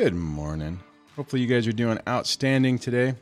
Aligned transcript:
Good 0.00 0.14
morning. 0.14 0.78
Hopefully, 1.16 1.42
you 1.42 1.48
guys 1.48 1.66
are 1.66 1.72
doing 1.72 1.98
outstanding 2.06 2.78
today. 2.78 3.16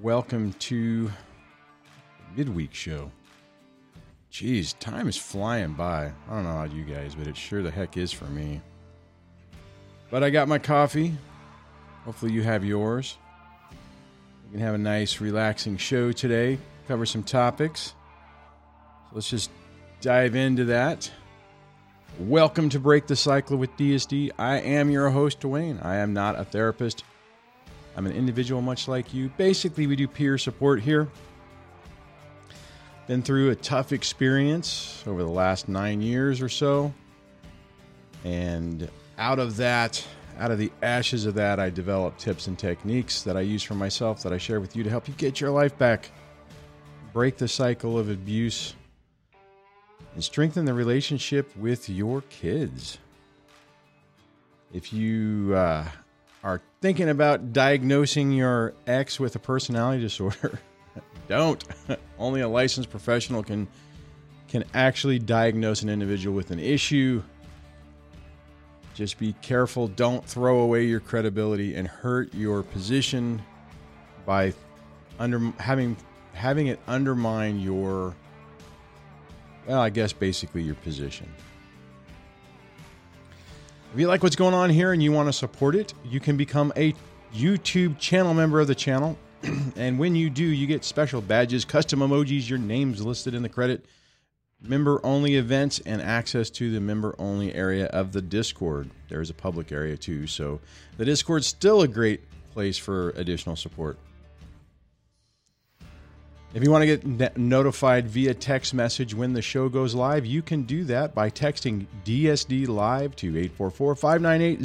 Welcome 0.00 0.52
to 0.52 1.10
midweek 2.36 2.72
show. 2.72 3.10
Jeez, 4.30 4.78
time 4.78 5.08
is 5.08 5.16
flying 5.16 5.72
by. 5.72 6.12
I 6.28 6.32
don't 6.32 6.44
know 6.44 6.50
about 6.50 6.72
you 6.72 6.84
guys, 6.84 7.16
but 7.16 7.26
it 7.26 7.36
sure 7.36 7.64
the 7.64 7.70
heck 7.72 7.96
is 7.96 8.12
for 8.12 8.26
me. 8.26 8.60
But 10.08 10.22
I 10.22 10.30
got 10.30 10.46
my 10.46 10.60
coffee. 10.60 11.16
Hopefully, 12.04 12.30
you 12.30 12.44
have 12.44 12.64
yours. 12.64 13.18
We 14.46 14.52
can 14.52 14.60
have 14.60 14.76
a 14.76 14.78
nice, 14.78 15.20
relaxing 15.20 15.78
show 15.78 16.12
today, 16.12 16.58
cover 16.86 17.04
some 17.04 17.24
topics. 17.24 17.92
So 19.10 19.16
let's 19.16 19.30
just 19.30 19.50
dive 20.00 20.36
into 20.36 20.66
that. 20.66 21.10
Welcome 22.16 22.68
to 22.70 22.80
Break 22.80 23.06
the 23.06 23.14
Cycle 23.14 23.58
with 23.58 23.76
DSD. 23.76 24.32
I 24.38 24.56
am 24.56 24.90
your 24.90 25.08
host, 25.10 25.40
Dwayne. 25.40 25.84
I 25.84 25.96
am 25.96 26.12
not 26.12 26.36
a 26.36 26.44
therapist. 26.44 27.04
I'm 27.96 28.06
an 28.06 28.12
individual 28.12 28.60
much 28.60 28.88
like 28.88 29.14
you. 29.14 29.30
Basically, 29.36 29.86
we 29.86 29.94
do 29.94 30.08
peer 30.08 30.36
support 30.36 30.80
here. 30.80 31.08
Been 33.06 33.22
through 33.22 33.50
a 33.50 33.54
tough 33.54 33.92
experience 33.92 35.04
over 35.06 35.22
the 35.22 35.30
last 35.30 35.68
nine 35.68 36.02
years 36.02 36.40
or 36.40 36.48
so. 36.48 36.92
And 38.24 38.90
out 39.16 39.38
of 39.38 39.56
that, 39.58 40.04
out 40.38 40.50
of 40.50 40.58
the 40.58 40.72
ashes 40.82 41.24
of 41.24 41.34
that, 41.34 41.60
I 41.60 41.70
developed 41.70 42.20
tips 42.20 42.48
and 42.48 42.58
techniques 42.58 43.22
that 43.22 43.36
I 43.36 43.42
use 43.42 43.62
for 43.62 43.74
myself 43.74 44.24
that 44.24 44.32
I 44.32 44.38
share 44.38 44.60
with 44.60 44.74
you 44.74 44.82
to 44.82 44.90
help 44.90 45.06
you 45.06 45.14
get 45.14 45.40
your 45.40 45.50
life 45.50 45.78
back, 45.78 46.10
break 47.12 47.36
the 47.36 47.48
cycle 47.48 47.96
of 47.96 48.10
abuse, 48.10 48.74
and 50.18 50.24
strengthen 50.24 50.64
the 50.64 50.74
relationship 50.74 51.56
with 51.56 51.88
your 51.88 52.22
kids. 52.22 52.98
If 54.72 54.92
you 54.92 55.54
uh, 55.54 55.84
are 56.42 56.60
thinking 56.80 57.08
about 57.08 57.52
diagnosing 57.52 58.32
your 58.32 58.74
ex 58.84 59.20
with 59.20 59.36
a 59.36 59.38
personality 59.38 60.02
disorder, 60.02 60.58
don't. 61.28 61.62
Only 62.18 62.40
a 62.40 62.48
licensed 62.48 62.90
professional 62.90 63.44
can 63.44 63.68
can 64.48 64.64
actually 64.74 65.20
diagnose 65.20 65.84
an 65.84 65.88
individual 65.88 66.34
with 66.34 66.50
an 66.50 66.58
issue. 66.58 67.22
Just 68.94 69.20
be 69.20 69.34
careful. 69.34 69.86
Don't 69.86 70.24
throw 70.24 70.58
away 70.58 70.84
your 70.86 70.98
credibility 70.98 71.76
and 71.76 71.86
hurt 71.86 72.34
your 72.34 72.64
position 72.64 73.40
by 74.26 74.52
under 75.20 75.52
having 75.60 75.96
having 76.32 76.66
it 76.66 76.80
undermine 76.88 77.60
your 77.60 78.16
well, 79.68 79.80
I 79.80 79.90
guess 79.90 80.14
basically 80.14 80.62
your 80.62 80.74
position. 80.76 81.28
If 83.92 84.00
you 84.00 84.08
like 84.08 84.22
what's 84.22 84.36
going 84.36 84.54
on 84.54 84.70
here 84.70 84.92
and 84.92 85.02
you 85.02 85.12
want 85.12 85.28
to 85.28 85.32
support 85.32 85.74
it, 85.74 85.92
you 86.04 86.20
can 86.20 86.36
become 86.36 86.72
a 86.76 86.94
YouTube 87.34 87.98
channel 87.98 88.32
member 88.32 88.60
of 88.60 88.66
the 88.66 88.74
channel. 88.74 89.18
and 89.76 89.98
when 89.98 90.16
you 90.16 90.30
do, 90.30 90.44
you 90.44 90.66
get 90.66 90.84
special 90.84 91.20
badges, 91.20 91.66
custom 91.66 92.00
emojis, 92.00 92.48
your 92.48 92.58
name's 92.58 93.04
listed 93.04 93.34
in 93.34 93.42
the 93.42 93.48
credit, 93.48 93.84
member 94.62 95.04
only 95.04 95.36
events, 95.36 95.80
and 95.80 96.00
access 96.00 96.48
to 96.50 96.70
the 96.72 96.80
member 96.80 97.14
only 97.18 97.54
area 97.54 97.86
of 97.86 98.12
the 98.12 98.22
Discord. 98.22 98.90
There's 99.08 99.30
a 99.30 99.34
public 99.34 99.70
area 99.70 99.98
too. 99.98 100.26
So 100.26 100.60
the 100.96 101.04
Discord's 101.04 101.46
still 101.46 101.82
a 101.82 101.88
great 101.88 102.22
place 102.52 102.78
for 102.78 103.10
additional 103.10 103.56
support. 103.56 103.98
If 106.54 106.64
you 106.64 106.70
want 106.70 106.82
to 106.82 106.96
get 106.96 107.36
notified 107.36 108.08
via 108.08 108.32
text 108.32 108.72
message 108.72 109.14
when 109.14 109.34
the 109.34 109.42
show 109.42 109.68
goes 109.68 109.94
live, 109.94 110.24
you 110.24 110.40
can 110.40 110.62
do 110.62 110.82
that 110.84 111.14
by 111.14 111.28
texting 111.28 111.86
DSD 112.06 112.66
Live 112.68 113.14
to 113.16 113.28
844 113.28 113.94
598 113.94 114.64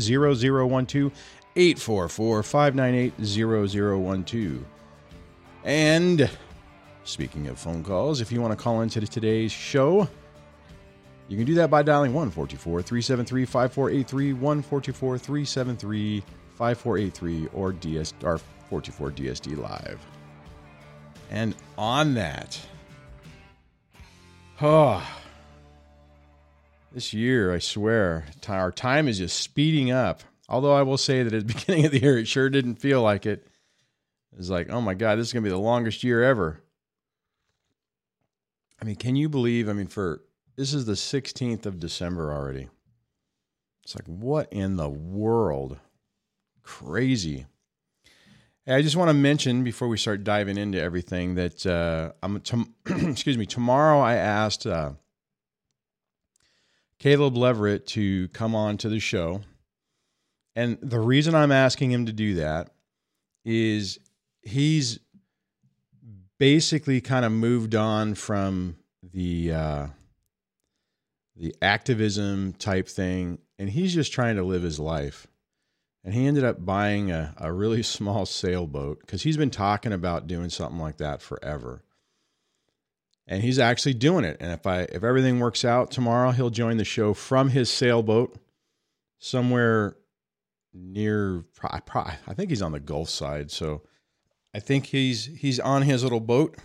0012. 0.87 1.11
844 1.55 2.41
598 2.43 4.25
0012. 4.25 4.65
And 5.65 6.29
speaking 7.03 7.47
of 7.47 7.59
phone 7.59 7.83
calls, 7.83 8.21
if 8.21 8.31
you 8.31 8.41
want 8.41 8.57
to 8.57 8.61
call 8.61 8.81
into 8.81 9.01
today's 9.01 9.51
show, 9.51 10.07
you 11.27 11.37
can 11.37 11.45
do 11.45 11.55
that 11.55 11.69
by 11.69 11.83
dialing 11.83 12.13
144 12.13 12.81
373 12.81 13.45
5483 13.45 14.33
144 14.33 15.17
373 15.17 16.23
5483 16.55 17.47
or 17.53 17.73
DS 17.73 18.13
or 18.23 18.39
44 18.69 19.11
DSD 19.11 19.57
Live. 19.57 19.99
And 21.29 21.55
on 21.77 22.13
that, 22.15 22.59
oh, 24.61 25.05
this 26.93 27.13
year, 27.13 27.53
I 27.53 27.59
swear, 27.59 28.25
our 28.47 28.71
time 28.71 29.07
is 29.07 29.17
just 29.17 29.39
speeding 29.39 29.91
up. 29.91 30.21
Although 30.47 30.75
I 30.75 30.83
will 30.83 30.97
say 30.97 31.23
that 31.23 31.33
at 31.33 31.47
the 31.47 31.53
beginning 31.55 31.85
of 31.85 31.91
the 31.91 32.01
year, 32.01 32.17
it 32.17 32.27
sure 32.27 32.49
didn't 32.49 32.75
feel 32.75 33.01
like 33.01 33.25
it. 33.25 33.47
It's 34.37 34.49
like, 34.49 34.69
oh 34.69 34.81
my 34.81 34.93
God, 34.93 35.17
this 35.17 35.27
is 35.27 35.33
going 35.33 35.43
to 35.43 35.47
be 35.47 35.51
the 35.51 35.57
longest 35.57 36.03
year 36.03 36.23
ever. 36.23 36.61
I 38.81 38.85
mean, 38.85 38.95
can 38.95 39.15
you 39.15 39.29
believe? 39.29 39.69
I 39.69 39.73
mean, 39.73 39.87
for 39.87 40.21
this 40.55 40.73
is 40.73 40.85
the 40.85 40.93
16th 40.93 41.65
of 41.65 41.79
December 41.79 42.33
already. 42.33 42.69
It's 43.83 43.95
like, 43.95 44.05
what 44.05 44.51
in 44.51 44.77
the 44.77 44.89
world? 44.89 45.77
Crazy. 46.63 47.45
I 48.65 48.81
just 48.81 48.95
want 48.95 49.09
to 49.09 49.13
mention 49.13 49.63
before 49.63 49.89
we 49.89 49.97
start 49.97 50.23
diving 50.23 50.57
into 50.57 50.81
everything 50.81 51.35
that 51.35 51.65
uh, 51.65 52.13
I'm. 52.23 52.41
excuse 53.09 53.37
me. 53.37 53.45
Tomorrow, 53.45 53.99
I 53.99 54.15
asked 54.15 54.65
uh, 54.65 54.91
Caleb 56.97 57.35
Leverett 57.35 57.85
to 57.87 58.29
come 58.29 58.55
on 58.55 58.77
to 58.77 58.87
the 58.87 59.01
show, 59.01 59.41
and 60.55 60.77
the 60.81 60.99
reason 60.99 61.35
I'm 61.35 61.51
asking 61.51 61.91
him 61.91 62.05
to 62.05 62.13
do 62.13 62.35
that 62.35 62.69
is 63.43 63.99
he's 64.41 64.99
basically 66.37 67.01
kind 67.01 67.25
of 67.25 67.33
moved 67.33 67.75
on 67.75 68.15
from 68.15 68.77
the 69.03 69.51
uh, 69.51 69.87
the 71.35 71.53
activism 71.61 72.53
type 72.53 72.87
thing, 72.87 73.39
and 73.59 73.69
he's 73.69 73.93
just 73.93 74.13
trying 74.13 74.37
to 74.37 74.43
live 74.43 74.61
his 74.61 74.79
life 74.79 75.27
and 76.03 76.13
he 76.13 76.27
ended 76.27 76.43
up 76.43 76.63
buying 76.63 77.11
a, 77.11 77.33
a 77.37 77.51
really 77.51 77.83
small 77.83 78.25
sailboat 78.25 78.99
because 79.01 79.23
he's 79.23 79.37
been 79.37 79.49
talking 79.49 79.93
about 79.93 80.27
doing 80.27 80.49
something 80.49 80.79
like 80.79 80.97
that 80.97 81.21
forever. 81.21 81.83
And 83.25 83.41
he's 83.41 83.57
actually 83.57 83.93
doing 83.93 84.25
it. 84.25 84.37
And 84.41 84.51
if 84.51 84.67
i 84.67 84.81
if 84.81 85.03
everything 85.03 85.39
works 85.39 85.63
out 85.63 85.91
tomorrow 85.91 86.31
he'll 86.31 86.49
join 86.49 86.77
the 86.77 86.83
show 86.83 87.13
from 87.13 87.49
his 87.49 87.69
sailboat 87.69 88.37
somewhere 89.19 89.95
near 90.73 91.45
i 91.63 92.33
think 92.33 92.49
he's 92.49 92.61
on 92.61 92.73
the 92.73 92.79
gulf 92.79 93.09
side. 93.09 93.49
So 93.49 93.83
i 94.53 94.59
think 94.59 94.87
he's 94.87 95.25
he's 95.25 95.59
on 95.59 95.83
his 95.83 96.03
little 96.03 96.19
boat. 96.19 96.57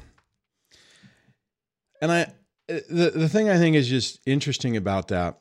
And 2.02 2.10
i 2.10 2.32
the, 2.66 3.12
the 3.14 3.28
thing 3.28 3.48
i 3.48 3.56
think 3.56 3.76
is 3.76 3.88
just 3.88 4.20
interesting 4.26 4.76
about 4.76 5.08
that 5.08 5.38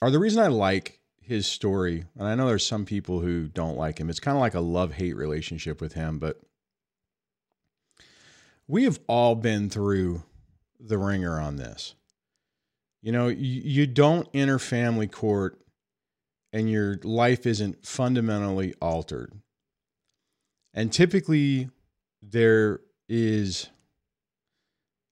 or 0.00 0.10
the 0.10 0.20
reason 0.20 0.40
i 0.40 0.46
like 0.46 1.01
his 1.22 1.46
story, 1.46 2.04
and 2.18 2.26
I 2.26 2.34
know 2.34 2.46
there's 2.46 2.66
some 2.66 2.84
people 2.84 3.20
who 3.20 3.48
don't 3.48 3.76
like 3.76 3.98
him. 3.98 4.10
It's 4.10 4.20
kind 4.20 4.36
of 4.36 4.40
like 4.40 4.54
a 4.54 4.60
love 4.60 4.92
hate 4.94 5.16
relationship 5.16 5.80
with 5.80 5.94
him, 5.94 6.18
but 6.18 6.40
we 8.66 8.84
have 8.84 9.00
all 9.06 9.34
been 9.34 9.70
through 9.70 10.22
the 10.80 10.98
wringer 10.98 11.40
on 11.40 11.56
this. 11.56 11.94
You 13.02 13.12
know, 13.12 13.28
you, 13.28 13.86
don't 13.86 14.28
enter 14.32 14.58
family 14.58 15.08
court 15.08 15.58
and 16.52 16.70
your 16.70 16.98
life 17.02 17.46
isn't 17.46 17.84
fundamentally 17.84 18.74
altered. 18.80 19.32
And 20.74 20.92
typically, 20.92 21.68
there 22.22 22.80
is 23.08 23.68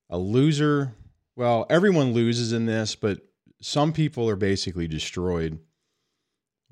a 0.08 0.18
loser. 0.18 0.94
Well, 1.36 1.66
everyone 1.68 2.12
loses 2.12 2.52
in 2.52 2.66
this, 2.66 2.94
but 2.94 3.20
some 3.60 3.92
people 3.92 4.28
are 4.28 4.36
basically 4.36 4.86
destroyed 4.86 5.58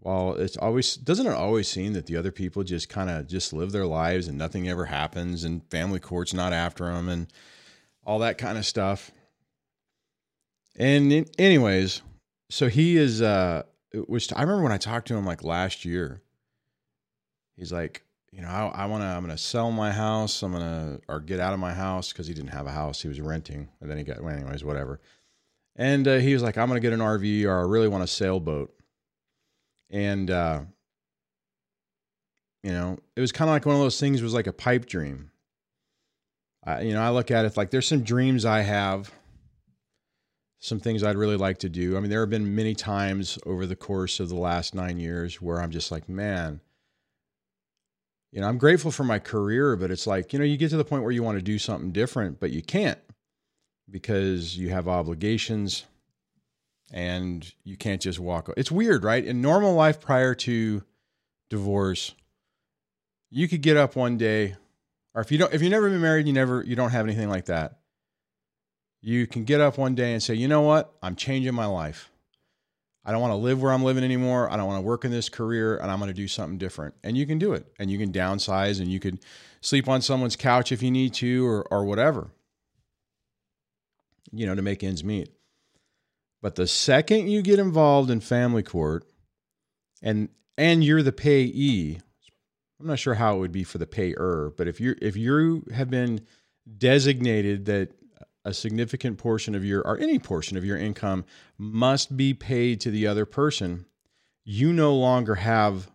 well, 0.01 0.35
it's 0.35 0.57
always 0.57 0.95
doesn't 0.97 1.27
it 1.27 1.33
always 1.33 1.69
seem 1.69 1.93
that 1.95 2.07
the 2.07 2.17
other 2.17 2.31
people 2.31 2.63
just 2.63 2.89
kind 2.89 3.11
of 3.11 3.27
just 3.27 3.53
live 3.53 3.73
their 3.73 3.87
lives 3.87 4.29
and 4.29 4.39
nothing 4.39 4.69
ever 4.69 4.85
happens 4.85 5.45
and 5.45 5.69
family 5.71 5.99
court's 5.99 6.33
not 6.33 6.53
after 6.53 6.85
them 6.85 7.09
and 7.09 7.27
all 8.05 8.21
that 8.21 8.39
kind 8.39 8.57
of 8.57 8.65
stuff. 8.65 9.11
And 10.77 11.13
in, 11.13 11.27
anyways, 11.39 12.03
so 12.49 12.69
he 12.69 12.97
is 12.97 13.21
uh 13.23 13.65
which 14.07 14.33
I 14.33 14.43
remember 14.43 14.63
when 14.63 14.73
I 14.73 14.79
talked 14.79 15.09
to 15.09 15.17
him 15.17 15.27
like 15.27 15.43
last 15.43 15.85
year. 15.85 16.23
He's 17.57 17.73
like, 17.73 18.05
you 18.31 18.41
know, 18.41 18.49
I, 18.49 18.67
I 18.67 18.87
want 18.87 19.03
to 19.03 19.07
I'm 19.07 19.25
going 19.25 19.37
to 19.37 19.43
sell 19.43 19.73
my 19.73 19.91
house, 19.91 20.43
I'm 20.45 20.53
going 20.53 20.63
to 20.63 21.01
or 21.09 21.19
get 21.19 21.41
out 21.41 21.55
of 21.55 21.59
my 21.59 21.75
house 21.75 22.13
cuz 22.13 22.29
he 22.29 22.35
didn't 22.35 22.51
have 22.51 22.67
a 22.67 22.71
house, 22.71 23.03
he 23.03 23.09
was 23.09 23.21
renting 23.21 23.69
and 23.81 23.91
then 23.91 23.99
he 23.99 24.05
got 24.05 24.23
well, 24.23 24.33
anyways, 24.33 24.63
whatever. 24.63 25.01
And 25.75 26.07
uh, 26.07 26.17
he 26.19 26.33
was 26.33 26.43
like, 26.43 26.57
I'm 26.57 26.69
going 26.69 26.81
to 26.81 26.87
get 26.87 26.93
an 26.93 27.01
RV 27.01 27.45
or 27.47 27.59
I 27.59 27.63
really 27.63 27.89
want 27.89 28.05
a 28.05 28.09
sailboat 28.09 28.78
and 29.91 30.31
uh, 30.31 30.61
you 32.63 32.73
know, 32.73 32.99
it 33.17 33.21
was 33.21 33.33
kind 33.33 33.49
of 33.49 33.55
like 33.55 33.67
one 33.67 33.75
of 33.75 33.81
those 33.81 34.01
things. 34.01 34.23
Was 34.23 34.35
like 34.35 34.47
a 34.47 34.53
pipe 34.53 34.87
dream. 34.87 35.31
I, 36.65 36.83
you 36.83 36.93
know, 36.93 37.03
I 37.03 37.11
look 37.11 37.31
at 37.31 37.45
it 37.45 37.57
like 37.57 37.71
there's 37.71 37.89
some 37.89 38.03
dreams 38.03 38.45
I 38.45 38.61
have 38.61 39.13
some 40.61 40.81
things 40.81 41.03
I'd 41.03 41.17
really 41.17 41.37
like 41.37 41.59
to 41.59 41.69
do. 41.69 41.97
I 41.97 42.01
mean, 42.01 42.11
there 42.11 42.21
have 42.21 42.31
been 42.31 42.55
many 42.55 42.75
times 42.75 43.39
over 43.47 43.65
the 43.65 43.77
course 43.77 44.19
of 44.19 44.29
the 44.29 44.37
last 44.37 44.75
nine 44.75 44.99
years 44.99 45.41
where 45.41 45.61
I'm 45.61 45.71
just 45.71 45.93
like, 45.93 46.09
man, 46.09 46.61
you 48.33 48.41
know, 48.41 48.49
I'm 48.49 48.59
grateful 48.59 48.91
for 48.91 49.05
my 49.05 49.19
career, 49.19 49.77
but 49.77 49.91
it's 49.91 50.07
like, 50.07 50.33
you 50.33 50.39
know, 50.39 50.45
you 50.45 50.57
get 50.57 50.71
to 50.71 50.77
the 50.77 50.85
point 50.85 51.05
where 51.05 51.13
you 51.13 51.23
want 51.23 51.39
to 51.39 51.43
do 51.43 51.59
something 51.59 51.93
different, 51.93 52.41
but 52.41 52.51
you 52.51 52.61
can't 52.61 52.99
because 53.89 54.59
you 54.59 54.71
have 54.71 54.89
obligations 54.89 55.85
and 56.93 57.53
you 57.65 57.77
can't 57.77 58.01
just 58.01 58.19
walk. 58.19 58.51
It's 58.57 58.71
weird, 58.71 59.05
right? 59.05 59.25
In 59.25 59.41
normal 59.41 59.75
life 59.75 60.01
prior 60.01 60.35
to 60.37 60.83
divorce, 61.51 62.15
you 63.31 63.49
could 63.49 63.61
get 63.61 63.77
up 63.77 63.97
one 63.97 64.17
day, 64.17 64.57
or 65.15 65.23
if 65.23 65.31
you 65.31 65.39
don't, 65.39 65.53
if 65.53 65.63
you've 65.63 65.71
never 65.71 65.91
been 65.91 66.01
married, 66.01 66.27
you 66.27 66.33
never, 66.33 66.63
you 66.63 66.77
don't 66.77 66.91
have 66.91 67.07
anything 67.07 67.29
like 67.29 67.47
that. 67.47 67.79
You 69.01 69.27
can 69.27 69.45
get 69.45 69.61
up 69.61 69.79
one 69.79 69.95
day 69.95 70.13
and 70.13 70.23
say, 70.23 70.35
you 70.35 70.49
know 70.49 70.63
what? 70.63 70.93
I'm 71.03 71.15
changing 71.15 71.55
my 71.55 71.67
life. 71.67 72.11
I 73.05 73.13
don't 73.13 73.21
want 73.21 73.33
to 73.33 73.37
live 73.37 73.63
where 73.63 73.73
I'm 73.73 73.85
living 73.85 74.05
anymore. 74.05 74.51
I 74.51 74.57
don't 74.57 74.67
want 74.67 74.83
to 74.83 74.87
work 74.87 75.05
in 75.05 75.11
this 75.11 75.29
career 75.29 75.79
and 75.79 75.91
I'm 75.91 75.99
going 75.99 76.09
to 76.09 76.15
do 76.15 76.29
something 76.29 76.59
different. 76.59 76.95
And 77.03 77.17
you 77.17 77.27
can 77.27 77.39
do 77.39 77.53
it. 77.55 77.65
And 77.79 77.91
you 77.91 77.97
can 77.97 78.13
downsize 78.13 78.81
and 78.81 78.93
you 78.93 79.01
could 79.01 79.21
sleep 79.61 79.89
on 79.89 80.03
someone's 80.03 80.37
couch 80.37 80.73
if 80.73 80.83
you 80.83 80.91
need 80.91 81.15
to 81.15 81.47
or, 81.47 81.63
or 81.71 81.85
whatever, 81.85 82.33
you 84.33 84.47
know, 84.47 84.55
to 84.55 84.63
make 84.63 84.83
ends 84.83 85.03
meet. 85.03 85.31
But 86.41 86.55
the 86.55 86.67
second 86.67 87.29
you 87.29 87.43
get 87.43 87.59
involved 87.59 88.11
in 88.11 88.21
family 88.21 88.63
court 88.63 89.05
and 90.03 90.29
and 90.57 90.83
you're 90.83 91.03
the 91.03 91.13
payee, 91.13 92.01
I'm 92.81 92.87
not 92.87 92.99
sure 92.99 93.15
how 93.15 93.37
it 93.37 93.39
would 93.41 93.53
be 93.53 93.65
for 93.65 93.79
the 93.79 93.87
payer, 93.87 94.53
but 94.57 94.69
if 94.69 94.81
you 94.81 94.95
if 95.01 95.17
you 95.17 95.65
have 95.73 95.91
been 95.91 96.21
designated 96.77 97.65
that 97.67 97.93
a 98.45 98.55
significant 98.55 99.19
portion 99.19 99.55
of 99.55 99.65
your 99.65 99.83
or 99.83 99.99
any 99.99 100.19
portion 100.19 100.57
of 100.57 100.65
your 100.65 100.79
income 100.79 101.25
must 101.59 102.17
be 102.17 102.35
paid 102.35 102.81
to 102.81 102.91
the 102.91 103.07
other 103.07 103.27
person, 103.27 103.87
you 104.45 104.73
no 104.73 104.95
longer 104.95 105.37
have 105.37 105.91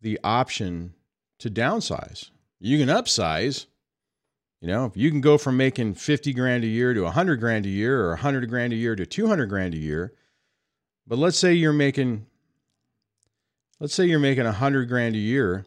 the 0.00 0.18
option 0.24 0.94
to 1.38 1.50
downsize. 1.50 2.30
You 2.58 2.78
can 2.78 2.88
upsize. 2.88 3.66
You 4.60 4.68
know, 4.68 4.86
if 4.86 4.96
you 4.96 5.10
can 5.10 5.20
go 5.20 5.36
from 5.38 5.56
making 5.56 5.94
50 5.94 6.32
grand 6.32 6.64
a 6.64 6.68
year 6.68 6.94
to 6.94 7.02
100 7.02 7.36
grand 7.36 7.66
a 7.66 7.68
year 7.68 8.04
or 8.04 8.10
100 8.10 8.48
grand 8.48 8.72
a 8.72 8.76
year 8.76 8.96
to 8.96 9.04
200 9.04 9.46
grand 9.46 9.74
a 9.74 9.78
year. 9.78 10.14
But 11.06 11.18
let's 11.18 11.38
say 11.38 11.52
you're 11.54 11.72
making 11.72 12.26
let's 13.78 13.94
say 13.94 14.06
you're 14.06 14.18
making 14.18 14.44
100 14.44 14.88
grand 14.88 15.14
a 15.14 15.18
year. 15.18 15.66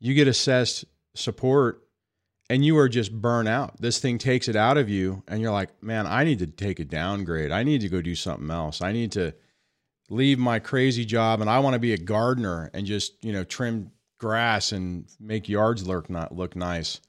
You 0.00 0.14
get 0.14 0.28
assessed 0.28 0.84
support 1.14 1.82
and 2.50 2.64
you 2.64 2.76
are 2.78 2.88
just 2.88 3.12
burnt 3.12 3.48
out. 3.48 3.80
This 3.80 4.00
thing 4.00 4.18
takes 4.18 4.48
it 4.48 4.56
out 4.56 4.76
of 4.76 4.88
you, 4.88 5.22
and 5.28 5.40
you're 5.40 5.52
like, 5.52 5.80
man, 5.80 6.08
I 6.08 6.24
need 6.24 6.40
to 6.40 6.48
take 6.48 6.80
a 6.80 6.84
downgrade. 6.84 7.52
I 7.52 7.62
need 7.62 7.80
to 7.82 7.88
go 7.88 8.02
do 8.02 8.16
something 8.16 8.50
else. 8.50 8.82
I 8.82 8.90
need 8.90 9.12
to 9.12 9.32
leave 10.08 10.40
my 10.40 10.58
crazy 10.58 11.04
job, 11.04 11.40
and 11.40 11.48
I 11.48 11.60
want 11.60 11.74
to 11.74 11.78
be 11.78 11.92
a 11.92 11.98
gardener 11.98 12.68
and 12.74 12.84
just 12.84 13.24
you 13.24 13.32
know 13.32 13.44
trim 13.44 13.92
grass 14.18 14.72
and 14.72 15.06
make 15.20 15.48
yards 15.48 15.86
look 15.86 16.10
not 16.10 16.34
look 16.34 16.56
nice. 16.56 17.00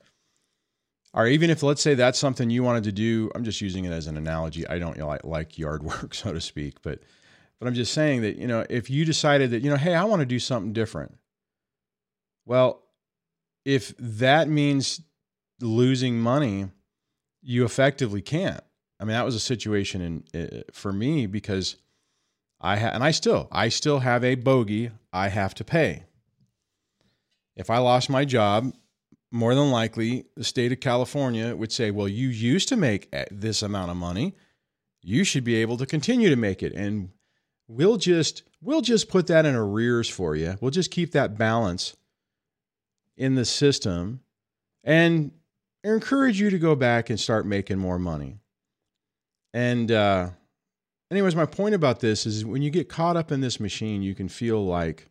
Or 1.14 1.28
even 1.28 1.50
if 1.50 1.62
let's 1.62 1.82
say 1.82 1.94
that's 1.94 2.18
something 2.18 2.50
you 2.50 2.64
wanted 2.64 2.86
to 2.86 2.92
do, 2.92 3.30
I'm 3.36 3.44
just 3.44 3.60
using 3.60 3.86
it 3.86 3.92
as 3.92 4.08
an 4.08 4.16
analogy. 4.16 4.66
I 4.68 4.80
don't 4.80 4.98
like, 4.98 5.24
like 5.26 5.58
yard 5.58 5.84
work, 5.84 6.14
so 6.14 6.34
to 6.34 6.42
speak, 6.42 6.82
but 6.82 7.00
but 7.60 7.68
I'm 7.68 7.74
just 7.74 7.94
saying 7.94 8.22
that 8.22 8.38
you 8.38 8.48
know 8.48 8.66
if 8.70 8.90
you 8.90 9.06
decided 9.06 9.52
that 9.52 9.62
you 9.62 9.70
know, 9.70 9.78
hey, 9.78 9.94
I 9.94 10.04
want 10.06 10.22
to 10.22 10.26
do 10.26 10.40
something 10.40 10.74
different. 10.74 11.18
Well, 12.46 12.84
if 13.66 13.94
that 13.98 14.50
means 14.50 15.02
losing 15.60 16.20
money, 16.20 16.70
you 17.42 17.66
effectively 17.66 18.22
can't. 18.22 18.64
I 19.00 19.04
mean, 19.04 19.14
that 19.14 19.26
was 19.26 19.36
a 19.36 19.40
situation 19.40 20.24
in 20.34 20.42
uh, 20.42 20.62
for 20.72 20.94
me 20.94 21.26
because 21.26 21.76
I 22.60 22.78
ha- 22.78 22.92
and 22.94 23.04
I 23.04 23.12
still 23.12 23.48
I 23.52 23.70
still 23.70 24.00
have 24.00 24.24
a 24.24 24.36
bogey 24.36 24.92
I 25.12 25.28
have 25.28 25.54
to 25.56 25.64
pay. 25.64 26.06
If 27.56 27.70
I 27.70 27.80
lost 27.80 28.10
my 28.10 28.24
job, 28.24 28.74
more 29.32 29.56
than 29.56 29.72
likely 29.72 30.26
the 30.36 30.44
state 30.44 30.72
of 30.72 30.80
California 30.80 31.56
would 31.56 31.72
say, 31.72 31.90
"Well, 31.92 32.08
you 32.08 32.28
used 32.28 32.70
to 32.70 32.78
make 32.78 33.14
this 33.32 33.62
amount 33.62 33.92
of 33.92 33.98
money. 33.98 34.36
You 35.02 35.24
should 35.24 35.44
be 35.44 35.56
able 35.56 35.78
to 35.78 35.86
continue 35.86 36.30
to 36.30 36.36
make 36.36 36.62
it." 36.62 36.74
And 36.74 37.10
we'll 37.68 37.98
just 37.98 38.44
we'll 38.62 38.82
just 38.82 39.10
put 39.10 39.28
that 39.28 39.46
in 39.46 39.56
arrears 39.56 40.10
for 40.10 40.36
you. 40.36 40.58
We'll 40.62 40.72
just 40.72 40.92
keep 40.92 41.12
that 41.14 41.38
balance 41.38 41.96
in 43.18 43.36
the 43.36 43.46
system 43.46 44.22
and 44.84 45.32
encourage 45.84 46.40
you 46.40 46.50
to 46.50 46.60
go 46.60 46.76
back 46.76 47.10
and 47.10 47.20
start 47.20 47.46
making 47.46 47.78
more 47.78 48.00
money. 48.00 48.40
And, 49.54 49.92
uh, 49.92 50.30
anyways, 51.10 51.36
my 51.36 51.46
point 51.46 51.76
about 51.76 52.00
this 52.00 52.26
is 52.26 52.46
when 52.46 52.62
you 52.62 52.70
get 52.70 52.90
caught 52.90 53.18
up 53.18 53.32
in 53.32 53.42
this 53.42 53.60
machine, 53.60 54.02
you 54.02 54.16
can 54.16 54.30
feel 54.30 54.66
like, 54.66 55.10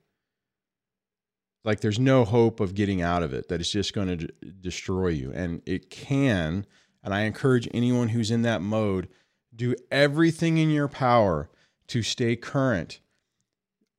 like 1.64 1.80
there's 1.80 1.98
no 1.98 2.24
hope 2.24 2.60
of 2.60 2.74
getting 2.74 3.02
out 3.02 3.22
of 3.22 3.32
it, 3.32 3.48
that 3.48 3.60
it's 3.60 3.70
just 3.70 3.92
going 3.92 4.08
to 4.08 4.16
d- 4.16 4.28
destroy 4.60 5.08
you. 5.08 5.32
And 5.32 5.62
it 5.66 5.90
can. 5.90 6.66
And 7.02 7.14
I 7.14 7.22
encourage 7.22 7.68
anyone 7.74 8.08
who's 8.08 8.30
in 8.30 8.42
that 8.42 8.62
mode, 8.62 9.08
do 9.54 9.74
everything 9.90 10.58
in 10.58 10.70
your 10.70 10.88
power 10.88 11.50
to 11.88 12.02
stay 12.02 12.36
current. 12.36 13.00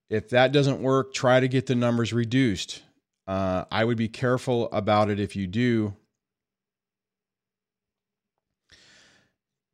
If 0.09 0.29
that 0.29 0.51
doesn't 0.51 0.81
work, 0.81 1.13
try 1.13 1.39
to 1.39 1.47
get 1.47 1.67
the 1.67 1.75
numbers 1.75 2.13
reduced. 2.13 2.83
Uh, 3.27 3.65
I 3.71 3.85
would 3.85 3.97
be 3.97 4.09
careful 4.09 4.69
about 4.71 5.09
it 5.09 5.19
if 5.19 5.35
you 5.35 5.47
do, 5.47 5.95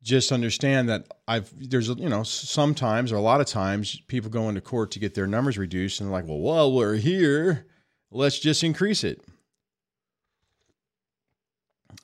just 0.08 0.32
understand 0.32 0.88
that 0.88 1.06
I've 1.28 1.52
there's 1.68 1.88
you 1.88 2.08
know 2.08 2.22
sometimes 2.22 3.12
or 3.12 3.16
a 3.16 3.20
lot 3.20 3.40
of 3.40 3.46
times 3.46 4.00
people 4.08 4.30
go 4.30 4.48
into 4.48 4.60
court 4.60 4.90
to 4.92 4.98
get 4.98 5.14
their 5.14 5.26
numbers 5.26 5.58
reduced 5.58 6.00
and 6.00 6.10
like, 6.10 6.26
well, 6.26 6.38
while 6.38 6.72
we're 6.72 6.96
here, 6.96 7.66
let's 8.10 8.38
just 8.38 8.64
increase 8.64 9.04
it. 9.04 9.22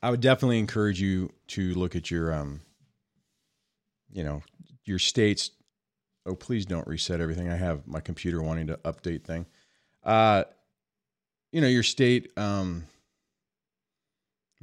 I 0.02 0.10
would 0.10 0.20
definitely 0.20 0.58
encourage 0.58 1.00
you 1.00 1.30
to 1.48 1.74
look 1.74 1.96
at 1.96 2.10
your 2.10 2.32
um, 2.32 2.60
you 4.12 4.24
know, 4.24 4.42
your 4.84 4.98
state's. 4.98 5.50
Oh, 6.26 6.34
please 6.34 6.64
don't 6.64 6.86
reset 6.86 7.20
everything. 7.20 7.50
I 7.50 7.56
have 7.56 7.86
my 7.86 8.00
computer 8.00 8.42
wanting 8.42 8.68
to 8.68 8.78
update 8.78 9.24
thing. 9.24 9.46
Uh, 10.02 10.44
you 11.52 11.60
know, 11.60 11.68
your 11.68 11.82
state 11.82 12.32
um 12.38 12.86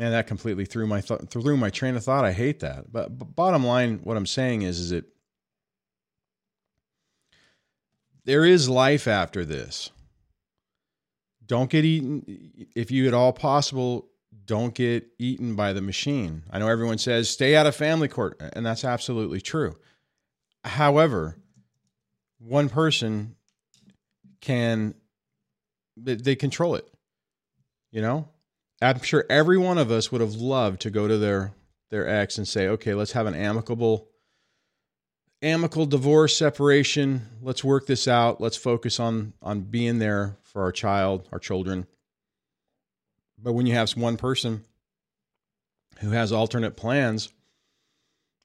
man, 0.01 0.11
that 0.11 0.25
completely 0.25 0.65
threw 0.65 0.87
my 0.87 0.99
th- 0.99 1.21
threw 1.29 1.55
my 1.55 1.69
train 1.69 1.95
of 1.95 2.03
thought. 2.03 2.25
I 2.25 2.31
hate 2.31 2.59
that. 2.61 2.91
But, 2.91 3.17
but 3.17 3.35
bottom 3.35 3.63
line, 3.63 3.99
what 4.03 4.17
I'm 4.17 4.25
saying 4.25 4.63
is, 4.63 4.79
is 4.79 4.89
that 4.89 5.05
there 8.25 8.43
is 8.43 8.67
life 8.67 9.07
after 9.07 9.45
this. 9.45 9.91
Don't 11.45 11.69
get 11.69 11.85
eaten 11.85 12.67
if 12.75 12.91
you 12.91 13.07
at 13.07 13.13
all 13.13 13.33
possible. 13.33 14.07
Don't 14.45 14.73
get 14.73 15.07
eaten 15.19 15.55
by 15.55 15.73
the 15.73 15.81
machine. 15.81 16.43
I 16.51 16.59
know 16.59 16.67
everyone 16.67 16.97
says 16.97 17.29
stay 17.29 17.55
out 17.55 17.67
of 17.67 17.75
family 17.75 18.07
court, 18.07 18.41
and 18.53 18.65
that's 18.65 18.85
absolutely 18.85 19.41
true. 19.41 19.75
However, 20.63 21.37
one 22.39 22.69
person 22.69 23.35
can 24.39 24.95
they 25.97 26.35
control 26.35 26.75
it. 26.75 26.87
You 27.91 28.01
know, 28.01 28.29
I'm 28.81 29.01
sure 29.01 29.25
every 29.29 29.57
one 29.57 29.77
of 29.77 29.91
us 29.91 30.11
would 30.11 30.21
have 30.21 30.35
loved 30.35 30.81
to 30.81 30.89
go 30.89 31.07
to 31.07 31.17
their 31.17 31.53
their 31.89 32.07
ex 32.07 32.37
and 32.37 32.47
say, 32.47 32.67
"Okay, 32.67 32.93
let's 32.93 33.11
have 33.11 33.27
an 33.27 33.35
amicable 33.35 34.07
amicable 35.41 35.85
divorce 35.85 36.35
separation. 36.37 37.27
Let's 37.41 37.63
work 37.63 37.87
this 37.87 38.07
out. 38.07 38.41
Let's 38.41 38.57
focus 38.57 38.99
on 38.99 39.33
on 39.41 39.61
being 39.61 39.99
there 39.99 40.37
for 40.43 40.61
our 40.63 40.71
child, 40.71 41.27
our 41.31 41.39
children." 41.39 41.87
But 43.37 43.53
when 43.53 43.65
you 43.65 43.73
have 43.73 43.91
one 43.91 44.17
person 44.17 44.63
who 45.99 46.11
has 46.11 46.31
alternate 46.31 46.75
plans 46.75 47.29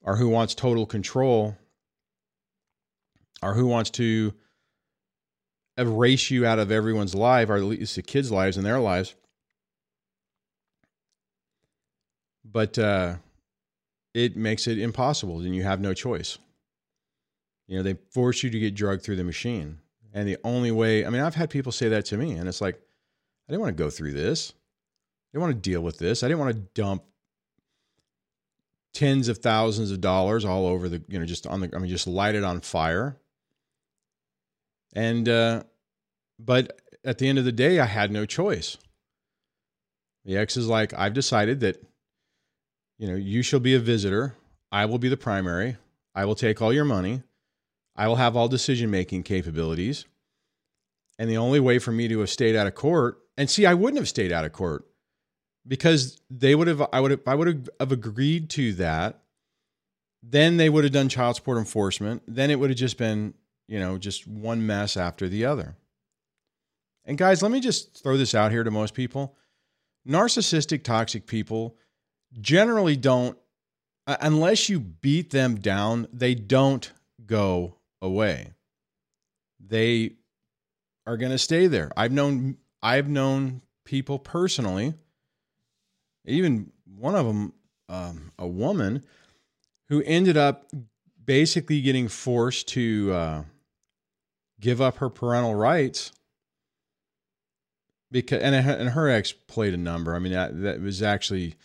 or 0.01 0.15
who 0.15 0.29
wants 0.29 0.55
total 0.55 0.85
control 0.85 1.55
or 3.41 3.53
who 3.53 3.67
wants 3.67 3.89
to 3.91 4.33
erase 5.77 6.31
you 6.31 6.45
out 6.45 6.57
of 6.57 6.71
everyone's 6.71 7.13
life, 7.13 7.49
or 7.49 7.57
at 7.57 7.63
least 7.63 7.95
the 7.95 8.01
kids' 8.01 8.31
lives 8.31 8.57
and 8.57 8.65
their 8.65 8.79
lives, 8.79 9.13
but 12.43 12.79
uh, 12.79 13.15
it 14.13 14.35
makes 14.35 14.65
it 14.65 14.79
impossible 14.79 15.39
and 15.41 15.55
you 15.55 15.63
have 15.63 15.79
no 15.79 15.93
choice. 15.93 16.39
You 17.67 17.77
know, 17.77 17.83
they 17.83 17.95
force 18.11 18.43
you 18.43 18.49
to 18.49 18.59
get 18.59 18.75
drugged 18.75 19.03
through 19.03 19.17
the 19.17 19.23
machine. 19.23 19.79
And 20.13 20.27
the 20.27 20.37
only 20.43 20.71
way, 20.71 21.05
I 21.05 21.09
mean, 21.09 21.21
I've 21.21 21.35
had 21.35 21.49
people 21.49 21.71
say 21.71 21.89
that 21.89 22.05
to 22.05 22.17
me, 22.17 22.31
and 22.33 22.47
it's 22.47 22.61
like, 22.61 22.75
I 22.75 23.51
didn't 23.51 23.61
want 23.61 23.77
to 23.77 23.83
go 23.83 23.89
through 23.89 24.13
this. 24.13 24.51
I 24.51 25.37
didn't 25.37 25.41
want 25.41 25.63
to 25.63 25.69
deal 25.69 25.81
with 25.81 25.97
this. 25.97 26.23
I 26.23 26.27
didn't 26.27 26.39
want 26.39 26.55
to 26.55 26.61
dump 26.81 27.03
tens 28.93 29.27
of 29.27 29.39
thousands 29.39 29.91
of 29.91 30.01
dollars 30.01 30.45
all 30.45 30.65
over 30.65 30.89
the, 30.89 31.03
you 31.07 31.19
know, 31.19 31.25
just 31.25 31.45
on 31.45 31.59
the, 31.59 31.69
I 31.75 31.79
mean, 31.79 31.89
just 31.89 32.07
light 32.07 32.35
it 32.35 32.43
on 32.43 32.61
fire. 32.61 33.17
And, 34.93 35.27
uh, 35.27 35.63
but 36.39 36.81
at 37.03 37.17
the 37.17 37.27
end 37.27 37.37
of 37.37 37.45
the 37.45 37.51
day, 37.51 37.79
I 37.79 37.85
had 37.85 38.11
no 38.11 38.25
choice. 38.25 38.77
The 40.25 40.37
ex 40.37 40.57
is 40.57 40.67
like, 40.67 40.93
I've 40.93 41.13
decided 41.13 41.59
that 41.59 41.81
you 42.97 43.07
know, 43.07 43.15
you 43.15 43.41
shall 43.41 43.59
be 43.59 43.75
a 43.75 43.79
visitor. 43.79 44.35
I 44.71 44.85
will 44.85 44.97
be 44.97 45.09
the 45.09 45.17
primary. 45.17 45.77
I 46.15 46.25
will 46.25 46.35
take 46.35 46.61
all 46.61 46.73
your 46.73 46.85
money. 46.85 47.21
I 47.97 48.07
will 48.07 48.17
have 48.17 48.35
all 48.35 48.47
decision 48.47 48.91
making 48.91 49.23
capabilities. 49.23 50.05
And 51.19 51.29
the 51.29 51.37
only 51.37 51.59
way 51.59 51.79
for 51.79 51.91
me 51.91 52.07
to 52.07 52.19
have 52.19 52.29
stayed 52.29 52.55
out 52.55 52.67
of 52.67 52.75
court, 52.75 53.17
and 53.37 53.49
see, 53.49 53.65
I 53.65 53.73
wouldn't 53.73 53.99
have 53.99 54.07
stayed 54.07 54.31
out 54.31 54.45
of 54.45 54.53
court 54.53 54.85
because 55.67 56.21
they 56.29 56.53
would 56.53 56.67
have, 56.67 56.81
I 56.93 56.99
would 56.99 57.11
have, 57.11 57.21
I 57.25 57.35
would 57.35 57.69
have 57.79 57.91
agreed 57.91 58.49
to 58.51 58.73
that. 58.73 59.21
Then 60.21 60.57
they 60.57 60.69
would 60.69 60.83
have 60.83 60.93
done 60.93 61.09
child 61.09 61.35
support 61.35 61.57
enforcement. 61.57 62.23
Then 62.27 62.51
it 62.51 62.59
would 62.59 62.69
have 62.69 62.77
just 62.77 62.97
been, 62.97 63.33
you 63.67 63.79
know, 63.79 63.97
just 63.97 64.27
one 64.27 64.65
mess 64.65 64.95
after 64.95 65.27
the 65.27 65.45
other. 65.45 65.75
And 67.05 67.17
guys, 67.17 67.41
let 67.41 67.51
me 67.51 67.59
just 67.59 68.03
throw 68.03 68.17
this 68.17 68.35
out 68.35 68.51
here 68.51 68.63
to 68.63 68.71
most 68.71 68.93
people. 68.93 69.35
Narcissistic, 70.07 70.83
toxic 70.83 71.25
people 71.25 71.77
generally 72.39 72.95
don't, 72.95 73.37
uh, 74.05 74.17
unless 74.21 74.69
you 74.69 74.79
beat 74.79 75.31
them 75.31 75.55
down, 75.55 76.07
they 76.11 76.35
don't 76.35 76.91
go 77.25 77.76
away. 78.01 78.53
They 79.59 80.15
are 81.05 81.17
going 81.17 81.31
to 81.31 81.37
stay 81.37 81.67
there. 81.67 81.91
I've 81.97 82.11
known 82.11 82.57
I've 82.81 83.09
known 83.09 83.61
people 83.85 84.19
personally, 84.19 84.93
even 86.25 86.71
one 86.85 87.15
of 87.15 87.25
them, 87.25 87.53
um, 87.89 88.31
a 88.37 88.47
woman, 88.47 89.03
who 89.89 90.03
ended 90.03 90.37
up 90.37 90.69
basically 91.25 91.81
getting 91.81 92.07
forced 92.07 92.67
to 92.69 93.11
uh, 93.13 93.43
give 94.59 94.81
up 94.81 94.97
her 94.97 95.09
parental 95.09 95.55
rights 95.55 96.11
because 98.11 98.41
and 98.41 98.55
and 98.55 98.89
her 98.89 99.09
ex 99.09 99.31
played 99.31 99.73
a 99.73 99.77
number. 99.77 100.15
I 100.15 100.19
mean 100.19 100.33
that 100.33 100.61
that 100.61 100.81
was 100.81 101.01
actually 101.01 101.55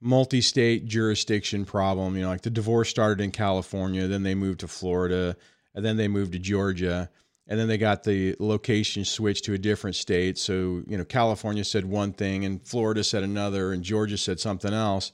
multi-state 0.00 0.86
jurisdiction 0.86 1.64
problem. 1.64 2.16
You 2.16 2.22
know, 2.22 2.28
like 2.28 2.42
the 2.42 2.50
divorce 2.50 2.88
started 2.88 3.22
in 3.22 3.30
California, 3.30 4.06
then 4.06 4.22
they 4.22 4.34
moved 4.34 4.60
to 4.60 4.68
Florida, 4.68 5.36
and 5.76 5.84
then 5.84 5.96
they 5.96 6.08
moved 6.08 6.32
to 6.32 6.38
Georgia, 6.40 7.08
and 7.46 7.60
then 7.60 7.68
they 7.68 7.78
got 7.78 8.02
the 8.02 8.34
location 8.40 9.04
switched 9.04 9.44
to 9.44 9.52
a 9.54 9.58
different 9.58 9.94
state. 9.94 10.38
So 10.38 10.82
you 10.88 10.98
know, 10.98 11.04
California 11.04 11.62
said 11.64 11.84
one 11.84 12.12
thing, 12.12 12.44
and 12.44 12.66
Florida 12.66 13.04
said 13.04 13.22
another, 13.22 13.72
and 13.72 13.84
Georgia 13.84 14.18
said 14.18 14.40
something 14.40 14.72
else, 14.72 15.12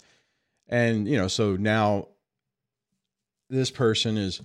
and 0.68 1.06
you 1.06 1.18
know, 1.18 1.28
so 1.28 1.56
now 1.56 2.08
this 3.50 3.70
person 3.70 4.16
is 4.16 4.40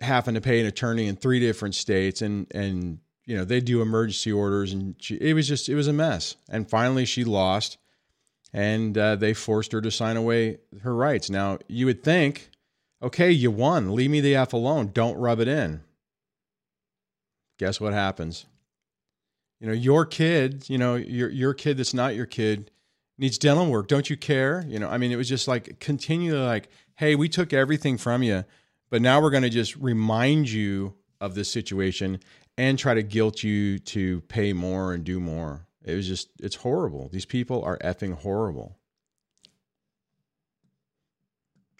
having 0.00 0.34
to 0.34 0.40
pay 0.40 0.60
an 0.60 0.66
attorney 0.66 1.06
in 1.06 1.16
three 1.16 1.40
different 1.40 1.74
states, 1.74 2.22
and 2.22 2.46
and 2.54 3.00
you 3.26 3.36
know 3.36 3.44
they 3.44 3.60
do 3.60 3.82
emergency 3.82 4.32
orders, 4.32 4.72
and 4.72 4.94
she, 4.98 5.16
it 5.16 5.34
was 5.34 5.46
just 5.46 5.68
it 5.68 5.74
was 5.74 5.88
a 5.88 5.92
mess. 5.92 6.36
And 6.48 6.70
finally, 6.70 7.04
she 7.04 7.24
lost 7.24 7.76
and 8.52 8.96
uh, 8.96 9.16
they 9.16 9.34
forced 9.34 9.72
her 9.72 9.82
to 9.82 9.90
sign 9.90 10.16
away 10.16 10.58
her 10.82 10.94
rights. 10.94 11.28
Now, 11.28 11.58
you 11.68 11.84
would 11.84 12.02
think, 12.02 12.50
okay, 13.02 13.30
you 13.30 13.50
won. 13.50 13.94
Leave 13.94 14.10
me 14.10 14.20
the 14.20 14.36
F 14.36 14.52
alone. 14.52 14.90
Don't 14.92 15.16
rub 15.16 15.40
it 15.40 15.48
in. 15.48 15.82
Guess 17.58 17.80
what 17.80 17.92
happens? 17.92 18.46
You 19.60 19.68
know, 19.68 19.72
your 19.72 20.04
kid, 20.04 20.68
you 20.68 20.76
know, 20.76 20.96
your 20.96 21.30
your 21.30 21.54
kid 21.54 21.78
that's 21.78 21.94
not 21.94 22.14
your 22.14 22.26
kid 22.26 22.70
needs 23.18 23.38
dental 23.38 23.66
work. 23.66 23.88
Don't 23.88 24.10
you 24.10 24.16
care? 24.16 24.64
You 24.68 24.78
know, 24.78 24.88
I 24.88 24.98
mean, 24.98 25.10
it 25.10 25.16
was 25.16 25.28
just 25.28 25.48
like 25.48 25.80
continually 25.80 26.44
like, 26.44 26.68
hey, 26.96 27.14
we 27.14 27.28
took 27.28 27.52
everything 27.52 27.96
from 27.96 28.22
you, 28.22 28.44
but 28.90 29.00
now 29.00 29.20
we're 29.20 29.30
going 29.30 29.42
to 29.42 29.50
just 29.50 29.76
remind 29.76 30.50
you 30.50 30.94
of 31.20 31.34
this 31.34 31.50
situation 31.50 32.20
and 32.58 32.78
try 32.78 32.94
to 32.94 33.02
guilt 33.02 33.42
you 33.42 33.78
to 33.78 34.20
pay 34.22 34.52
more 34.52 34.92
and 34.92 35.04
do 35.04 35.20
more. 35.20 35.66
It 35.84 35.94
was 35.94 36.08
just, 36.08 36.30
it's 36.40 36.56
horrible. 36.56 37.08
These 37.12 37.26
people 37.26 37.62
are 37.62 37.78
effing 37.78 38.14
horrible. 38.14 38.76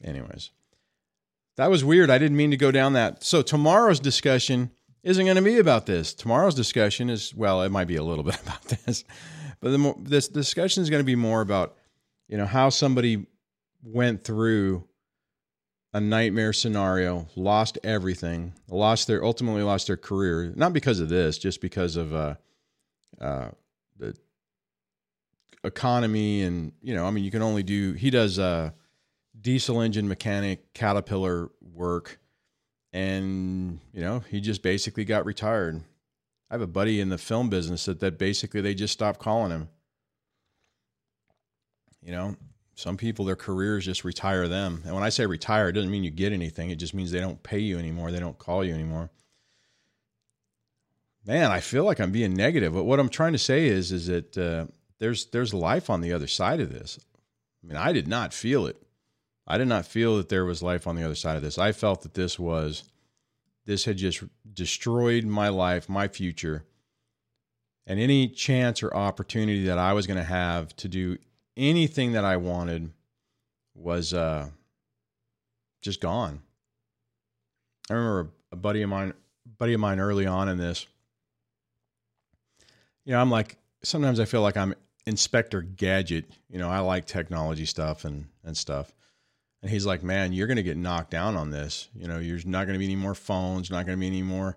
Anyways, 0.03 0.51
that 1.57 1.71
was 1.71 1.85
weird. 1.85 2.11
I 2.11 2.19
didn't 2.19 2.37
mean 2.37 2.51
to 2.51 2.57
go 2.57 2.71
down 2.71 2.93
that. 2.95 3.23
So, 3.25 3.43
tomorrow's 3.43 4.01
discussion 4.01 4.71
isn't 5.03 5.25
going 5.25 5.37
to 5.37 5.43
be 5.43 5.59
about 5.59 5.87
this. 5.87 6.15
Tomorrow's 6.15 6.55
discussion 6.55 7.11
is, 7.11 7.35
well, 7.35 7.63
it 7.63 7.71
might 7.71 7.87
be 7.87 7.97
a 7.97 8.03
little 8.03 8.25
bit 8.31 8.41
about 8.43 8.63
this, 8.65 9.05
but 9.61 9.71
the 9.71 9.79
more, 9.79 9.97
this 9.99 10.29
discussion 10.29 10.83
is 10.83 10.91
going 10.91 11.01
to 11.01 11.05
be 11.05 11.17
more 11.17 11.41
about, 11.41 11.77
you 12.29 12.37
know, 12.37 12.47
how 12.47 12.69
somebody 12.69 13.27
went 13.83 14.25
through 14.25 14.85
a 15.93 16.01
nightmare 16.01 16.53
scenario, 16.53 17.27
lost 17.37 17.79
everything, 17.83 18.53
lost 18.69 19.07
their 19.07 19.25
ultimately 19.25 19.63
lost 19.63 19.87
their 19.87 19.97
career, 19.97 20.53
not 20.55 20.73
because 20.73 21.01
of 21.01 21.09
this, 21.09 21.39
just 21.39 21.61
because 21.61 21.97
of 21.97 22.15
uh, 22.15 22.35
uh, 23.21 23.49
the 23.99 24.15
economy 25.65 26.43
and 26.43 26.73
you 26.81 26.95
know 26.95 27.05
i 27.07 27.11
mean 27.11 27.25
you 27.25 27.31
can 27.31 27.43
only 27.43 27.63
do 27.63 27.93
he 27.95 28.09
does 28.09 28.39
uh 28.39 28.71
diesel 29.47 29.81
engine 29.81 30.09
mechanic 30.09 30.75
caterpillar 30.75 31.53
work. 31.61 32.19
And 32.93 33.79
you 33.93 34.01
know 34.01 34.19
he 34.29 34.41
just 34.41 34.61
basically 34.61 35.05
got 35.05 35.25
retired. 35.25 35.83
I 36.51 36.55
have 36.55 36.63
a 36.63 36.67
buddy 36.67 37.01
in 37.01 37.11
the 37.11 37.19
film 37.19 37.49
business 37.49 37.85
that 37.85 38.01
that 38.01 38.19
basically 38.19 38.61
they 38.61 38.75
just 38.75 38.93
stopped 38.93 39.21
calling 39.21 39.53
him. 39.53 39.69
You 42.03 42.11
know 42.11 42.37
some 42.75 42.97
people 42.97 43.25
their 43.25 43.37
careers 43.37 43.85
just 43.85 44.05
retire 44.05 44.49
them. 44.49 44.83
And 44.85 44.95
when 44.95 45.05
i 45.05 45.11
say 45.11 45.27
retire 45.27 45.69
it 45.69 45.73
doesn't 45.75 45.93
mean 45.93 46.03
you 46.03 46.11
get 46.11 46.33
anything. 46.33 46.71
It 46.71 46.77
just 46.77 46.93
means 46.93 47.13
they 47.13 47.21
don't 47.21 47.43
pay 47.45 47.61
you 47.61 47.79
anymore. 47.79 48.11
They 48.11 48.19
don't 48.19 48.39
call 48.39 48.65
you 48.65 48.75
anymore. 48.75 49.11
Man, 51.25 51.53
I 51.53 51.61
feel 51.61 51.85
like 51.85 52.01
I'm 52.01 52.13
being 52.13 52.35
negative, 52.35 52.75
but 52.75 52.85
what 52.85 52.99
I'm 52.99 53.09
trying 53.09 53.33
to 53.33 53.39
say 53.39 53.67
is, 53.67 53.93
is 53.93 54.09
that 54.09 54.37
uh, 54.37 54.67
there's 54.99 55.27
there's 55.27 55.55
life 55.55 55.89
on 55.89 56.01
the 56.01 56.13
other 56.13 56.27
side 56.27 56.59
of 56.59 56.73
this. 56.73 56.99
I 57.63 57.69
mean, 57.69 57.77
I 57.77 57.93
did 57.93 58.09
not 58.09 58.35
feel 58.35 58.67
it. 58.67 58.83
I 59.47 59.59
did 59.59 59.69
not 59.69 59.87
feel 59.87 60.17
that 60.17 60.29
there 60.29 60.45
was 60.45 60.63
life 60.63 60.87
on 60.87 60.97
the 60.97 61.05
other 61.05 61.15
side 61.15 61.37
of 61.37 61.43
this. 61.43 61.59
I 61.59 61.73
felt 61.73 62.03
that 62.03 62.15
this 62.15 62.39
was 62.39 62.85
this 63.65 63.85
had 63.85 63.97
just 63.97 64.23
destroyed 64.53 65.25
my 65.25 65.49
life, 65.49 65.89
my 65.89 66.09
future, 66.09 66.65
and 67.87 67.99
any 67.99 68.29
chance 68.29 68.83
or 68.83 68.95
opportunity 68.95 69.65
that 69.67 69.79
I 69.79 69.93
was 69.93 70.07
going 70.07 70.19
to 70.19 70.25
have 70.25 70.75
to 70.77 70.89
do 70.89 71.19
anything 71.57 72.13
that 72.13 72.25
I 72.25 72.37
wanted 72.37 72.91
was 73.75 74.15
uh, 74.15 74.49
just 75.83 76.01
gone. 76.01 76.41
I 77.91 77.95
remember 77.95 78.31
a 78.53 78.57
buddy 78.57 78.83
of 78.83 78.91
mine, 78.91 79.15
buddy 79.59 79.75
of 79.75 79.81
mine, 79.81 80.01
early 80.01 80.27
on 80.27 80.49
in 80.49 80.59
this 80.59 80.87
you 83.07 83.13
know, 83.13 83.21
I'm 83.21 83.31
like 83.31 83.57
sometimes 83.83 84.21
I 84.21 84.27
feel 84.27 84.43
like 84.43 84.59
I'm 84.59 84.75
Inspector 85.07 85.63
Gadget. 85.63 86.27
You 86.51 86.59
know, 86.59 86.69
I 86.69 86.81
like 86.81 87.07
technology 87.07 87.65
stuff 87.65 88.05
and 88.05 88.27
and 88.45 88.55
stuff. 88.55 88.93
And 89.67 89.73
he's 89.73 89.85
like, 89.85 90.05
"Man, 90.05 90.33
you're 90.33 90.47
going 90.47 90.59
to 90.59 90.63
get 90.63 90.77
knocked 90.77 91.11
down 91.11 91.35
on 91.35 91.51
this. 91.51 91.89
You 91.93 92.07
know, 92.07 92.23
there's 92.23 92.47
not 92.47 92.67
going 92.67 92.75
to 92.75 92.79
be 92.79 92.85
any 92.85 92.95
more 92.95 93.17
phones, 93.17 93.69
not 93.69 93.85
going 93.85 93.99
to 93.99 94.01
be 94.01 94.07
any 94.07 94.23
more, 94.23 94.57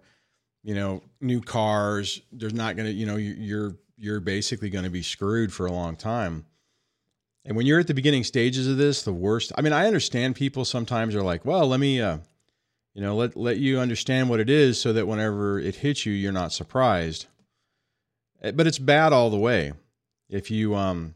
you 0.62 0.76
know, 0.76 1.02
new 1.20 1.42
cars. 1.42 2.22
There's 2.32 2.54
not 2.54 2.76
going 2.76 2.86
to, 2.86 2.94
you 2.94 3.08
know, 3.08 3.16
you're 3.16 3.76
you're 3.98 4.20
basically 4.20 4.70
going 4.70 4.84
to 4.84 4.92
be 4.92 5.02
screwed 5.02 5.52
for 5.52 5.66
a 5.66 5.72
long 5.72 5.96
time." 5.96 6.46
And 7.44 7.58
when 7.58 7.66
you're 7.66 7.80
at 7.80 7.88
the 7.88 7.96
beginning 7.96 8.24
stages 8.24 8.68
of 8.68 8.78
this, 8.78 9.02
the 9.02 9.12
worst. 9.12 9.52
I 9.58 9.62
mean, 9.62 9.74
I 9.74 9.88
understand 9.88 10.36
people 10.36 10.64
sometimes 10.64 11.16
are 11.16 11.24
like, 11.24 11.44
"Well, 11.44 11.68
let 11.68 11.80
me 11.80 12.00
uh 12.00 12.20
you 12.94 13.02
know, 13.02 13.16
let 13.16 13.36
let 13.36 13.58
you 13.58 13.80
understand 13.80 14.30
what 14.30 14.40
it 14.40 14.48
is 14.48 14.80
so 14.80 14.94
that 14.94 15.08
whenever 15.08 15.60
it 15.60 15.78
hits 15.78 16.06
you, 16.06 16.14
you're 16.14 16.32
not 16.32 16.54
surprised." 16.54 17.26
Eh, 18.44 18.52
but 18.52 18.68
it's 18.68 18.78
bad 18.78 19.12
all 19.12 19.32
the 19.32 19.40
way. 19.40 19.74
If 20.30 20.52
you 20.52 20.76
um 20.76 21.16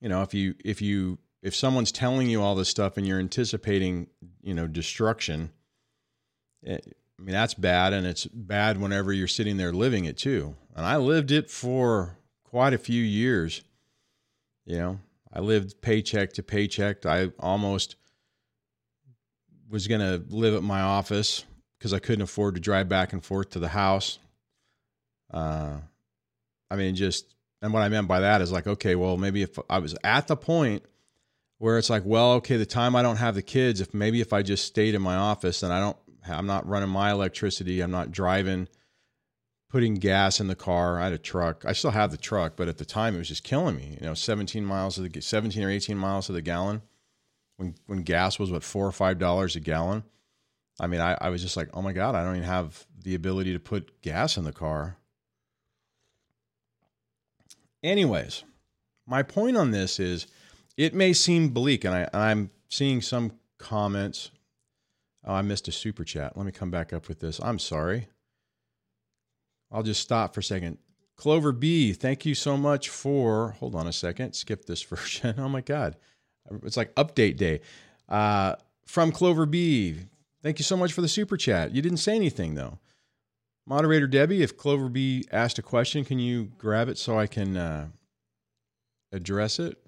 you 0.00 0.08
know, 0.08 0.22
if 0.22 0.34
you 0.34 0.54
if 0.64 0.80
you 0.80 1.18
if 1.44 1.54
someone's 1.54 1.92
telling 1.92 2.30
you 2.30 2.42
all 2.42 2.54
this 2.54 2.70
stuff 2.70 2.96
and 2.96 3.06
you're 3.06 3.18
anticipating, 3.20 4.08
you 4.42 4.54
know, 4.54 4.66
destruction, 4.66 5.52
it, 6.62 6.84
eh, 6.86 6.90
I 7.16 7.22
mean 7.22 7.32
that's 7.32 7.54
bad 7.54 7.92
and 7.92 8.06
it's 8.06 8.24
bad 8.26 8.80
whenever 8.80 9.12
you're 9.12 9.28
sitting 9.28 9.56
there 9.56 9.72
living 9.72 10.06
it 10.06 10.16
too. 10.16 10.56
And 10.74 10.84
I 10.84 10.96
lived 10.96 11.30
it 11.30 11.48
for 11.48 12.16
quite 12.42 12.72
a 12.72 12.78
few 12.78 13.00
years. 13.00 13.62
You 14.64 14.78
know, 14.78 15.00
I 15.32 15.40
lived 15.40 15.80
paycheck 15.80 16.32
to 16.32 16.42
paycheck. 16.42 17.06
I 17.06 17.30
almost 17.38 17.96
was 19.68 19.86
going 19.86 20.00
to 20.00 20.24
live 20.34 20.54
at 20.54 20.62
my 20.62 20.80
office 20.80 21.44
because 21.78 21.92
I 21.92 21.98
couldn't 21.98 22.22
afford 22.22 22.54
to 22.54 22.60
drive 22.60 22.88
back 22.88 23.12
and 23.12 23.24
forth 23.24 23.50
to 23.50 23.58
the 23.60 23.68
house. 23.68 24.18
Uh, 25.30 25.76
I 26.70 26.76
mean, 26.76 26.96
just 26.96 27.34
and 27.62 27.72
what 27.72 27.82
I 27.82 27.90
meant 27.90 28.08
by 28.08 28.20
that 28.20 28.40
is 28.40 28.50
like, 28.50 28.66
okay, 28.66 28.94
well, 28.94 29.18
maybe 29.18 29.42
if 29.42 29.58
I 29.68 29.78
was 29.78 29.94
at 30.02 30.26
the 30.26 30.36
point 30.36 30.84
where 31.64 31.78
it's 31.78 31.88
like, 31.88 32.02
well, 32.04 32.32
okay, 32.32 32.58
the 32.58 32.66
time 32.66 32.94
I 32.94 33.00
don't 33.00 33.16
have 33.16 33.34
the 33.34 33.40
kids, 33.40 33.80
if 33.80 33.94
maybe 33.94 34.20
if 34.20 34.34
I 34.34 34.42
just 34.42 34.66
stayed 34.66 34.94
in 34.94 35.00
my 35.00 35.16
office 35.16 35.62
and 35.62 35.72
I 35.72 35.80
don't, 35.80 35.96
I'm 36.28 36.44
not 36.44 36.68
running 36.68 36.90
my 36.90 37.10
electricity, 37.10 37.80
I'm 37.80 37.90
not 37.90 38.12
driving, 38.12 38.68
putting 39.70 39.94
gas 39.94 40.40
in 40.40 40.48
the 40.48 40.54
car. 40.54 41.00
I 41.00 41.04
had 41.04 41.14
a 41.14 41.18
truck. 41.18 41.64
I 41.64 41.72
still 41.72 41.92
have 41.92 42.10
the 42.10 42.18
truck, 42.18 42.54
but 42.54 42.68
at 42.68 42.76
the 42.76 42.84
time 42.84 43.14
it 43.14 43.18
was 43.18 43.28
just 43.28 43.44
killing 43.44 43.76
me. 43.76 43.96
You 43.98 44.06
know, 44.06 44.12
17 44.12 44.62
miles 44.62 44.98
of 44.98 45.10
the 45.10 45.22
17 45.22 45.64
or 45.64 45.70
18 45.70 45.96
miles 45.96 46.26
to 46.26 46.32
the 46.32 46.42
gallon. 46.42 46.82
When 47.56 47.76
when 47.86 48.02
gas 48.02 48.38
was 48.38 48.50
what 48.50 48.62
four 48.62 48.86
or 48.86 48.92
five 48.92 49.18
dollars 49.18 49.56
a 49.56 49.60
gallon. 49.60 50.04
I 50.78 50.86
mean, 50.86 51.00
I, 51.00 51.16
I 51.18 51.30
was 51.30 51.40
just 51.40 51.56
like, 51.56 51.70
oh 51.72 51.80
my 51.80 51.94
god, 51.94 52.14
I 52.14 52.24
don't 52.24 52.36
even 52.36 52.46
have 52.46 52.86
the 53.02 53.14
ability 53.14 53.54
to 53.54 53.58
put 53.58 54.02
gas 54.02 54.36
in 54.36 54.44
the 54.44 54.52
car. 54.52 54.98
Anyways, 57.82 58.44
my 59.06 59.22
point 59.22 59.56
on 59.56 59.70
this 59.70 59.98
is 59.98 60.26
it 60.76 60.94
may 60.94 61.12
seem 61.12 61.48
bleak, 61.48 61.84
and, 61.84 61.94
I, 61.94 62.08
I'm 62.12 62.50
seeing 62.68 63.00
some 63.00 63.32
comments. 63.58 64.30
Oh, 65.24 65.34
I 65.34 65.42
missed 65.42 65.68
a 65.68 65.72
super 65.72 66.04
chat. 66.04 66.36
Let 66.36 66.46
me 66.46 66.52
come 66.52 66.70
back 66.70 66.92
up 66.92 67.08
with 67.08 67.20
this. 67.20 67.40
I'm 67.42 67.58
sorry. 67.58 68.08
I'll 69.70 69.82
just 69.82 70.00
stop 70.00 70.34
for 70.34 70.40
a 70.40 70.44
second. 70.44 70.78
Clover 71.16 71.52
B, 71.52 71.92
thank 71.92 72.26
you 72.26 72.34
so 72.34 72.56
much 72.56 72.88
for. 72.88 73.50
Hold 73.60 73.74
on 73.74 73.86
a 73.86 73.92
second. 73.92 74.34
Skip 74.34 74.66
this 74.66 74.82
version. 74.84 75.34
Oh 75.38 75.48
my 75.48 75.60
God. 75.60 75.96
It's 76.62 76.76
like 76.76 76.94
update 76.96 77.36
day. 77.36 77.60
Uh, 78.08 78.56
from 78.84 79.12
Clover 79.12 79.46
B, 79.46 79.96
thank 80.42 80.58
you 80.58 80.64
so 80.64 80.76
much 80.76 80.92
for 80.92 81.00
the 81.00 81.08
super 81.08 81.36
chat. 81.36 81.74
You 81.74 81.80
didn't 81.80 81.98
say 81.98 82.14
anything 82.14 82.54
though. 82.54 82.78
Moderator 83.66 84.06
Debbie, 84.06 84.42
if 84.42 84.58
Clover 84.58 84.90
B 84.90 85.24
asked 85.32 85.58
a 85.58 85.62
question, 85.62 86.04
can 86.04 86.18
you 86.18 86.52
grab 86.58 86.88
it 86.88 86.98
so 86.98 87.18
I 87.18 87.26
can 87.26 87.56
uh, 87.56 87.88
address 89.10 89.58
it? 89.58 89.78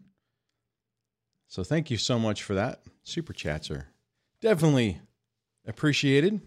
So 1.48 1.62
thank 1.62 1.90
you 1.90 1.96
so 1.96 2.18
much 2.18 2.42
for 2.42 2.54
that. 2.54 2.80
Super 3.02 3.32
chats 3.32 3.70
are 3.70 3.88
definitely 4.40 5.00
appreciated. 5.66 6.40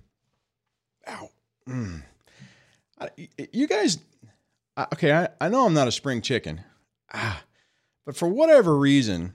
Ow. 1.07 1.29
Mm. 1.67 2.03
I, 2.99 3.09
you 3.53 3.67
guys, 3.67 3.97
okay, 4.93 5.13
I, 5.13 5.29
I 5.39 5.49
know 5.49 5.65
I'm 5.65 5.73
not 5.73 5.87
a 5.87 5.91
spring 5.91 6.21
chicken, 6.21 6.61
ah, 7.13 7.43
but 8.05 8.15
for 8.15 8.27
whatever 8.27 8.77
reason, 8.77 9.33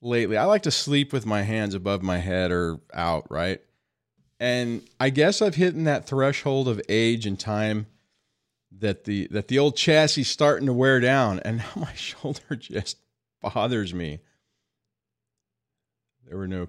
lately, 0.00 0.36
I 0.36 0.44
like 0.44 0.62
to 0.62 0.70
sleep 0.70 1.12
with 1.12 1.26
my 1.26 1.42
hands 1.42 1.74
above 1.74 2.02
my 2.02 2.18
head 2.18 2.50
or 2.50 2.80
out, 2.92 3.30
right? 3.30 3.60
And 4.40 4.82
I 5.00 5.10
guess 5.10 5.42
I've 5.42 5.56
hit 5.56 5.82
that 5.84 6.06
threshold 6.06 6.68
of 6.68 6.80
age 6.88 7.26
and 7.26 7.38
time 7.38 7.86
that 8.70 9.04
the 9.04 9.26
that 9.30 9.48
the 9.48 9.58
old 9.58 9.76
chassis 9.76 10.24
starting 10.24 10.66
to 10.66 10.72
wear 10.72 11.00
down, 11.00 11.40
and 11.40 11.58
now 11.58 11.70
my 11.76 11.94
shoulder 11.94 12.56
just 12.56 12.98
bothers 13.42 13.94
me. 13.94 14.20
There 16.28 16.38
were 16.38 16.48
no, 16.48 16.68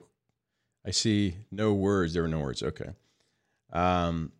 I 0.85 0.91
see 0.91 1.35
no 1.51 1.73
words. 1.73 2.13
There 2.13 2.23
were 2.23 2.29
no 2.29 2.39
words. 2.39 2.63
Okay. 2.63 2.89
Um. 3.71 4.31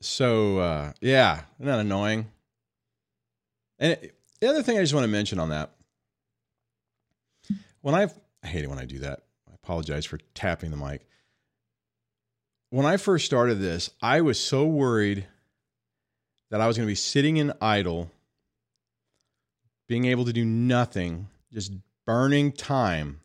So 0.00 0.58
uh, 0.58 0.92
yeah, 1.00 1.42
isn't 1.58 1.66
that 1.66 1.78
annoying? 1.78 2.26
And 3.78 3.92
it, 3.92 4.14
the 4.40 4.48
other 4.48 4.62
thing 4.62 4.78
I 4.78 4.82
just 4.82 4.94
want 4.94 5.04
to 5.04 5.08
mention 5.08 5.38
on 5.38 5.48
that, 5.48 5.72
when 7.80 7.94
I've, 7.94 8.12
I 8.42 8.48
hate 8.48 8.64
it 8.64 8.70
when 8.70 8.78
I 8.78 8.84
do 8.84 8.98
that. 9.00 9.22
I 9.48 9.54
apologize 9.54 10.04
for 10.04 10.18
tapping 10.34 10.70
the 10.70 10.76
mic 10.76 11.06
when 12.70 12.86
I 12.86 12.96
first 12.96 13.24
started 13.24 13.60
this, 13.60 13.90
I 14.02 14.20
was 14.20 14.38
so 14.38 14.66
worried 14.66 15.26
that 16.50 16.60
I 16.60 16.66
was 16.66 16.76
going 16.76 16.86
to 16.86 16.90
be 16.90 16.96
sitting 16.96 17.36
in 17.36 17.52
idle, 17.60 18.10
being 19.88 20.04
able 20.06 20.24
to 20.24 20.32
do 20.32 20.44
nothing, 20.44 21.28
just 21.52 21.72
burning 22.06 22.52
time, 22.52 23.20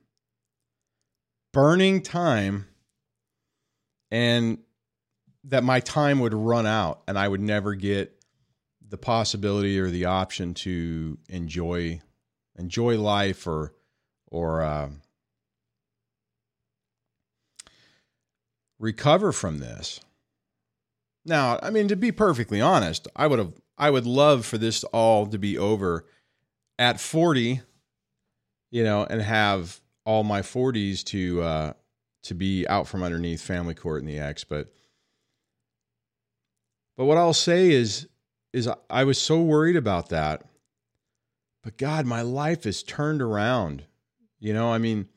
burning 1.54 2.02
time, 2.02 2.68
and 4.10 4.60
that 5.46 5.64
my 5.64 5.80
time 5.80 6.20
would 6.20 6.34
run 6.34 6.66
out 6.66 7.02
and 7.08 7.18
I 7.18 7.28
would 7.28 7.42
never 7.42 7.74
get 7.74 8.16
the 8.88 8.98
possibility 8.98 9.80
or 9.80 9.90
the 9.90 10.06
option 10.06 10.54
to 10.54 11.18
enjoy 11.30 12.02
enjoy 12.58 13.00
life 13.00 13.48
or 13.48 13.74
or 14.30 14.62
uh, 14.62 14.90
recover 18.80 19.32
from 19.32 19.60
this. 19.60 20.00
Now, 21.26 21.60
I 21.62 21.70
mean, 21.70 21.88
to 21.90 21.96
be 21.96 22.12
perfectly 22.12 22.62
honest, 22.62 23.08
I 23.16 23.28
would 23.28 23.40
have, 23.40 23.54
I 23.78 23.90
would 23.90 24.06
love 24.06 24.46
for 24.46 24.58
this 24.58 24.84
all 24.86 25.28
to 25.28 25.38
be 25.38 25.58
over 25.58 26.08
at 26.80 27.00
40, 27.00 27.62
you 28.72 28.84
know, 28.84 29.04
and 29.04 29.22
have 29.22 29.80
all 30.12 30.26
my 30.26 30.42
40s 30.42 31.06
to, 31.06 31.42
uh, 31.42 31.74
to 32.24 32.36
be 32.36 32.68
out 32.68 32.86
from 32.86 33.02
underneath 33.02 33.42
family 33.42 33.74
court 33.74 34.02
in 34.02 34.08
the 34.08 34.20
X. 34.20 34.44
But, 34.44 34.74
but 36.98 37.06
what 37.06 37.18
I'll 37.18 37.34
say 37.34 37.72
is, 37.72 38.10
is 38.52 38.68
I 38.90 39.06
was 39.06 39.18
so 39.18 39.42
worried 39.42 39.78
about 39.78 40.10
that. 40.10 40.44
But 41.64 41.78
God, 41.78 42.06
my 42.06 42.22
life 42.24 42.66
is 42.66 42.84
turned 42.84 43.22
around. 43.22 43.86
You 44.42 44.54
know, 44.54 44.74
I 44.74 44.80
mean, 44.80 45.08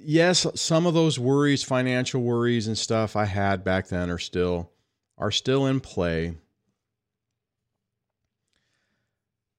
yes, 0.00 0.44
some 0.56 0.86
of 0.86 0.94
those 0.94 1.20
worries, 1.20 1.62
financial 1.62 2.20
worries 2.20 2.66
and 2.66 2.76
stuff 2.76 3.14
I 3.14 3.26
had 3.26 3.62
back 3.62 3.86
then 3.86 4.10
are 4.10 4.18
still 4.18 4.72
are 5.16 5.30
still 5.30 5.66
in 5.66 5.78
play. 5.78 6.34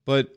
But 0.05 0.35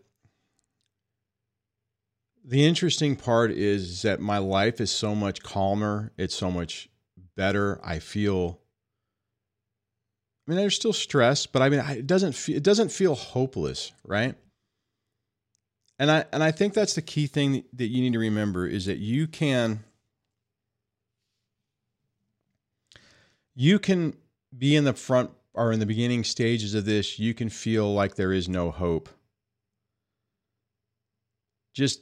the 2.45 2.65
interesting 2.67 3.17
part 3.17 3.51
is 3.51 4.03
that 4.03 4.21
my 4.21 4.39
life 4.39 4.81
is 4.81 4.91
so 4.91 5.15
much 5.15 5.43
calmer, 5.43 6.13
it's 6.17 6.35
so 6.35 6.51
much 6.51 6.89
better. 7.37 7.81
I 7.85 7.99
feel 7.99 8.61
I 10.47 10.51
mean 10.51 10.59
there's 10.59 10.75
still 10.75 10.93
stress, 10.93 11.47
but 11.47 11.63
I 11.63 11.69
mean 11.69 11.81
it 11.81 12.07
doesn't 12.07 12.33
feel, 12.33 12.57
it 12.57 12.63
doesn't 12.63 12.91
feel 12.91 13.15
hopeless, 13.15 13.93
right? 14.05 14.35
And 15.99 16.11
I 16.11 16.25
and 16.33 16.43
I 16.43 16.51
think 16.51 16.75
that's 16.75 16.95
the 16.95 17.03
key 17.03 17.27
thing 17.27 17.65
that 17.75 17.87
you 17.87 18.03
need 18.03 18.15
to 18.15 18.19
remember 18.19 18.67
is 18.67 18.87
that 18.87 18.99
you 18.99 19.29
can 19.29 19.85
you 23.55 23.79
can 23.79 24.17
be 24.57 24.75
in 24.75 24.85
the 24.85 24.95
front 24.95 25.31
or 25.55 25.73
in 25.73 25.81
the 25.81 25.87
beginning 25.87 26.25
stages 26.25 26.75
of 26.75 26.87
this, 26.87 27.19
you 27.19 27.35
can 27.35 27.49
feel 27.49 27.93
like 27.93 28.15
there 28.15 28.33
is 28.33 28.49
no 28.49 28.71
hope. 28.71 29.09
Just 31.75 32.01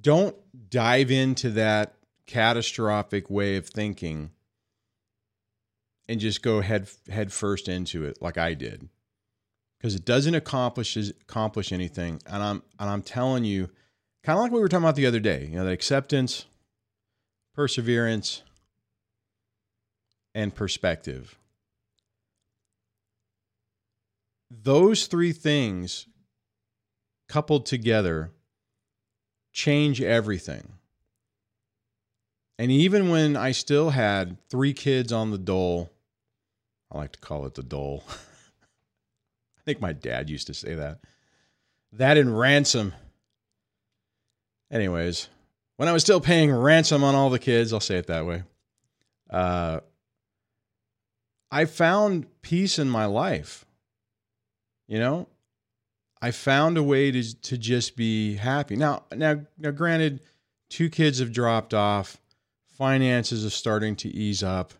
don't 0.00 0.36
dive 0.70 1.10
into 1.10 1.50
that 1.50 1.94
catastrophic 2.26 3.30
way 3.30 3.56
of 3.56 3.66
thinking 3.66 4.30
and 6.08 6.20
just 6.20 6.42
go 6.42 6.60
head 6.60 6.88
head 7.08 7.32
first 7.32 7.68
into 7.68 8.04
it 8.04 8.20
like 8.20 8.38
I 8.38 8.54
did. 8.54 8.88
Because 9.78 9.94
it 9.94 10.04
doesn't 10.04 10.34
accomplish 10.34 10.96
accomplish 10.96 11.72
anything. 11.72 12.20
And 12.26 12.42
I'm 12.42 12.62
and 12.78 12.90
I'm 12.90 13.02
telling 13.02 13.44
you, 13.44 13.70
kind 14.24 14.38
of 14.38 14.42
like 14.42 14.52
we 14.52 14.60
were 14.60 14.68
talking 14.68 14.84
about 14.84 14.96
the 14.96 15.06
other 15.06 15.20
day, 15.20 15.48
you 15.50 15.56
know, 15.56 15.64
the 15.64 15.70
acceptance, 15.70 16.46
perseverance, 17.54 18.42
and 20.34 20.54
perspective. 20.54 21.38
Those 24.50 25.06
three 25.06 25.32
things 25.32 26.06
coupled 27.28 27.66
together 27.66 28.32
change 29.58 30.00
everything. 30.00 30.74
And 32.60 32.70
even 32.70 33.08
when 33.08 33.36
I 33.36 33.50
still 33.50 33.90
had 33.90 34.36
three 34.48 34.72
kids 34.72 35.12
on 35.12 35.32
the 35.32 35.38
dole, 35.38 35.90
I 36.92 36.98
like 36.98 37.12
to 37.12 37.18
call 37.18 37.44
it 37.44 37.54
the 37.54 37.64
dole. 37.64 38.04
I 38.08 39.60
think 39.64 39.80
my 39.80 39.92
dad 39.92 40.30
used 40.30 40.46
to 40.46 40.54
say 40.54 40.74
that. 40.74 41.00
That 41.92 42.16
in 42.16 42.32
ransom. 42.32 42.94
Anyways, 44.70 45.28
when 45.76 45.88
I 45.88 45.92
was 45.92 46.04
still 46.04 46.20
paying 46.20 46.52
ransom 46.52 47.02
on 47.02 47.16
all 47.16 47.28
the 47.28 47.40
kids, 47.40 47.72
I'll 47.72 47.80
say 47.80 47.96
it 47.96 48.06
that 48.06 48.26
way. 48.26 48.44
Uh, 49.28 49.80
I 51.50 51.64
found 51.64 52.26
peace 52.42 52.78
in 52.78 52.88
my 52.88 53.06
life. 53.06 53.64
You 54.86 55.00
know, 55.00 55.28
I 56.20 56.30
found 56.30 56.76
a 56.76 56.82
way 56.82 57.10
to 57.10 57.40
to 57.42 57.58
just 57.58 57.96
be 57.96 58.34
happy. 58.34 58.76
Now, 58.76 59.04
now, 59.14 59.40
now, 59.58 59.70
granted, 59.70 60.20
two 60.68 60.90
kids 60.90 61.20
have 61.20 61.32
dropped 61.32 61.74
off. 61.74 62.18
Finances 62.76 63.44
are 63.44 63.50
starting 63.50 63.96
to 63.96 64.08
ease 64.08 64.42
up. 64.42 64.72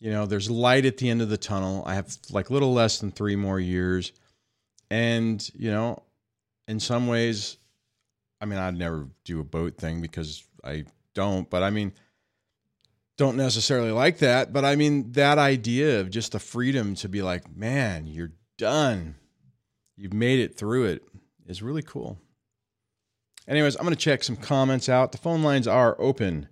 You 0.00 0.10
know, 0.10 0.26
there's 0.26 0.50
light 0.50 0.84
at 0.84 0.98
the 0.98 1.08
end 1.08 1.22
of 1.22 1.28
the 1.28 1.36
tunnel. 1.36 1.82
I 1.86 1.94
have 1.94 2.16
like 2.30 2.50
little 2.50 2.72
less 2.72 2.98
than 2.98 3.10
three 3.10 3.36
more 3.36 3.60
years, 3.60 4.12
and 4.90 5.48
you 5.54 5.70
know, 5.70 6.02
in 6.68 6.80
some 6.80 7.06
ways, 7.06 7.56
I 8.40 8.46
mean, 8.46 8.58
I'd 8.58 8.76
never 8.76 9.08
do 9.24 9.40
a 9.40 9.44
boat 9.44 9.78
thing 9.78 10.00
because 10.00 10.44
I 10.62 10.84
don't. 11.14 11.48
But 11.48 11.62
I 11.62 11.70
mean, 11.70 11.92
don't 13.16 13.36
necessarily 13.36 13.92
like 13.92 14.18
that, 14.18 14.52
but 14.52 14.64
I 14.64 14.76
mean 14.76 15.12
that 15.12 15.38
idea 15.38 16.00
of 16.00 16.10
just 16.10 16.32
the 16.32 16.40
freedom 16.40 16.94
to 16.96 17.08
be 17.08 17.22
like, 17.22 17.56
man, 17.56 18.06
you're 18.06 18.32
done. 18.58 19.14
You've 19.96 20.12
made 20.12 20.40
it 20.40 20.56
through 20.56 20.84
it 20.86 21.02
is 21.46 21.62
really 21.62 21.82
cool. 21.82 22.18
Anyways, 23.46 23.76
I'm 23.76 23.82
going 23.82 23.94
to 23.94 24.00
check 24.00 24.24
some 24.24 24.36
comments 24.36 24.88
out. 24.88 25.12
The 25.12 25.18
phone 25.18 25.42
lines 25.42 25.68
are 25.68 25.96
open. 26.00 26.48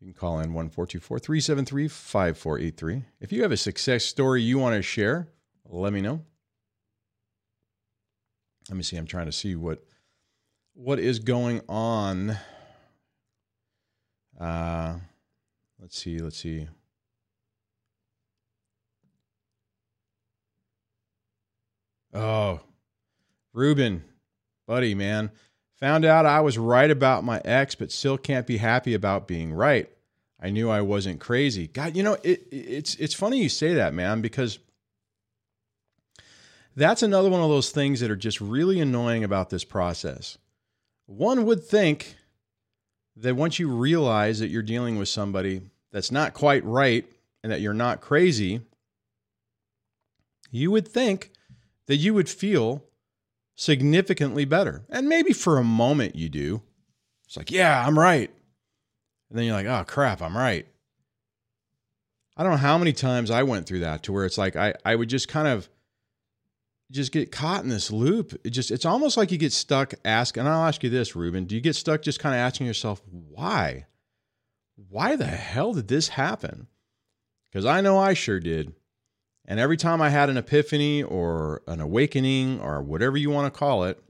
You 0.00 0.12
can 0.12 0.14
call 0.14 0.40
in 0.40 0.52
1424 0.52 1.18
373 1.18 1.88
5483. 1.88 3.04
If 3.20 3.32
you 3.32 3.42
have 3.42 3.52
a 3.52 3.56
success 3.56 4.04
story 4.04 4.42
you 4.42 4.58
want 4.58 4.74
to 4.74 4.82
share, 4.82 5.28
let 5.64 5.92
me 5.92 6.00
know. 6.00 6.22
Let 8.68 8.76
me 8.76 8.82
see. 8.82 8.96
I'm 8.96 9.06
trying 9.06 9.26
to 9.26 9.32
see 9.32 9.54
what 9.54 9.84
what 10.74 10.98
is 10.98 11.18
going 11.18 11.60
on. 11.68 12.36
Uh, 14.40 14.98
Let's 15.82 15.98
see, 15.98 16.20
let's 16.20 16.38
see. 16.38 16.68
Oh, 22.12 22.60
Ruben, 23.52 24.04
Buddy, 24.66 24.94
man, 24.94 25.30
found 25.78 26.04
out 26.04 26.26
I 26.26 26.40
was 26.40 26.58
right 26.58 26.90
about 26.90 27.24
my 27.24 27.40
ex, 27.44 27.74
but 27.74 27.90
still 27.90 28.18
can't 28.18 28.46
be 28.46 28.58
happy 28.58 28.94
about 28.94 29.26
being 29.26 29.52
right. 29.52 29.88
I 30.40 30.50
knew 30.50 30.68
I 30.68 30.80
wasn't 30.80 31.20
crazy. 31.20 31.68
God, 31.68 31.96
you 31.96 32.02
know, 32.02 32.16
it, 32.22 32.46
it's 32.50 32.96
it's 32.96 33.14
funny 33.14 33.40
you 33.40 33.48
say 33.48 33.74
that, 33.74 33.94
man, 33.94 34.20
because 34.20 34.58
that's 36.74 37.02
another 37.02 37.30
one 37.30 37.42
of 37.42 37.48
those 37.48 37.70
things 37.70 38.00
that 38.00 38.10
are 38.10 38.16
just 38.16 38.40
really 38.40 38.80
annoying 38.80 39.24
about 39.24 39.50
this 39.50 39.64
process. 39.64 40.38
One 41.06 41.44
would 41.44 41.64
think 41.64 42.16
that 43.16 43.36
once 43.36 43.58
you 43.58 43.68
realize 43.68 44.38
that 44.40 44.48
you're 44.48 44.62
dealing 44.62 44.98
with 44.98 45.08
somebody 45.08 45.60
that's 45.92 46.10
not 46.10 46.34
quite 46.34 46.64
right 46.64 47.04
and 47.42 47.52
that 47.52 47.60
you're 47.60 47.74
not 47.74 48.00
crazy, 48.00 48.62
you 50.50 50.70
would 50.70 50.88
think 50.88 51.30
that 51.92 51.98
you 51.98 52.14
would 52.14 52.30
feel 52.30 52.82
significantly 53.54 54.46
better. 54.46 54.86
And 54.88 55.10
maybe 55.10 55.34
for 55.34 55.58
a 55.58 55.62
moment 55.62 56.16
you 56.16 56.30
do. 56.30 56.62
It's 57.26 57.36
like, 57.36 57.50
yeah, 57.50 57.86
I'm 57.86 57.98
right. 57.98 58.30
And 59.28 59.38
then 59.38 59.44
you're 59.44 59.54
like, 59.54 59.66
oh 59.66 59.84
crap, 59.86 60.22
I'm 60.22 60.34
right. 60.34 60.66
I 62.34 62.42
don't 62.42 62.52
know 62.52 62.56
how 62.56 62.78
many 62.78 62.94
times 62.94 63.30
I 63.30 63.42
went 63.42 63.66
through 63.66 63.80
that 63.80 64.04
to 64.04 64.12
where 64.14 64.24
it's 64.24 64.38
like 64.38 64.56
I, 64.56 64.72
I 64.86 64.96
would 64.96 65.10
just 65.10 65.28
kind 65.28 65.46
of 65.46 65.68
just 66.90 67.12
get 67.12 67.30
caught 67.30 67.62
in 67.62 67.68
this 67.68 67.90
loop. 67.90 68.40
It 68.42 68.50
just 68.50 68.70
it's 68.70 68.86
almost 68.86 69.18
like 69.18 69.30
you 69.30 69.36
get 69.36 69.52
stuck 69.52 69.92
asking. 70.02 70.40
And 70.40 70.48
I'll 70.48 70.66
ask 70.66 70.82
you 70.82 70.88
this, 70.88 71.14
Ruben: 71.14 71.44
Do 71.44 71.54
you 71.54 71.60
get 71.60 71.76
stuck 71.76 72.00
just 72.00 72.20
kind 72.20 72.34
of 72.34 72.38
asking 72.38 72.66
yourself 72.66 73.02
why? 73.10 73.84
Why 74.88 75.14
the 75.14 75.26
hell 75.26 75.74
did 75.74 75.88
this 75.88 76.08
happen? 76.08 76.68
Because 77.50 77.66
I 77.66 77.82
know 77.82 77.98
I 77.98 78.14
sure 78.14 78.40
did. 78.40 78.72
And 79.44 79.58
every 79.58 79.76
time 79.76 80.00
I 80.00 80.10
had 80.10 80.30
an 80.30 80.36
epiphany 80.36 81.02
or 81.02 81.62
an 81.66 81.80
awakening 81.80 82.60
or 82.60 82.80
whatever 82.80 83.16
you 83.16 83.30
want 83.30 83.52
to 83.52 83.58
call 83.58 83.84
it, 83.84 84.02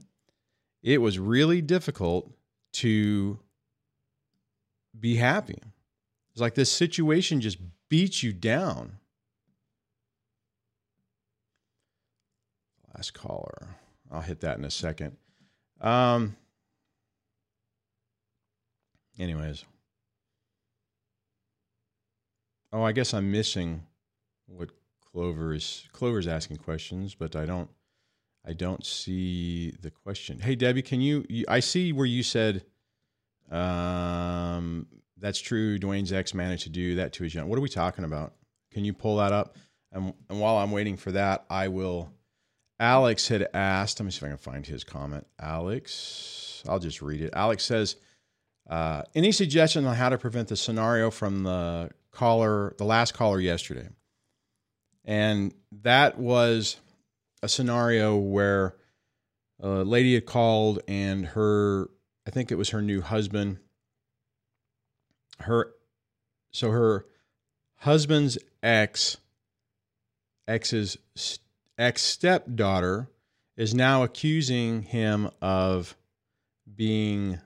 it 0.83 0.99
was 0.99 1.17
really 1.17 1.61
difficult 1.61 2.31
to 2.73 3.39
be 4.99 5.15
happy. 5.15 5.59
It's 6.31 6.41
like 6.41 6.55
this 6.55 6.71
situation 6.71 7.41
just 7.41 7.57
beats 7.89 8.21
you 8.21 8.33
down. 8.33 8.97
Last 12.95 13.13
caller. 13.13 13.69
I'll 14.11 14.21
hit 14.21 14.41
that 14.41 14.57
in 14.57 14.65
a 14.65 14.71
second. 14.71 15.17
Um, 15.81 16.35
anyways. 19.17 19.65
Oh, 22.71 22.83
I 22.83 22.91
guess 22.91 23.13
I'm 23.13 23.31
missing 23.31 23.85
what 24.47 24.69
Clover 25.13 25.53
is. 25.53 25.87
Clover's 25.91 26.27
asking 26.27 26.57
questions, 26.57 27.15
but 27.15 27.35
I 27.35 27.45
don't. 27.45 27.69
I 28.45 28.53
don't 28.53 28.85
see 28.85 29.71
the 29.81 29.89
question. 29.89 30.39
Hey, 30.39 30.55
Debbie, 30.55 30.81
can 30.81 30.99
you? 30.99 31.25
you 31.29 31.45
I 31.47 31.61
see 31.61 31.93
where 31.93 32.05
you 32.05 32.23
said, 32.23 32.65
um, 33.51 34.87
"That's 35.17 35.39
true." 35.39 35.79
Dwayne's 35.79 36.11
ex 36.11 36.33
managed 36.33 36.63
to 36.63 36.69
do 36.69 36.95
that 36.95 37.13
to 37.13 37.23
his 37.23 37.33
young. 37.33 37.47
What 37.47 37.57
are 37.57 37.61
we 37.61 37.69
talking 37.69 38.03
about? 38.03 38.33
Can 38.71 38.83
you 38.83 38.93
pull 38.93 39.17
that 39.17 39.31
up? 39.31 39.55
And, 39.91 40.13
and 40.29 40.39
while 40.39 40.57
I'm 40.57 40.71
waiting 40.71 40.97
for 40.97 41.11
that, 41.11 41.45
I 41.49 41.67
will 41.67 42.11
Alex 42.79 43.27
had 43.29 43.47
asked, 43.53 43.99
let 43.99 44.05
me 44.05 44.11
see 44.11 44.17
if 44.17 44.23
I 44.23 44.27
can 44.27 44.37
find 44.37 44.65
his 44.65 44.83
comment. 44.83 45.25
Alex, 45.39 46.63
I'll 46.67 46.79
just 46.79 47.01
read 47.01 47.21
it. 47.21 47.29
Alex 47.33 47.63
says, 47.63 47.95
uh, 48.69 49.03
any 49.15 49.31
suggestion 49.31 49.85
on 49.85 49.95
how 49.95 50.09
to 50.09 50.17
prevent 50.17 50.49
the 50.49 50.57
scenario 50.57 51.09
from 51.11 51.43
the 51.43 51.91
caller, 52.11 52.75
the 52.77 52.83
last 52.83 53.13
caller 53.13 53.39
yesterday? 53.39 53.87
And 55.05 55.53
that 55.83 56.17
was 56.17 56.77
a 57.41 57.49
scenario 57.49 58.15
where 58.15 58.75
a 59.59 59.83
lady 59.83 60.13
had 60.13 60.25
called 60.25 60.79
and 60.87 61.25
her, 61.27 61.89
I 62.25 62.31
think 62.31 62.51
it 62.51 62.55
was 62.55 62.69
her 62.69 62.81
new 62.81 63.01
husband, 63.01 63.59
her, 65.39 65.73
so 66.51 66.71
her 66.71 67.05
husband's 67.77 68.37
ex, 68.61 69.17
ex's 70.47 70.97
ex 71.77 72.01
stepdaughter 72.01 73.09
is 73.57 73.73
now 73.73 74.03
accusing 74.03 74.83
him 74.83 75.29
of 75.41 75.95
being 76.75 77.39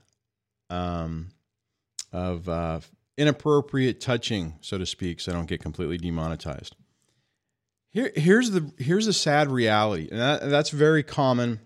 um, 0.69 1.29
of 2.11 2.47
uh, 2.47 2.79
inappropriate 3.17 3.99
touching, 3.99 4.55
so 4.61 4.77
to 4.77 4.85
speak, 4.85 5.19
so 5.19 5.31
I 5.31 5.35
don't 5.35 5.47
get 5.47 5.61
completely 5.61 5.97
demonetized. 5.97 6.75
Here, 7.97 8.11
here's 8.15 8.51
the 8.51 8.71
here's 8.77 9.07
the 9.07 9.13
sad 9.13 9.49
reality, 9.49 10.07
and 10.11 10.19
that, 10.19 10.47
that's 10.51 10.69
very 10.69 11.01
common. 11.01 11.61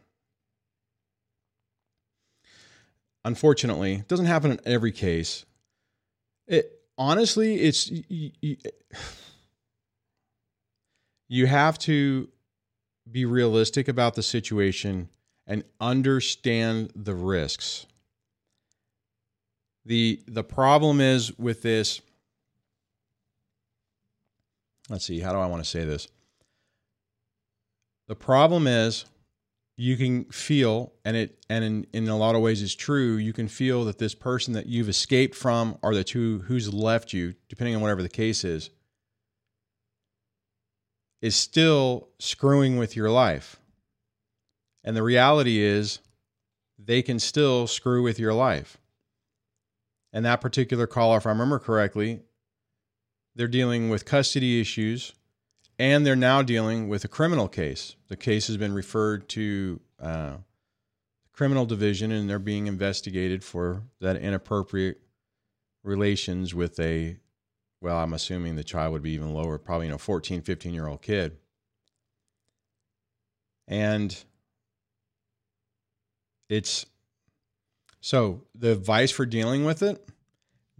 Unfortunately, 3.25 3.95
it 3.95 4.07
doesn't 4.07 4.27
happen 4.27 4.51
in 4.51 4.59
every 4.63 4.93
case. 4.93 5.45
It 6.47 6.71
honestly, 6.97 7.55
it's 7.55 7.91
you, 7.91 8.31
you, 8.39 8.55
you 11.27 11.47
have 11.47 11.77
to 11.79 12.29
be 13.11 13.25
realistic 13.25 13.89
about 13.89 14.15
the 14.15 14.23
situation 14.23 15.09
and 15.45 15.65
understand 15.81 16.93
the 16.95 17.13
risks. 17.13 17.87
The 19.85 20.21
the 20.29 20.45
problem 20.45 21.01
is 21.01 21.37
with 21.37 21.61
this 21.61 21.99
Let's 24.89 25.05
see, 25.05 25.19
how 25.19 25.31
do 25.33 25.39
I 25.39 25.45
want 25.45 25.61
to 25.61 25.69
say 25.69 25.83
this? 25.85 26.07
The 28.11 28.15
problem 28.15 28.67
is 28.67 29.05
you 29.77 29.95
can 29.95 30.25
feel 30.25 30.91
and 31.05 31.15
it 31.15 31.45
and 31.49 31.63
in, 31.63 31.87
in 31.93 32.09
a 32.09 32.17
lot 32.17 32.35
of 32.35 32.41
ways 32.41 32.61
is 32.61 32.75
true, 32.75 33.15
you 33.15 33.31
can 33.31 33.47
feel 33.47 33.85
that 33.85 33.99
this 33.99 34.13
person 34.13 34.53
that 34.53 34.65
you've 34.65 34.89
escaped 34.89 35.33
from 35.33 35.77
or 35.81 35.95
that 35.95 36.09
who 36.09 36.39
who's 36.39 36.73
left 36.73 37.13
you, 37.13 37.35
depending 37.47 37.73
on 37.73 37.81
whatever 37.81 38.03
the 38.03 38.09
case 38.09 38.43
is, 38.43 38.69
is 41.21 41.37
still 41.37 42.09
screwing 42.19 42.75
with 42.75 42.97
your 42.97 43.09
life. 43.09 43.61
And 44.83 44.93
the 44.93 45.03
reality 45.03 45.59
is, 45.59 45.99
they 46.77 47.01
can 47.01 47.17
still 47.17 47.65
screw 47.65 48.03
with 48.03 48.19
your 48.19 48.33
life. 48.33 48.77
And 50.11 50.25
that 50.25 50.41
particular 50.41 50.85
caller, 50.85 51.15
if 51.15 51.25
I 51.25 51.29
remember 51.29 51.59
correctly, 51.59 52.19
they're 53.37 53.47
dealing 53.47 53.89
with 53.89 54.03
custody 54.03 54.59
issues 54.59 55.13
and 55.81 56.05
they're 56.05 56.15
now 56.15 56.43
dealing 56.43 56.87
with 56.89 57.03
a 57.03 57.07
criminal 57.07 57.47
case. 57.47 57.95
The 58.07 58.15
case 58.15 58.45
has 58.45 58.55
been 58.55 58.71
referred 58.71 59.27
to 59.29 59.79
uh, 59.99 60.33
the 60.33 61.29
criminal 61.33 61.65
division 61.65 62.11
and 62.11 62.29
they're 62.29 62.37
being 62.37 62.67
investigated 62.67 63.43
for 63.43 63.81
that 63.99 64.15
inappropriate 64.15 65.01
relations 65.83 66.53
with 66.53 66.79
a 66.79 67.17
well, 67.81 67.97
I'm 67.97 68.13
assuming 68.13 68.55
the 68.55 68.63
child 68.63 68.93
would 68.93 69.01
be 69.01 69.13
even 69.13 69.33
lower, 69.33 69.57
probably, 69.57 69.87
you 69.87 69.91
know, 69.91 69.97
14, 69.97 70.43
15 70.43 70.71
year 70.71 70.85
old 70.85 71.01
kid. 71.01 71.37
And 73.67 74.15
it's 76.47 76.85
so 78.01 78.43
the 78.53 78.73
advice 78.73 79.09
for 79.09 79.25
dealing 79.25 79.65
with 79.65 79.81
it 79.81 80.07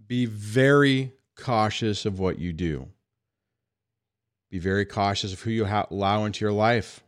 be 0.05 0.27
very 0.27 1.13
cautious 1.35 2.05
of 2.05 2.19
what 2.19 2.37
you 2.37 2.53
do. 2.53 2.89
Be 4.51 4.59
very 4.59 4.85
cautious 4.85 5.31
of 5.31 5.39
who 5.41 5.49
you 5.49 5.65
allow 5.65 6.25
into 6.25 6.45
your 6.45 6.51
life. 6.51 7.01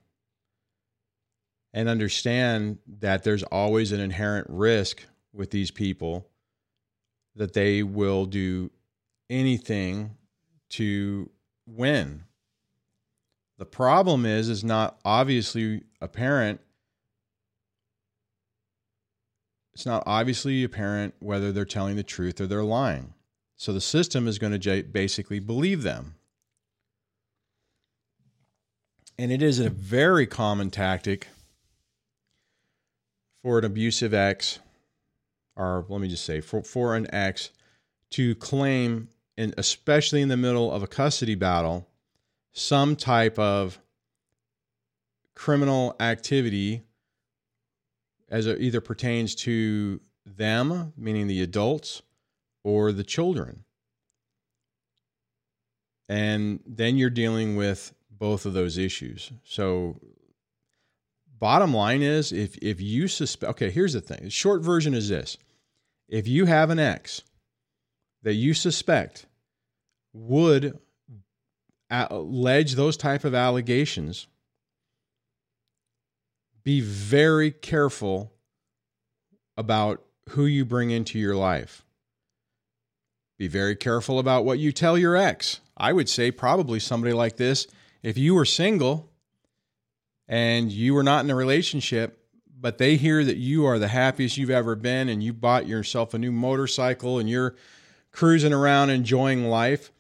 And 1.73 1.89
understand 1.89 2.77
that 2.99 3.23
there's 3.23 3.43
always 3.43 3.91
an 3.91 3.99
inherent 3.99 4.47
risk 4.49 5.05
with 5.33 5.51
these 5.51 5.69
people 5.69 6.29
that 7.35 7.53
they 7.53 7.83
will 7.83 8.25
do 8.25 8.71
anything 9.29 10.15
to 10.69 11.29
win. 11.67 12.23
The 13.57 13.65
problem 13.65 14.25
is 14.25 14.49
is 14.49 14.63
not 14.63 14.99
obviously 15.03 15.83
apparent. 15.99 16.61
It's 19.73 19.85
not 19.85 20.03
obviously 20.05 20.63
apparent 20.63 21.15
whether 21.19 21.51
they're 21.51 21.65
telling 21.65 21.95
the 21.95 22.03
truth 22.03 22.39
or 22.39 22.47
they're 22.47 22.63
lying. 22.63 23.13
So 23.57 23.73
the 23.73 23.81
system 23.81 24.27
is 24.27 24.39
going 24.39 24.57
to 24.57 24.83
basically 24.83 25.39
believe 25.39 25.83
them. 25.83 26.15
And 29.17 29.31
it 29.31 29.41
is 29.41 29.59
a 29.59 29.69
very 29.69 30.25
common 30.25 30.71
tactic 30.71 31.27
for 33.41 33.59
an 33.59 33.65
abusive 33.65 34.13
ex, 34.13 34.59
or 35.55 35.85
let 35.87 36.01
me 36.01 36.07
just 36.07 36.25
say, 36.25 36.41
for, 36.41 36.63
for 36.63 36.95
an 36.95 37.13
ex 37.13 37.51
to 38.11 38.35
claim 38.35 39.09
and 39.37 39.53
especially 39.57 40.21
in 40.21 40.29
the 40.29 40.37
middle 40.37 40.71
of 40.71 40.83
a 40.83 40.87
custody 40.87 41.35
battle, 41.35 41.87
some 42.51 42.95
type 42.95 43.37
of 43.39 43.79
criminal 45.35 45.95
activity 45.99 46.83
as 48.29 48.45
it 48.45 48.61
either 48.61 48.81
pertains 48.81 49.35
to 49.35 49.99
them, 50.25 50.93
meaning 50.97 51.27
the 51.27 51.41
adults, 51.41 52.01
or 52.63 52.91
the 52.91 53.03
children. 53.03 53.63
And 56.07 56.59
then 56.65 56.97
you're 56.97 57.09
dealing 57.09 57.55
with 57.55 57.93
both 58.17 58.45
of 58.45 58.53
those 58.53 58.77
issues. 58.77 59.31
So 59.43 59.99
bottom 61.39 61.73
line 61.73 62.01
is 62.01 62.31
if 62.31 62.57
if 62.57 62.79
you 62.79 63.07
suspect 63.07 63.51
okay, 63.51 63.69
here's 63.69 63.93
the 63.93 64.01
thing. 64.01 64.23
The 64.23 64.29
short 64.29 64.61
version 64.61 64.93
is 64.93 65.09
this. 65.09 65.37
If 66.07 66.27
you 66.27 66.45
have 66.45 66.69
an 66.69 66.79
ex 66.79 67.21
that 68.23 68.33
you 68.33 68.53
suspect 68.53 69.25
would 70.13 70.79
uh, 71.89 72.07
allege 72.09 72.75
those 72.75 72.97
type 72.97 73.23
of 73.23 73.33
allegations, 73.33 74.27
be 76.63 76.81
very 76.81 77.51
careful 77.51 78.31
about 79.57 80.01
who 80.29 80.45
you 80.45 80.65
bring 80.65 80.91
into 80.91 81.19
your 81.19 81.35
life. 81.35 81.83
Be 83.37 83.47
very 83.47 83.75
careful 83.75 84.19
about 84.19 84.45
what 84.45 84.59
you 84.59 84.71
tell 84.71 84.97
your 84.97 85.15
ex. 85.15 85.59
I 85.75 85.91
would 85.91 86.07
say 86.07 86.31
probably 86.31 86.79
somebody 86.79 87.13
like 87.13 87.37
this, 87.37 87.67
if 88.03 88.17
you 88.17 88.35
were 88.35 88.45
single 88.45 89.09
and 90.27 90.71
you 90.71 90.93
were 90.93 91.03
not 91.03 91.23
in 91.23 91.31
a 91.31 91.35
relationship, 91.35 92.19
but 92.59 92.77
they 92.77 92.97
hear 92.97 93.23
that 93.23 93.37
you 93.37 93.65
are 93.65 93.79
the 93.79 93.87
happiest 93.87 94.37
you've 94.37 94.49
ever 94.49 94.75
been 94.75 95.09
and 95.09 95.23
you 95.23 95.33
bought 95.33 95.67
yourself 95.67 96.13
a 96.13 96.19
new 96.19 96.31
motorcycle 96.31 97.17
and 97.17 97.29
you're 97.29 97.55
cruising 98.11 98.53
around 98.53 98.89
enjoying 98.89 99.45
life, 99.45 99.91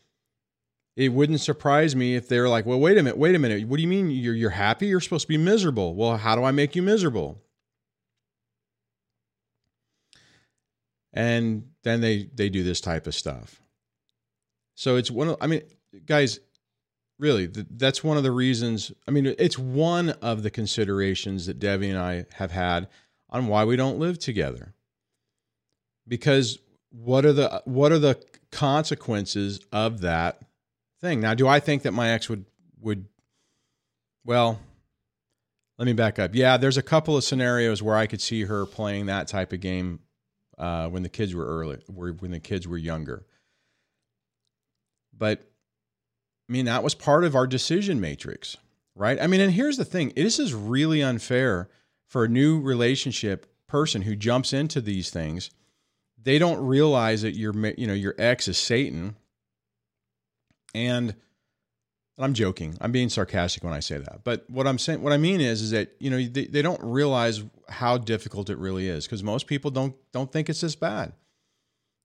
it 0.95 1.09
wouldn't 1.09 1.41
surprise 1.41 1.95
me 1.95 2.15
if 2.15 2.27
they're 2.27 2.47
like, 2.47 2.65
"Well, 2.65 2.79
wait 2.79 2.97
a 2.97 3.03
minute, 3.03 3.17
wait 3.17 3.33
a 3.33 3.39
minute. 3.39 3.67
What 3.67 3.77
do 3.77 3.81
you 3.81 3.87
mean 3.87 4.11
you're 4.11 4.35
you're 4.35 4.51
happy? 4.51 4.87
You're 4.87 5.01
supposed 5.01 5.23
to 5.23 5.27
be 5.27 5.37
miserable." 5.37 5.95
Well, 5.95 6.17
how 6.17 6.35
do 6.35 6.43
I 6.43 6.51
make 6.51 6.75
you 6.75 6.83
miserable? 6.83 7.41
And 11.11 11.69
then 11.83 12.01
they 12.01 12.29
they 12.35 12.49
do 12.49 12.63
this 12.63 12.79
type 12.79 13.07
of 13.07 13.15
stuff. 13.15 13.61
So 14.75 14.95
it's 14.95 15.09
one 15.09 15.29
of 15.29 15.37
I 15.41 15.47
mean, 15.47 15.63
guys, 16.05 16.39
really, 17.23 17.47
that's 17.47 18.03
one 18.03 18.17
of 18.17 18.23
the 18.23 18.31
reasons. 18.31 18.91
I 19.07 19.11
mean, 19.11 19.33
it's 19.39 19.57
one 19.57 20.09
of 20.21 20.43
the 20.43 20.51
considerations 20.51 21.45
that 21.45 21.57
Debbie 21.57 21.89
and 21.89 21.97
I 21.97 22.25
have 22.33 22.51
had 22.51 22.89
on 23.29 23.47
why 23.47 23.63
we 23.63 23.77
don't 23.77 23.97
live 23.97 24.19
together. 24.19 24.75
Because 26.05 26.59
what 26.89 27.25
are 27.25 27.31
the 27.31 27.61
what 27.63 27.93
are 27.93 27.99
the 27.99 28.21
consequences 28.51 29.61
of 29.71 30.01
that 30.01 30.41
thing? 30.99 31.21
Now, 31.21 31.33
do 31.33 31.47
I 31.47 31.61
think 31.61 31.83
that 31.83 31.93
my 31.93 32.09
ex 32.09 32.27
would 32.27 32.43
would 32.81 33.05
well, 34.25 34.59
let 35.77 35.85
me 35.85 35.93
back 35.93 36.19
up. 36.19 36.35
Yeah, 36.35 36.57
there's 36.57 36.77
a 36.77 36.83
couple 36.83 37.15
of 37.15 37.23
scenarios 37.23 37.81
where 37.81 37.95
I 37.95 38.05
could 38.05 38.21
see 38.21 38.43
her 38.43 38.65
playing 38.65 39.05
that 39.05 39.29
type 39.29 39.53
of 39.53 39.61
game 39.61 40.01
uh, 40.57 40.89
when 40.89 41.03
the 41.03 41.09
kids 41.09 41.33
were 41.33 41.45
early, 41.45 41.77
when 41.87 42.31
the 42.31 42.41
kids 42.41 42.67
were 42.67 42.77
younger. 42.77 43.25
But 45.17 45.52
I 46.49 46.51
mean, 46.51 46.65
that 46.65 46.83
was 46.83 46.93
part 46.93 47.23
of 47.23 47.35
our 47.35 47.47
decision 47.47 47.99
matrix, 48.01 48.57
right? 48.95 49.19
I 49.21 49.27
mean, 49.27 49.41
and 49.41 49.53
here's 49.53 49.77
the 49.77 49.85
thing 49.85 50.11
this 50.15 50.39
is 50.39 50.53
really 50.53 51.01
unfair 51.01 51.69
for 52.07 52.25
a 52.25 52.29
new 52.29 52.59
relationship 52.59 53.47
person 53.67 54.03
who 54.03 54.15
jumps 54.15 54.53
into 54.53 54.81
these 54.81 55.09
things. 55.09 55.49
They 56.21 56.39
don't 56.39 56.65
realize 56.65 57.21
that 57.23 57.35
your, 57.35 57.53
you 57.77 57.87
know, 57.87 57.93
your 57.93 58.15
ex 58.17 58.47
is 58.47 58.57
Satan. 58.57 59.15
And 60.75 61.15
I'm 62.17 62.33
joking. 62.33 62.77
I'm 62.79 62.91
being 62.91 63.09
sarcastic 63.09 63.63
when 63.63 63.73
I 63.73 63.79
say 63.79 63.97
that. 63.97 64.23
But 64.23 64.47
what 64.49 64.67
I'm 64.67 64.77
saying, 64.77 65.01
what 65.01 65.13
I 65.13 65.17
mean 65.17 65.41
is, 65.41 65.61
is 65.61 65.71
that 65.71 65.95
you 65.99 66.09
know 66.09 66.17
they, 66.17 66.45
they 66.45 66.61
don't 66.61 66.81
realize 66.83 67.43
how 67.69 67.97
difficult 67.97 68.49
it 68.49 68.57
really 68.57 68.87
is 68.87 69.05
because 69.05 69.23
most 69.23 69.47
people 69.47 69.71
don't 69.71 69.95
don't 70.11 70.31
think 70.31 70.49
it's 70.49 70.61
this 70.61 70.75
bad 70.75 71.13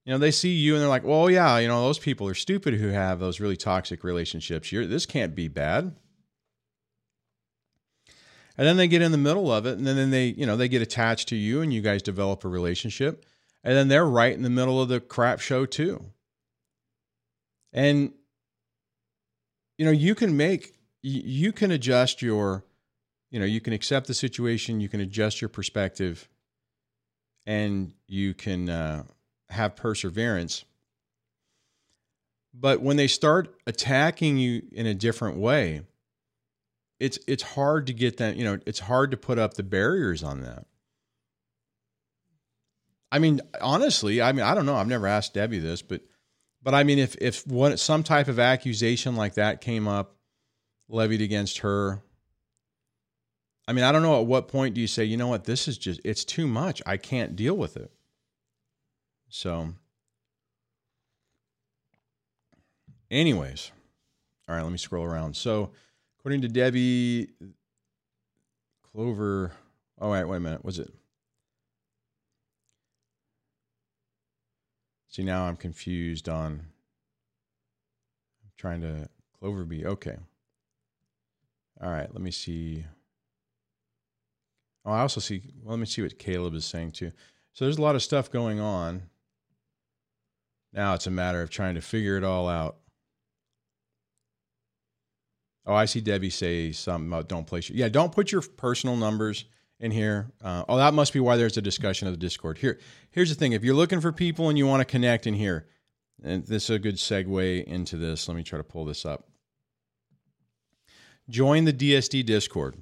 you 0.08 0.14
know, 0.14 0.18
they 0.18 0.30
see 0.30 0.54
you 0.54 0.72
and 0.72 0.80
they're 0.80 0.88
like, 0.88 1.04
well, 1.04 1.28
yeah, 1.28 1.58
you 1.58 1.68
know, 1.68 1.82
those 1.82 1.98
people 1.98 2.26
are 2.26 2.34
stupid 2.34 2.72
who 2.72 2.88
have 2.88 3.20
those 3.20 3.40
really 3.40 3.58
toxic 3.58 4.02
relationships. 4.02 4.72
You're, 4.72 4.86
this 4.86 5.04
can't 5.04 5.34
be 5.34 5.48
bad. 5.48 5.94
And 8.56 8.66
then 8.66 8.78
they 8.78 8.88
get 8.88 9.02
in 9.02 9.12
the 9.12 9.18
middle 9.18 9.52
of 9.52 9.66
it 9.66 9.76
and 9.76 9.86
then 9.86 10.10
they, 10.10 10.28
you 10.28 10.46
know, 10.46 10.56
they 10.56 10.66
get 10.66 10.80
attached 10.80 11.28
to 11.28 11.36
you 11.36 11.60
and 11.60 11.74
you 11.74 11.82
guys 11.82 12.00
develop 12.00 12.42
a 12.42 12.48
relationship. 12.48 13.26
And 13.62 13.76
then 13.76 13.88
they're 13.88 14.06
right 14.06 14.32
in 14.32 14.40
the 14.40 14.48
middle 14.48 14.80
of 14.80 14.88
the 14.88 14.98
crap 14.98 15.40
show 15.40 15.66
too. 15.66 16.02
And, 17.74 18.14
you 19.76 19.84
know, 19.84 19.92
you 19.92 20.14
can 20.14 20.38
make, 20.38 20.72
you 21.02 21.52
can 21.52 21.70
adjust 21.70 22.22
your, 22.22 22.64
you 23.30 23.38
know, 23.38 23.44
you 23.44 23.60
can 23.60 23.74
accept 23.74 24.06
the 24.06 24.14
situation, 24.14 24.80
you 24.80 24.88
can 24.88 25.00
adjust 25.00 25.42
your 25.42 25.50
perspective, 25.50 26.30
and 27.44 27.92
you 28.06 28.32
can, 28.32 28.70
uh, 28.70 29.02
have 29.50 29.76
perseverance. 29.76 30.64
But 32.54 32.82
when 32.82 32.96
they 32.96 33.06
start 33.06 33.54
attacking 33.66 34.38
you 34.38 34.62
in 34.72 34.86
a 34.86 34.94
different 34.94 35.38
way, 35.38 35.82
it's 36.98 37.18
it's 37.26 37.42
hard 37.42 37.86
to 37.86 37.92
get 37.92 38.16
that, 38.16 38.36
you 38.36 38.44
know, 38.44 38.58
it's 38.66 38.80
hard 38.80 39.10
to 39.12 39.16
put 39.16 39.38
up 39.38 39.54
the 39.54 39.62
barriers 39.62 40.22
on 40.22 40.42
that. 40.42 40.66
I 43.10 43.18
mean, 43.18 43.40
honestly, 43.60 44.20
I 44.20 44.32
mean, 44.32 44.44
I 44.44 44.54
don't 44.54 44.66
know. 44.66 44.76
I've 44.76 44.88
never 44.88 45.06
asked 45.06 45.34
Debbie 45.34 45.60
this, 45.60 45.82
but 45.82 46.02
but 46.62 46.74
I 46.74 46.82
mean, 46.84 46.98
if 46.98 47.16
if 47.20 47.46
one 47.46 47.76
some 47.76 48.02
type 48.02 48.28
of 48.28 48.38
accusation 48.38 49.16
like 49.16 49.34
that 49.34 49.60
came 49.60 49.86
up, 49.86 50.16
levied 50.88 51.22
against 51.22 51.58
her, 51.58 52.02
I 53.66 53.72
mean, 53.72 53.84
I 53.84 53.92
don't 53.92 54.02
know 54.02 54.20
at 54.20 54.26
what 54.26 54.48
point 54.48 54.74
do 54.74 54.80
you 54.80 54.86
say, 54.86 55.04
you 55.04 55.16
know 55.16 55.28
what, 55.28 55.44
this 55.44 55.68
is 55.68 55.78
just 55.78 56.00
it's 56.04 56.24
too 56.24 56.46
much. 56.46 56.82
I 56.84 56.96
can't 56.96 57.36
deal 57.36 57.56
with 57.56 57.76
it. 57.76 57.92
So, 59.28 59.68
anyways, 63.10 63.70
all 64.48 64.54
right, 64.54 64.62
let 64.62 64.72
me 64.72 64.78
scroll 64.78 65.04
around. 65.04 65.36
So, 65.36 65.70
according 66.18 66.42
to 66.42 66.48
Debbie, 66.48 67.28
Clover. 68.92 69.52
Oh, 70.00 70.10
wait, 70.10 70.24
wait 70.24 70.36
a 70.36 70.40
minute. 70.40 70.64
Was 70.64 70.78
it? 70.78 70.92
See, 75.08 75.22
now 75.22 75.44
I'm 75.44 75.56
confused 75.56 76.28
on. 76.28 76.66
Trying 78.56 78.80
to. 78.82 79.08
Clover 79.38 79.64
B. 79.64 79.84
Okay. 79.84 80.16
All 81.80 81.90
right, 81.90 82.12
let 82.12 82.20
me 82.20 82.32
see. 82.32 82.84
Oh, 84.84 84.90
I 84.90 85.00
also 85.00 85.20
see. 85.20 85.42
Well, 85.62 85.72
let 85.72 85.80
me 85.80 85.86
see 85.86 86.02
what 86.02 86.18
Caleb 86.18 86.54
is 86.54 86.64
saying 86.64 86.92
too. 86.92 87.12
So 87.52 87.64
there's 87.64 87.78
a 87.78 87.82
lot 87.82 87.94
of 87.94 88.02
stuff 88.02 88.30
going 88.32 88.58
on. 88.58 89.02
Now 90.72 90.94
it's 90.94 91.06
a 91.06 91.10
matter 91.10 91.42
of 91.42 91.50
trying 91.50 91.74
to 91.74 91.80
figure 91.80 92.16
it 92.16 92.24
all 92.24 92.48
out. 92.48 92.76
Oh, 95.66 95.74
I 95.74 95.84
see 95.84 96.00
Debbie 96.00 96.30
say 96.30 96.72
something 96.72 97.08
about 97.08 97.28
don't 97.28 97.46
place 97.46 97.68
your 97.68 97.76
yeah, 97.76 97.88
don't 97.88 98.12
put 98.12 98.32
your 98.32 98.40
personal 98.40 98.96
numbers 98.96 99.44
in 99.80 99.90
here. 99.90 100.30
Uh, 100.42 100.64
oh, 100.68 100.78
that 100.78 100.94
must 100.94 101.12
be 101.12 101.20
why 101.20 101.36
there's 101.36 101.56
a 101.58 101.62
discussion 101.62 102.08
of 102.08 102.14
the 102.14 102.18
Discord. 102.18 102.58
Here, 102.58 102.78
here's 103.10 103.28
the 103.28 103.34
thing: 103.34 103.52
if 103.52 103.62
you're 103.62 103.74
looking 103.74 104.00
for 104.00 104.10
people 104.10 104.48
and 104.48 104.56
you 104.56 104.66
want 104.66 104.80
to 104.80 104.86
connect 104.86 105.26
in 105.26 105.34
here, 105.34 105.66
and 106.22 106.46
this 106.46 106.64
is 106.64 106.70
a 106.70 106.78
good 106.78 106.96
segue 106.96 107.64
into 107.64 107.96
this. 107.96 108.28
Let 108.28 108.36
me 108.36 108.42
try 108.42 108.56
to 108.56 108.64
pull 108.64 108.84
this 108.84 109.04
up. 109.04 109.28
Join 111.28 111.64
the 111.64 111.72
DSD 111.72 112.24
Discord. 112.24 112.78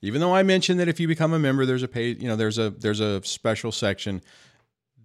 Even 0.00 0.20
though 0.20 0.34
I 0.34 0.44
mentioned 0.44 0.78
that 0.78 0.88
if 0.88 1.00
you 1.00 1.08
become 1.08 1.32
a 1.32 1.38
member, 1.38 1.66
there's 1.66 1.82
a 1.82 1.88
paid, 1.88 2.22
you 2.22 2.28
know, 2.28 2.36
there's 2.36 2.58
a 2.58 2.70
there's 2.70 3.00
a 3.00 3.22
special 3.24 3.72
section 3.72 4.22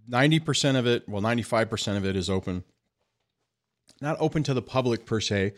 90% 0.10 0.78
of 0.78 0.86
it, 0.86 1.08
well, 1.08 1.22
95% 1.22 1.98
of 1.98 2.06
it 2.06 2.16
is 2.16 2.30
open. 2.30 2.64
Not 4.02 4.18
open 4.20 4.44
to 4.44 4.54
the 4.54 4.62
public 4.62 5.06
per 5.06 5.20
se, 5.20 5.54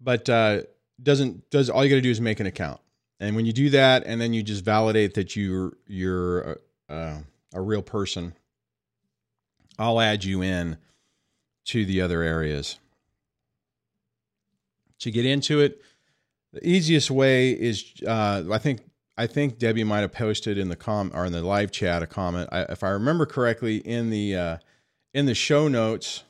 but 0.00 0.28
uh, 0.28 0.62
doesn't 1.02 1.50
does 1.50 1.70
all 1.70 1.84
you 1.84 1.90
got 1.90 1.96
to 1.96 2.00
do 2.02 2.10
is 2.10 2.20
make 2.20 2.40
an 2.40 2.46
account. 2.46 2.80
And 3.18 3.34
when 3.34 3.46
you 3.46 3.52
do 3.52 3.70
that, 3.70 4.04
and 4.06 4.20
then 4.20 4.32
you 4.34 4.42
just 4.42 4.64
validate 4.64 5.14
that 5.14 5.36
you're 5.36 5.72
you're 5.86 6.58
uh, 6.88 7.18
a 7.54 7.60
real 7.60 7.82
person, 7.82 8.34
I'll 9.78 10.00
add 10.00 10.24
you 10.24 10.42
in 10.42 10.76
to 11.66 11.84
the 11.84 12.00
other 12.00 12.22
areas. 12.22 12.78
To 15.00 15.10
get 15.10 15.26
into 15.26 15.60
it, 15.60 15.82
the 16.52 16.66
easiest 16.66 17.10
way 17.10 17.50
is 17.50 17.92
uh, 18.06 18.44
I 18.50 18.58
think 18.58 18.80
I 19.18 19.26
think 19.26 19.58
Debbie 19.58 19.84
might 19.84 20.00
have 20.00 20.12
posted 20.12 20.58
in 20.58 20.68
the 20.68 20.76
com 20.76 21.10
or 21.14 21.24
in 21.24 21.32
the 21.32 21.42
live 21.42 21.70
chat 21.70 22.02
a 22.02 22.06
comment. 22.06 22.48
I, 22.52 22.62
if 22.62 22.82
I 22.82 22.90
remember 22.90 23.24
correctly, 23.24 23.78
in 23.78 24.10
the 24.10 24.36
uh, 24.36 24.56
in 25.14 25.26
the 25.26 25.34
show 25.34 25.68
notes 25.68 26.24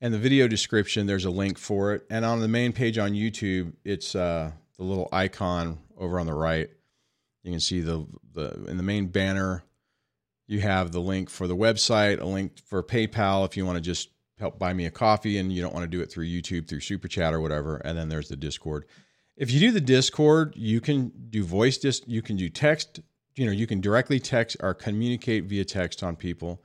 and 0.00 0.12
the 0.12 0.18
video 0.18 0.48
description, 0.48 1.06
there's 1.06 1.24
a 1.24 1.30
link 1.30 1.58
for 1.58 1.94
it. 1.94 2.04
And 2.10 2.24
on 2.24 2.40
the 2.40 2.48
main 2.48 2.72
page 2.72 2.98
on 2.98 3.12
YouTube, 3.12 3.74
it's 3.84 4.14
uh, 4.14 4.50
the 4.76 4.84
little 4.84 5.08
icon 5.12 5.78
over 5.96 6.18
on 6.18 6.26
the 6.26 6.34
right. 6.34 6.68
You 7.44 7.52
can 7.52 7.60
see 7.60 7.80
the 7.80 8.06
the 8.32 8.64
in 8.68 8.76
the 8.76 8.82
main 8.82 9.06
banner. 9.06 9.62
You 10.48 10.60
have 10.60 10.92
the 10.92 11.00
link 11.00 11.30
for 11.30 11.46
the 11.46 11.56
website, 11.56 12.20
a 12.20 12.24
link 12.24 12.58
for 12.64 12.82
PayPal 12.82 13.44
if 13.44 13.56
you 13.56 13.66
want 13.66 13.76
to 13.76 13.82
just 13.82 14.10
help 14.38 14.58
buy 14.58 14.72
me 14.72 14.86
a 14.86 14.90
coffee 14.90 15.38
and 15.38 15.52
you 15.52 15.62
don't 15.62 15.74
want 15.74 15.84
to 15.84 15.96
do 15.96 16.02
it 16.02 16.10
through 16.10 16.26
YouTube, 16.26 16.68
through 16.68 16.80
Super 16.80 17.08
Chat 17.08 17.32
or 17.32 17.40
whatever. 17.40 17.76
And 17.78 17.96
then 17.96 18.08
there's 18.08 18.28
the 18.28 18.36
Discord 18.36 18.84
if 19.36 19.50
you 19.50 19.60
do 19.60 19.70
the 19.70 19.80
Discord, 19.80 20.54
you 20.56 20.80
can 20.80 21.12
do 21.30 21.44
voice 21.44 21.78
dis 21.78 22.02
you 22.06 22.22
can 22.22 22.36
do 22.36 22.48
text, 22.48 23.00
you 23.34 23.44
know, 23.44 23.52
you 23.52 23.66
can 23.66 23.80
directly 23.80 24.18
text 24.18 24.56
or 24.60 24.72
communicate 24.74 25.44
via 25.44 25.64
text 25.64 26.02
on 26.02 26.16
people. 26.16 26.62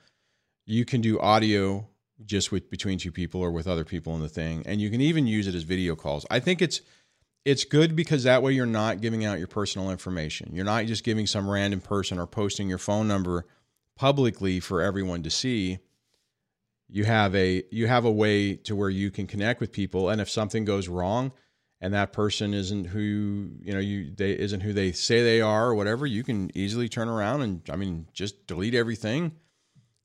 You 0.65 0.85
can 0.85 1.01
do 1.01 1.19
audio 1.19 1.87
just 2.23 2.51
with 2.51 2.69
between 2.69 2.97
two 2.97 3.11
people 3.11 3.41
or 3.41 3.51
with 3.51 3.67
other 3.67 3.83
people 3.83 4.15
in 4.15 4.21
the 4.21 4.29
thing, 4.29 4.63
and 4.65 4.79
you 4.79 4.89
can 4.89 5.01
even 5.01 5.27
use 5.27 5.47
it 5.47 5.55
as 5.55 5.63
video 5.63 5.95
calls. 5.95 6.25
I 6.31 6.39
think 6.39 6.61
it's 6.61 6.81
it's 7.43 7.65
good 7.65 7.95
because 7.95 8.23
that 8.23 8.43
way 8.43 8.53
you're 8.53 8.65
not 8.65 9.01
giving 9.01 9.25
out 9.25 9.39
your 9.39 9.47
personal 9.47 9.89
information. 9.89 10.51
You're 10.53 10.63
not 10.63 10.85
just 10.85 11.03
giving 11.03 11.25
some 11.27 11.49
random 11.49 11.81
person 11.81 12.19
or 12.19 12.27
posting 12.27 12.69
your 12.69 12.77
phone 12.77 13.07
number 13.07 13.45
publicly 13.97 14.59
for 14.59 14.81
everyone 14.81 15.23
to 15.23 15.29
see. 15.29 15.79
You 16.87 17.03
have 17.03 17.35
a 17.35 17.63
you 17.71 17.87
have 17.87 18.05
a 18.05 18.11
way 18.11 18.55
to 18.55 18.75
where 18.75 18.89
you 18.89 19.11
can 19.11 19.27
connect 19.27 19.59
with 19.59 19.73
people 19.73 20.09
and 20.09 20.21
if 20.21 20.29
something 20.29 20.63
goes 20.63 20.87
wrong 20.87 21.33
and 21.81 21.93
that 21.93 22.13
person 22.13 22.53
isn't 22.53 22.85
who 22.85 23.51
you 23.61 23.73
know 23.73 23.79
you 23.79 24.11
they 24.15 24.31
isn't 24.31 24.61
who 24.61 24.73
they 24.73 24.91
say 24.91 25.23
they 25.23 25.41
are 25.41 25.69
or 25.69 25.75
whatever, 25.75 26.05
you 26.05 26.23
can 26.23 26.55
easily 26.55 26.87
turn 26.87 27.09
around 27.09 27.41
and 27.41 27.61
I 27.69 27.75
mean 27.75 28.07
just 28.13 28.47
delete 28.47 28.75
everything 28.75 29.33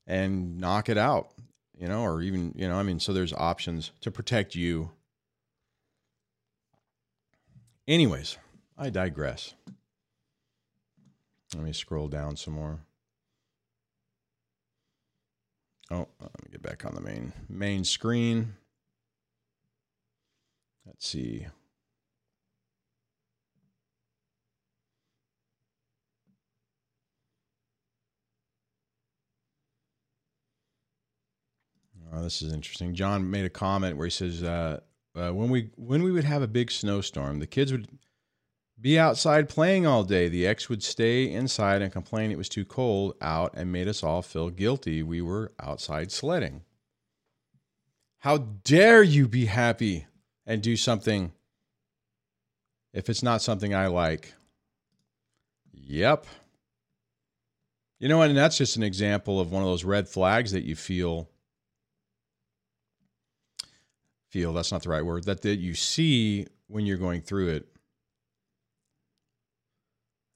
and 0.05 0.57
knock 0.59 0.89
it 0.89 0.97
out, 0.97 1.33
you 1.77 1.87
know, 1.87 2.01
or 2.03 2.21
even, 2.21 2.53
you 2.55 2.67
know, 2.67 2.75
I 2.75 2.83
mean 2.83 2.99
so 2.99 3.13
there's 3.13 3.33
options 3.33 3.91
to 4.01 4.11
protect 4.11 4.55
you 4.55 4.91
Anyways, 7.87 8.37
I 8.77 8.89
digress. 8.89 9.53
Let 11.55 11.63
me 11.63 11.71
scroll 11.71 12.09
down 12.09 12.35
some 12.35 12.53
more. 12.55 12.79
Oh, 15.89 16.05
let 16.19 16.43
me 16.43 16.51
get 16.51 16.61
back 16.61 16.83
on 16.85 16.95
the 16.95 17.01
main 17.01 17.31
main 17.47 17.85
screen. 17.85 18.55
Let's 20.85 21.07
see. 21.07 21.47
Oh, 32.13 32.23
this 32.23 32.41
is 32.41 32.53
interesting. 32.53 32.93
John 32.93 33.29
made 33.29 33.45
a 33.45 33.49
comment 33.49 33.97
where 33.97 34.07
he 34.07 34.11
says, 34.11 34.43
uh, 34.43 34.79
uh, 35.15 35.31
when 35.31 35.49
we 35.49 35.71
when 35.75 36.03
we 36.03 36.11
would 36.11 36.23
have 36.23 36.41
a 36.41 36.47
big 36.47 36.71
snowstorm, 36.71 37.39
the 37.39 37.47
kids 37.47 37.71
would 37.71 37.87
be 38.79 38.99
outside 38.99 39.49
playing 39.49 39.87
all 39.87 40.03
day. 40.03 40.29
The 40.29 40.45
ex 40.45 40.69
would 40.69 40.83
stay 40.83 41.31
inside 41.31 41.81
and 41.81 41.91
complain 41.91 42.31
it 42.31 42.37
was 42.37 42.49
too 42.49 42.65
cold 42.65 43.15
out 43.21 43.53
and 43.55 43.71
made 43.71 43.87
us 43.87 44.03
all 44.03 44.21
feel 44.21 44.49
guilty 44.49 45.01
we 45.01 45.21
were 45.21 45.53
outside 45.59 46.11
sledding. 46.11 46.61
How 48.19 48.37
dare 48.37 49.03
you 49.03 49.27
be 49.27 49.45
happy 49.45 50.05
and 50.45 50.61
do 50.61 50.75
something 50.75 51.31
if 52.93 53.09
it's 53.09 53.23
not 53.23 53.41
something 53.41 53.73
I 53.73 53.87
like? 53.87 54.33
Yep. 55.71 56.25
You 57.99 58.07
know? 58.09 58.21
And 58.21 58.37
that's 58.37 58.57
just 58.57 58.75
an 58.75 58.83
example 58.83 59.39
of 59.39 59.51
one 59.51 59.63
of 59.63 59.69
those 59.69 59.83
red 59.83 60.07
flags 60.07 60.51
that 60.51 60.63
you 60.63 60.75
feel 60.75 61.29
feel 64.37 64.53
that's 64.53 64.71
not 64.71 64.83
the 64.83 64.89
right 64.89 65.03
word 65.03 65.23
that 65.23 65.41
that 65.41 65.57
you 65.57 65.73
see 65.73 66.45
when 66.67 66.85
you're 66.85 66.95
going 66.95 67.21
through 67.21 67.47
it. 67.47 67.67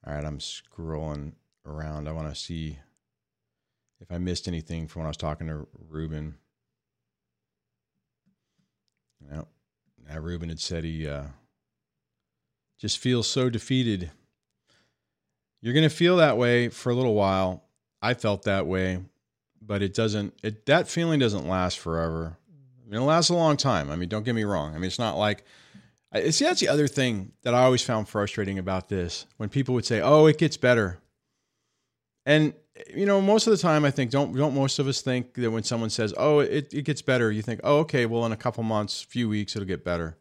All 0.08 0.12
right 0.12 0.26
i'm 0.26 0.40
scrolling 0.40 1.34
around. 1.68 2.10
I 2.10 2.12
want 2.12 2.28
to 2.28 2.36
see 2.36 2.80
if 4.00 4.12
i 4.12 4.18
missed 4.18 4.48
anything 4.48 4.88
from 4.88 5.02
when 5.02 5.06
i 5.06 5.10
was 5.12 5.18
talking 5.18 5.46
to 5.46 5.68
ruben. 5.88 6.34
No 9.30 9.48
now 10.10 10.18
ruben 10.18 10.50
had 10.50 10.60
said 10.60 10.84
he 10.84 11.08
uh, 11.08 11.26
just 12.80 12.98
feels 12.98 13.28
so 13.28 13.52
defeated. 13.52 14.10
You're 15.62 15.76
going 15.76 15.88
to 15.88 15.96
feel 15.96 16.18
that 16.18 16.40
way 16.40 16.70
for 16.70 16.90
a 16.90 16.96
little 16.96 17.14
while. 17.14 17.66
I 18.02 18.16
felt 18.16 18.46
that 18.46 18.66
way 18.66 18.98
but 19.62 19.82
it 19.84 19.94
doesn't 19.94 20.34
it 20.42 20.66
that 20.66 20.88
feeling 20.88 21.20
doesn't 21.20 21.48
last 21.48 21.78
forever 21.78 22.38
mean, 22.92 23.02
it 23.02 23.06
lasts 23.06 23.30
a 23.30 23.36
long 23.36 23.58
time. 23.58 23.90
I 23.90 23.96
mean, 23.96 24.10
don't 24.10 24.24
get 24.24 24.36
me 24.36 24.44
wrong. 24.44 24.72
I 24.72 24.78
mean, 24.78 24.86
it's 24.86 25.00
not 25.00 25.18
like. 25.18 25.46
I, 26.14 26.30
see, 26.32 26.44
that's 26.44 26.60
the 26.60 26.68
other 26.68 26.88
thing 26.88 27.32
that 27.44 27.54
I 27.54 27.64
always 27.64 27.82
found 27.82 28.10
frustrating 28.10 28.60
about 28.60 28.90
this 28.90 29.26
when 29.38 29.50
people 29.50 29.74
would 29.76 29.86
say, 29.86 30.02
"Oh, 30.02 30.26
it 30.26 30.38
gets 30.38 30.58
better," 30.58 31.00
and 32.26 32.54
you 32.94 33.06
know, 33.06 33.22
most 33.22 33.48
of 33.48 33.52
the 33.52 33.58
time, 33.58 33.86
I 33.86 33.92
think 33.92 34.12
don't 34.12 34.36
don't 34.36 34.56
most 34.56 34.80
of 34.80 34.88
us 34.88 35.02
think 35.02 35.36
that 35.36 35.52
when 35.52 35.64
someone 35.64 35.90
says, 35.90 36.14
"Oh, 36.18 36.40
it 36.40 36.74
it 36.74 36.84
gets 36.84 37.02
better," 37.02 37.32
you 37.32 37.42
think, 37.42 37.62
"Oh, 37.64 37.80
okay, 37.80 38.06
well, 38.06 38.26
in 38.26 38.32
a 38.32 38.38
couple 38.38 38.64
months, 38.64 39.02
few 39.02 39.30
weeks, 39.30 39.56
it'll 39.56 39.68
get 39.68 39.84
better." 39.86 40.18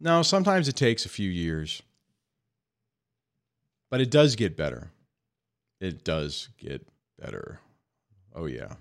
No, 0.00 0.22
sometimes 0.22 0.68
it 0.68 0.76
takes 0.76 1.06
a 1.06 1.08
few 1.08 1.30
years, 1.30 1.82
but 3.90 4.00
it 4.00 4.10
does 4.10 4.36
get 4.36 4.56
better. 4.56 4.90
It 5.80 6.04
does 6.04 6.48
get 6.58 6.86
better. 7.18 7.60
Oh 8.34 8.46
yeah. 8.46 8.74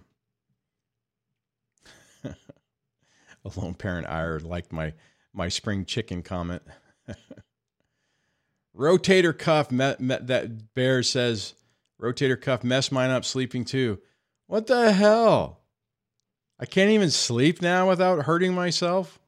A 3.46 3.60
lone 3.60 3.76
parent 3.76 4.08
ire 4.08 4.40
liked 4.40 4.72
my 4.74 4.94
my 5.34 5.50
spring 5.50 5.86
chicken 5.86 6.24
comment. 6.24 6.64
rotator 8.76 9.38
cuff 9.38 9.70
that 9.70 10.74
bear 10.74 11.04
says 11.04 11.54
rotator 12.02 12.40
cuff 12.40 12.64
mess 12.64 12.92
mine 12.92 13.12
up 13.12 13.24
sleeping 13.24 13.64
too. 13.64 14.00
What 14.48 14.68
the 14.68 14.92
hell? 14.92 15.62
I 16.60 16.66
can't 16.66 16.92
even 16.92 17.12
sleep 17.12 17.62
now 17.62 17.90
without 17.90 18.24
hurting 18.26 18.54
myself. 18.54 19.20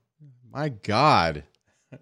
My 0.52 0.70
God. 0.70 1.44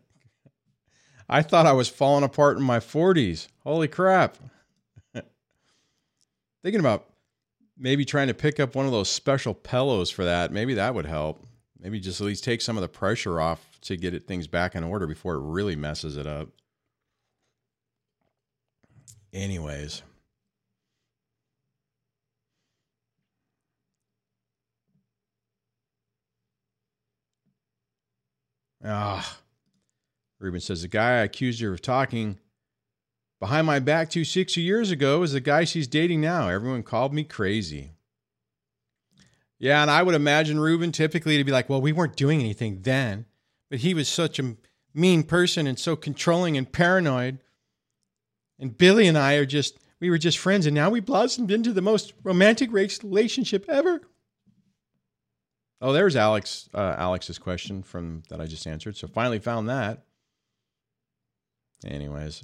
I 1.30 1.42
thought 1.42 1.66
I 1.66 1.74
was 1.74 1.90
falling 1.90 2.24
apart 2.24 2.58
in 2.58 2.64
my 2.64 2.80
40s. 2.80 3.48
Holy 3.64 3.88
crap. 3.88 4.38
Thinking 6.64 6.80
about 6.80 7.10
maybe 7.78 8.06
trying 8.06 8.28
to 8.28 8.34
pick 8.34 8.60
up 8.60 8.76
one 8.76 8.86
of 8.86 8.92
those 8.92 9.10
special 9.10 9.54
pillows 9.54 10.12
for 10.12 10.26
that. 10.26 10.52
Maybe 10.52 10.76
that 10.76 10.94
would 10.94 11.08
help. 11.08 11.44
Maybe 11.86 12.00
just 12.00 12.20
at 12.20 12.26
least 12.26 12.44
take 12.44 12.62
some 12.62 12.78
of 12.78 12.82
the 12.82 12.88
pressure 12.88 13.40
off 13.40 13.78
to 13.82 13.96
get 13.96 14.16
it, 14.16 14.26
things 14.26 14.48
back 14.48 14.74
in 14.74 14.84
order 14.84 15.06
before 15.06 15.36
it 15.36 15.42
really 15.42 15.76
messes 15.76 16.18
it 16.18 16.26
up. 16.26 16.50
Anyways. 19.32 20.02
Ah. 28.84 29.38
Ruben 30.40 30.62
says 30.62 30.82
the 30.82 30.88
guy 30.88 31.20
I 31.20 31.24
accused 31.24 31.62
her 31.62 31.72
of 31.72 31.84
talking 31.84 32.40
behind 33.40 33.68
my 33.68 33.78
back 33.78 34.10
two 34.10 34.26
sixty 34.26 34.62
years 34.62 34.90
ago 34.90 35.22
is 35.22 35.34
the 35.34 35.40
guy 35.40 35.66
she's 35.66 35.86
dating 35.86 36.22
now. 36.22 36.50
Everyone 36.50 36.82
called 36.82 37.14
me 37.14 37.24
crazy. 37.24 37.92
Yeah, 39.58 39.82
and 39.82 39.90
I 39.90 40.04
would 40.04 40.16
imagine 40.16 40.60
Ruben 40.60 40.92
typically 40.92 41.38
to 41.38 41.44
be 41.44 41.52
like, 41.52 41.70
well, 41.70 41.82
we 41.82 41.94
weren't 41.94 42.18
doing 42.18 42.40
anything 42.40 42.82
then, 42.82 43.26
but 43.70 43.80
he 43.80 43.94
was 43.94 44.08
such 44.08 44.38
a 44.38 44.56
mean 44.94 45.24
person 45.24 45.66
and 45.68 45.80
so 45.80 45.96
controlling 45.96 46.58
and 46.58 46.72
paranoid. 46.72 47.40
And 48.60 48.78
Billy 48.78 49.08
and 49.08 49.18
I 49.18 49.36
are 49.36 49.46
just, 49.46 49.78
we 50.00 50.10
were 50.10 50.18
just 50.18 50.38
friends, 50.38 50.66
and 50.66 50.76
now 50.76 50.90
we 50.90 51.00
blossomed 51.00 51.52
into 51.52 51.74
the 51.74 51.82
most 51.82 52.14
romantic 52.24 52.72
relationship 52.72 53.66
ever. 53.70 54.02
Oh, 55.82 55.94
there's 55.94 56.16
Alex, 56.16 56.70
uh, 56.74 56.96
Alex's 56.98 57.38
question 57.38 57.84
from 57.84 58.24
that 58.30 58.42
I 58.42 58.46
just 58.46 58.66
answered. 58.66 58.98
So 58.98 59.08
finally 59.08 59.40
found 59.40 59.70
that. 59.70 60.04
Anyways, 61.86 62.44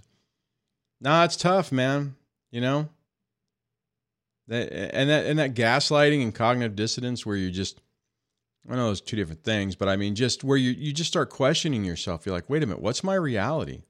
nah, 1.00 1.24
it's 1.24 1.38
tough, 1.38 1.71
man. 1.71 2.15
You 2.52 2.62
know, 2.62 2.89
that, 4.52 4.96
and 4.96 5.10
that 5.10 5.26
and 5.26 5.40
that 5.40 5.54
gaslighting 5.54 6.22
and 6.22 6.36
cognitive 6.36 6.76
dissonance 6.76 7.26
where 7.26 7.38
you 7.38 7.50
just 7.50 7.82
I 8.70 8.76
know 8.76 8.88
those 8.88 9.02
two 9.02 9.16
different 9.16 9.44
things, 9.44 9.76
but 9.76 9.88
I 9.88 9.96
mean 9.96 10.14
just 10.14 10.44
where 10.44 10.58
you 10.58 10.72
you 10.72 10.92
just 10.92 11.10
start 11.10 11.30
questioning 11.30 11.86
yourself. 11.86 12.26
You're 12.26 12.36
like, 12.36 12.50
wait 12.50 12.62
a 12.62 12.66
minute, 12.66 12.82
what's 12.82 13.04
my 13.04 13.16
reality? 13.16 13.84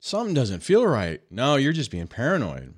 Something 0.00 0.34
doesn't 0.34 0.60
feel 0.60 0.84
right. 0.84 1.22
No, 1.30 1.56
you're 1.56 1.72
just 1.72 1.92
being 1.92 2.08
paranoid. 2.08 2.74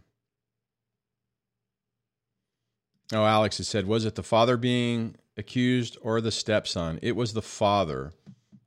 Oh, 3.12 3.24
Alex 3.24 3.58
has 3.58 3.68
said, 3.68 3.86
was 3.86 4.04
it 4.04 4.14
the 4.14 4.22
father 4.22 4.56
being 4.56 5.16
accused 5.36 5.96
or 6.02 6.20
the 6.20 6.30
stepson? 6.30 6.98
It 7.02 7.16
was 7.16 7.32
the 7.32 7.42
father. 7.42 8.12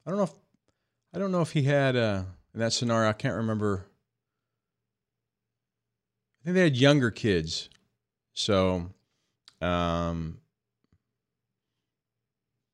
I 0.05 0.09
don't 0.09 0.17
know 0.17 0.23
if 0.23 0.33
I 1.13 1.19
don't 1.19 1.31
know 1.31 1.41
if 1.41 1.51
he 1.51 1.63
had 1.63 1.95
uh, 1.95 2.23
in 2.53 2.61
that 2.61 2.73
scenario. 2.73 3.09
I 3.09 3.13
can't 3.13 3.35
remember 3.35 3.85
I 6.41 6.45
think 6.45 6.55
they 6.55 6.63
had 6.63 6.77
younger 6.77 7.11
kids. 7.11 7.69
So, 8.33 8.89
um, 9.61 10.39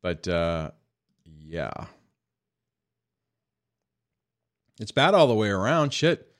but 0.03 0.28
uh, 0.28 0.72
yeah, 1.26 1.72
it's 4.80 4.91
bad 4.91 5.16
all 5.16 5.28
the 5.28 5.34
way 5.34 5.49
around. 5.49 5.93
Shit. 5.93 6.32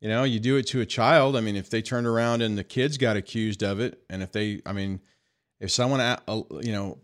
You 0.00 0.08
know, 0.10 0.24
you 0.24 0.40
do 0.40 0.56
it 0.56 0.66
to 0.68 0.80
a 0.80 0.86
child. 0.86 1.36
I 1.36 1.40
mean, 1.40 1.56
if 1.56 1.70
they 1.70 1.82
turned 1.82 2.06
around 2.06 2.42
and 2.42 2.56
the 2.56 2.64
kids 2.64 2.98
got 2.98 3.16
accused 3.16 3.62
of 3.62 3.80
it, 3.80 4.02
and 4.10 4.22
if 4.22 4.30
they, 4.30 4.60
I 4.66 4.72
mean, 4.72 5.00
if 5.58 5.70
someone, 5.70 6.00
you 6.28 6.72
know, 6.72 6.98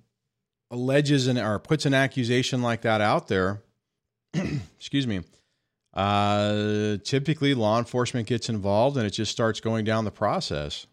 alleges 0.71 1.27
an, 1.27 1.39
or 1.39 1.59
puts 1.59 1.87
an 1.87 1.95
accusation 1.95 2.63
like 2.63 2.83
that 2.83 3.01
out 3.01 3.29
there, 3.29 3.63
excuse 4.35 5.07
me, 5.07 5.23
uh, 5.95 6.97
typically, 7.05 7.55
law 7.55 7.79
enforcement 7.79 8.27
gets 8.27 8.49
involved 8.49 8.97
and 8.97 9.07
it 9.07 9.11
just 9.11 9.33
starts 9.33 9.61
going 9.61 9.85
down 9.85 10.05
the 10.05 10.11
process. 10.11 10.87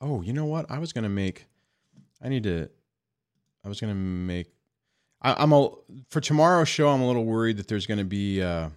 Oh, 0.00 0.22
you 0.22 0.32
know 0.32 0.46
what? 0.46 0.70
I 0.70 0.78
was 0.78 0.92
going 0.92 1.04
to 1.04 1.10
make, 1.10 1.46
I 2.20 2.28
need 2.28 2.42
to, 2.44 2.68
I 3.64 3.68
was 3.68 3.80
gonna 3.80 3.94
make. 3.94 4.48
I, 5.20 5.40
am 5.40 5.52
a 5.52 5.70
for 6.08 6.20
tomorrow's 6.20 6.68
show. 6.68 6.88
I'm 6.88 7.00
a 7.00 7.06
little 7.06 7.24
worried 7.24 7.58
that 7.58 7.68
there's 7.68 7.86
gonna 7.86 8.02
be. 8.02 8.42
Uh, 8.42 8.70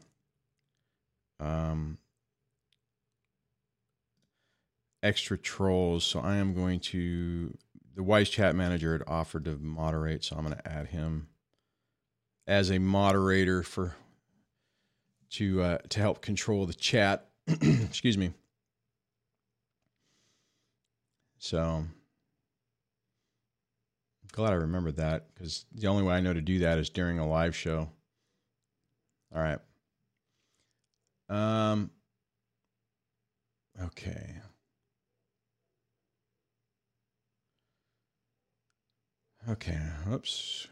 um, 1.39 1.97
extra 5.03 5.37
trolls, 5.37 6.03
so 6.03 6.19
I 6.19 6.35
am 6.35 6.53
going 6.53 6.79
to. 6.81 7.55
The 7.95 8.03
Wise 8.03 8.29
Chat 8.29 8.55
Manager 8.55 8.93
had 8.93 9.03
offered 9.07 9.45
to 9.45 9.57
moderate, 9.57 10.23
so 10.23 10.35
I'm 10.35 10.43
going 10.43 10.57
to 10.57 10.67
add 10.69 10.87
him 10.87 11.29
as 12.47 12.71
a 12.71 12.79
moderator 12.79 13.63
for 13.63 13.95
to 15.31 15.61
uh, 15.61 15.77
to 15.89 15.99
help 15.99 16.21
control 16.21 16.65
the 16.65 16.73
chat. 16.73 17.29
Excuse 17.47 18.17
me. 18.17 18.33
So 21.37 21.59
I'm 21.59 21.91
glad 24.31 24.53
I 24.53 24.55
remembered 24.55 24.97
that 24.97 25.27
because 25.33 25.65
the 25.73 25.87
only 25.87 26.03
way 26.03 26.15
I 26.15 26.21
know 26.21 26.33
to 26.33 26.41
do 26.41 26.59
that 26.59 26.77
is 26.77 26.89
during 26.89 27.19
a 27.19 27.27
live 27.27 27.55
show. 27.55 27.89
All 29.35 29.41
right. 29.41 29.59
Um. 31.29 31.91
Okay. 33.81 34.35
Okay. 39.49 39.81
Oops. 40.11 40.67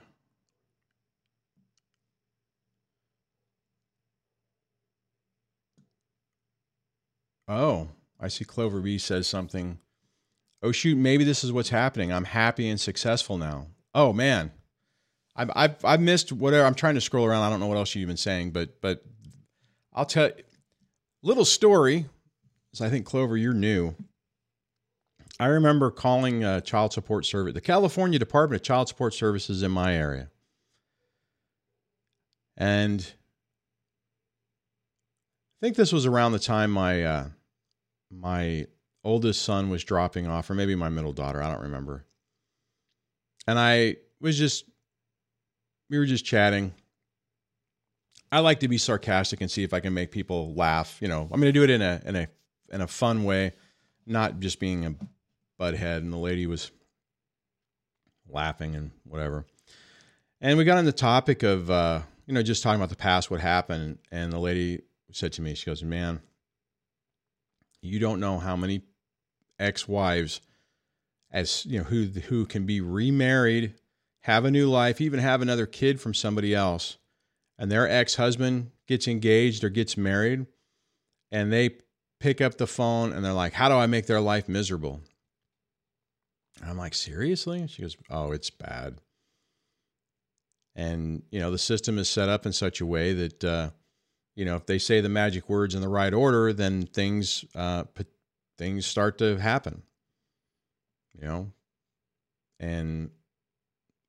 Oh, 7.47 7.89
I 8.19 8.27
see 8.27 8.45
Clover 8.45 8.79
B 8.79 8.97
says 8.97 9.27
something. 9.27 9.79
Oh 10.61 10.71
shoot, 10.71 10.97
maybe 10.97 11.23
this 11.23 11.43
is 11.43 11.51
what's 11.51 11.69
happening. 11.69 12.11
I'm 12.11 12.25
happy 12.25 12.69
and 12.69 12.79
successful 12.79 13.37
now. 13.37 13.67
Oh 13.93 14.13
man. 14.13 14.51
I've 15.35 15.51
I've 15.55 15.85
I've 15.85 16.01
missed 16.01 16.31
whatever 16.31 16.65
I'm 16.65 16.75
trying 16.75 16.95
to 16.95 17.01
scroll 17.01 17.25
around. 17.25 17.43
I 17.43 17.49
don't 17.49 17.59
know 17.59 17.67
what 17.67 17.77
else 17.77 17.95
you've 17.95 18.07
been 18.07 18.17
saying, 18.17 18.51
but 18.51 18.79
but 18.81 19.03
I'll 19.93 20.05
tell 20.05 20.27
you 20.27 20.43
little 21.21 21.45
story. 21.45 22.05
So 22.73 22.85
I 22.85 22.89
think 22.89 23.05
Clover, 23.05 23.37
you're 23.37 23.53
new. 23.53 23.95
I 25.39 25.47
remember 25.47 25.91
calling 25.91 26.43
a 26.43 26.61
child 26.61 26.93
support 26.93 27.25
service, 27.25 27.53
the 27.53 27.61
California 27.61 28.19
Department 28.19 28.61
of 28.61 28.65
Child 28.65 28.87
Support 28.87 29.13
Services 29.13 29.63
in 29.63 29.71
my 29.71 29.95
area. 29.95 30.29
And 32.55 33.11
think 35.63 35.77
this 35.77 35.93
was 35.93 36.05
around 36.05 36.33
the 36.33 36.39
time 36.39 36.71
my 36.71 37.03
uh, 37.03 37.25
my 38.11 38.67
oldest 39.01 39.43
son 39.43 39.69
was 39.69 39.85
dropping 39.85 40.27
off, 40.27 40.49
or 40.49 40.55
maybe 40.55 40.75
my 40.75 40.89
middle 40.89 41.13
daughter, 41.13 41.41
I 41.41 41.49
don't 41.49 41.61
remember. 41.61 42.05
And 43.47 43.57
I 43.57 43.95
was 44.19 44.37
just 44.37 44.65
we 45.89 45.97
were 45.97 46.05
just 46.05 46.25
chatting. 46.25 46.73
I 48.29 48.39
like 48.39 48.59
to 48.59 48.67
be 48.67 48.77
sarcastic 48.77 49.39
and 49.39 49.49
see 49.49 49.63
if 49.63 49.73
I 49.73 49.79
can 49.79 49.93
make 49.93 50.11
people 50.11 50.53
laugh. 50.53 50.97
You 50.99 51.07
know, 51.07 51.21
I'm 51.31 51.39
going 51.39 51.53
to 51.53 51.53
do 51.53 51.63
it 51.63 51.69
in 51.69 51.81
a 51.81 52.01
in 52.03 52.17
a 52.17 52.27
in 52.69 52.81
a 52.81 52.87
fun 52.87 53.23
way, 53.23 53.53
not 54.05 54.41
just 54.41 54.59
being 54.59 54.85
a 54.85 54.95
butthead, 55.57 55.99
and 55.99 56.11
the 56.11 56.17
lady 56.17 56.45
was 56.45 56.71
laughing 58.27 58.75
and 58.75 58.91
whatever. 59.05 59.45
And 60.41 60.57
we 60.57 60.65
got 60.65 60.77
on 60.77 60.83
the 60.83 60.91
topic 60.91 61.41
of 61.41 61.71
uh, 61.71 62.01
you 62.25 62.33
know 62.33 62.43
just 62.43 62.63
talking 62.63 62.81
about 62.81 62.89
the 62.89 62.97
past, 62.97 63.31
what 63.31 63.39
happened, 63.39 63.99
and 64.11 64.33
the 64.33 64.39
lady 64.39 64.81
said 65.15 65.33
to 65.33 65.41
me, 65.41 65.53
she 65.55 65.65
goes, 65.65 65.83
"Man, 65.83 66.21
you 67.81 67.99
don't 67.99 68.19
know 68.19 68.39
how 68.39 68.55
many 68.55 68.81
ex-wives, 69.59 70.41
as 71.31 71.65
you 71.65 71.79
know, 71.79 71.85
who 71.85 72.05
who 72.05 72.45
can 72.45 72.65
be 72.65 72.81
remarried, 72.81 73.75
have 74.21 74.45
a 74.45 74.51
new 74.51 74.69
life, 74.69 75.01
even 75.01 75.19
have 75.19 75.41
another 75.41 75.65
kid 75.65 76.01
from 76.01 76.13
somebody 76.13 76.53
else, 76.53 76.97
and 77.57 77.71
their 77.71 77.89
ex-husband 77.89 78.71
gets 78.87 79.07
engaged 79.07 79.63
or 79.63 79.69
gets 79.69 79.97
married, 79.97 80.47
and 81.31 81.51
they 81.51 81.77
pick 82.19 82.41
up 82.41 82.57
the 82.57 82.67
phone 82.67 83.11
and 83.11 83.23
they're 83.23 83.33
like, 83.33 83.53
"How 83.53 83.69
do 83.69 83.75
I 83.75 83.85
make 83.87 84.07
their 84.07 84.21
life 84.21 84.47
miserable?" 84.47 85.01
And 86.61 86.69
I'm 86.69 86.77
like, 86.77 86.93
seriously? 86.93 87.67
She 87.67 87.81
goes, 87.81 87.97
oh, 88.09 88.31
it's 88.31 88.49
bad. 88.49 88.99
And, 90.75 91.23
you 91.31 91.39
know, 91.39 91.51
the 91.51 91.57
system 91.57 91.97
is 91.97 92.09
set 92.09 92.29
up 92.29 92.45
in 92.45 92.53
such 92.53 92.81
a 92.81 92.85
way 92.85 93.13
that, 93.13 93.43
uh, 93.43 93.69
you 94.35 94.45
know, 94.45 94.55
if 94.55 94.65
they 94.65 94.79
say 94.79 95.01
the 95.01 95.09
magic 95.09 95.49
words 95.49 95.75
in 95.75 95.81
the 95.81 95.89
right 95.89 96.13
order, 96.13 96.53
then 96.53 96.83
things, 96.85 97.45
uh, 97.55 97.83
things 98.57 98.85
start 98.85 99.17
to 99.19 99.37
happen, 99.37 99.83
you 101.19 101.27
know, 101.27 101.51
and 102.59 103.11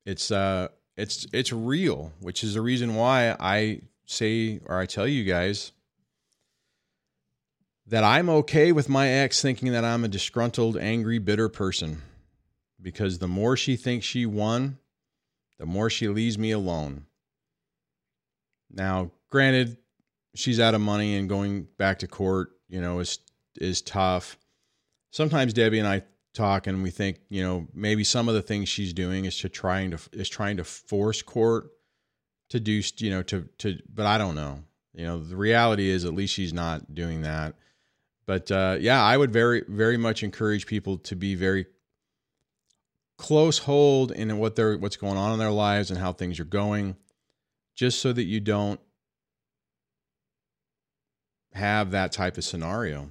it's, 0.05 0.31
uh, 0.31 0.69
it's, 0.97 1.27
it's 1.33 1.51
real, 1.51 2.13
which 2.19 2.43
is 2.43 2.53
the 2.53 2.61
reason 2.61 2.95
why 2.95 3.35
I 3.39 3.81
say, 4.05 4.59
or 4.65 4.79
I 4.79 4.85
tell 4.85 5.07
you 5.07 5.23
guys 5.23 5.71
that 7.87 8.03
I'm 8.03 8.29
okay 8.29 8.71
with 8.71 8.89
my 8.89 9.07
ex 9.07 9.41
thinking 9.41 9.71
that 9.71 9.85
I'm 9.85 10.03
a 10.03 10.07
disgruntled, 10.07 10.77
angry, 10.77 11.19
bitter 11.19 11.49
person 11.49 12.01
because 12.81 13.19
the 13.19 13.27
more 13.27 13.57
she 13.57 13.75
thinks 13.75 14.05
she 14.05 14.25
won, 14.25 14.77
the 15.57 15.65
more 15.65 15.89
she 15.89 16.07
leaves 16.07 16.37
me 16.37 16.51
alone. 16.51 17.05
Now, 18.71 19.11
granted, 19.29 19.77
she's 20.35 20.59
out 20.59 20.75
of 20.75 20.81
money 20.81 21.15
and 21.15 21.27
going 21.27 21.67
back 21.77 21.99
to 21.99 22.07
court, 22.07 22.51
you 22.67 22.81
know, 22.81 22.99
is 22.99 23.19
is 23.55 23.81
tough. 23.81 24.37
Sometimes 25.11 25.53
Debbie 25.53 25.79
and 25.79 25.87
I 25.87 26.03
talk 26.33 26.67
and 26.67 26.83
we 26.83 26.91
think, 26.91 27.19
you 27.29 27.41
know, 27.41 27.67
maybe 27.73 28.03
some 28.03 28.27
of 28.27 28.35
the 28.35 28.41
things 28.41 28.69
she's 28.69 28.93
doing 28.93 29.25
is 29.25 29.37
to 29.39 29.49
trying 29.49 29.91
to 29.91 29.99
is 30.11 30.29
trying 30.29 30.57
to 30.57 30.63
force 30.63 31.21
court 31.21 31.71
to 32.49 32.59
do, 32.59 32.81
you 32.97 33.09
know, 33.09 33.23
to 33.23 33.47
to 33.59 33.79
but 33.91 34.05
I 34.05 34.17
don't 34.17 34.35
know. 34.35 34.63
You 34.93 35.05
know, 35.05 35.19
the 35.19 35.35
reality 35.35 35.89
is 35.89 36.05
at 36.05 36.13
least 36.13 36.33
she's 36.33 36.53
not 36.53 36.93
doing 36.93 37.23
that. 37.23 37.55
But 38.25 38.51
uh, 38.51 38.77
yeah, 38.79 39.03
I 39.03 39.17
would 39.17 39.31
very 39.31 39.63
very 39.67 39.97
much 39.97 40.23
encourage 40.23 40.67
people 40.67 40.97
to 40.99 41.15
be 41.15 41.35
very 41.35 41.65
close 43.17 43.59
hold 43.59 44.11
in 44.11 44.37
what 44.37 44.55
they're 44.55 44.77
what's 44.77 44.97
going 44.97 45.17
on 45.17 45.31
in 45.31 45.39
their 45.39 45.51
lives 45.51 45.89
and 45.89 45.99
how 45.99 46.11
things 46.11 46.39
are 46.39 46.45
going 46.45 46.97
just 47.75 47.99
so 47.99 48.11
that 48.11 48.23
you 48.23 48.39
don't 48.39 48.79
have 51.55 51.91
that 51.91 52.11
type 52.11 52.37
of 52.37 52.43
scenario. 52.43 53.09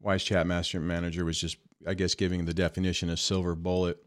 Wise 0.00 0.24
chat 0.24 0.46
master 0.46 0.80
manager 0.80 1.24
was 1.24 1.38
just 1.38 1.58
i 1.86 1.94
guess 1.94 2.14
giving 2.14 2.44
the 2.44 2.54
definition 2.54 3.10
of 3.10 3.20
silver 3.20 3.54
bullet. 3.54 4.02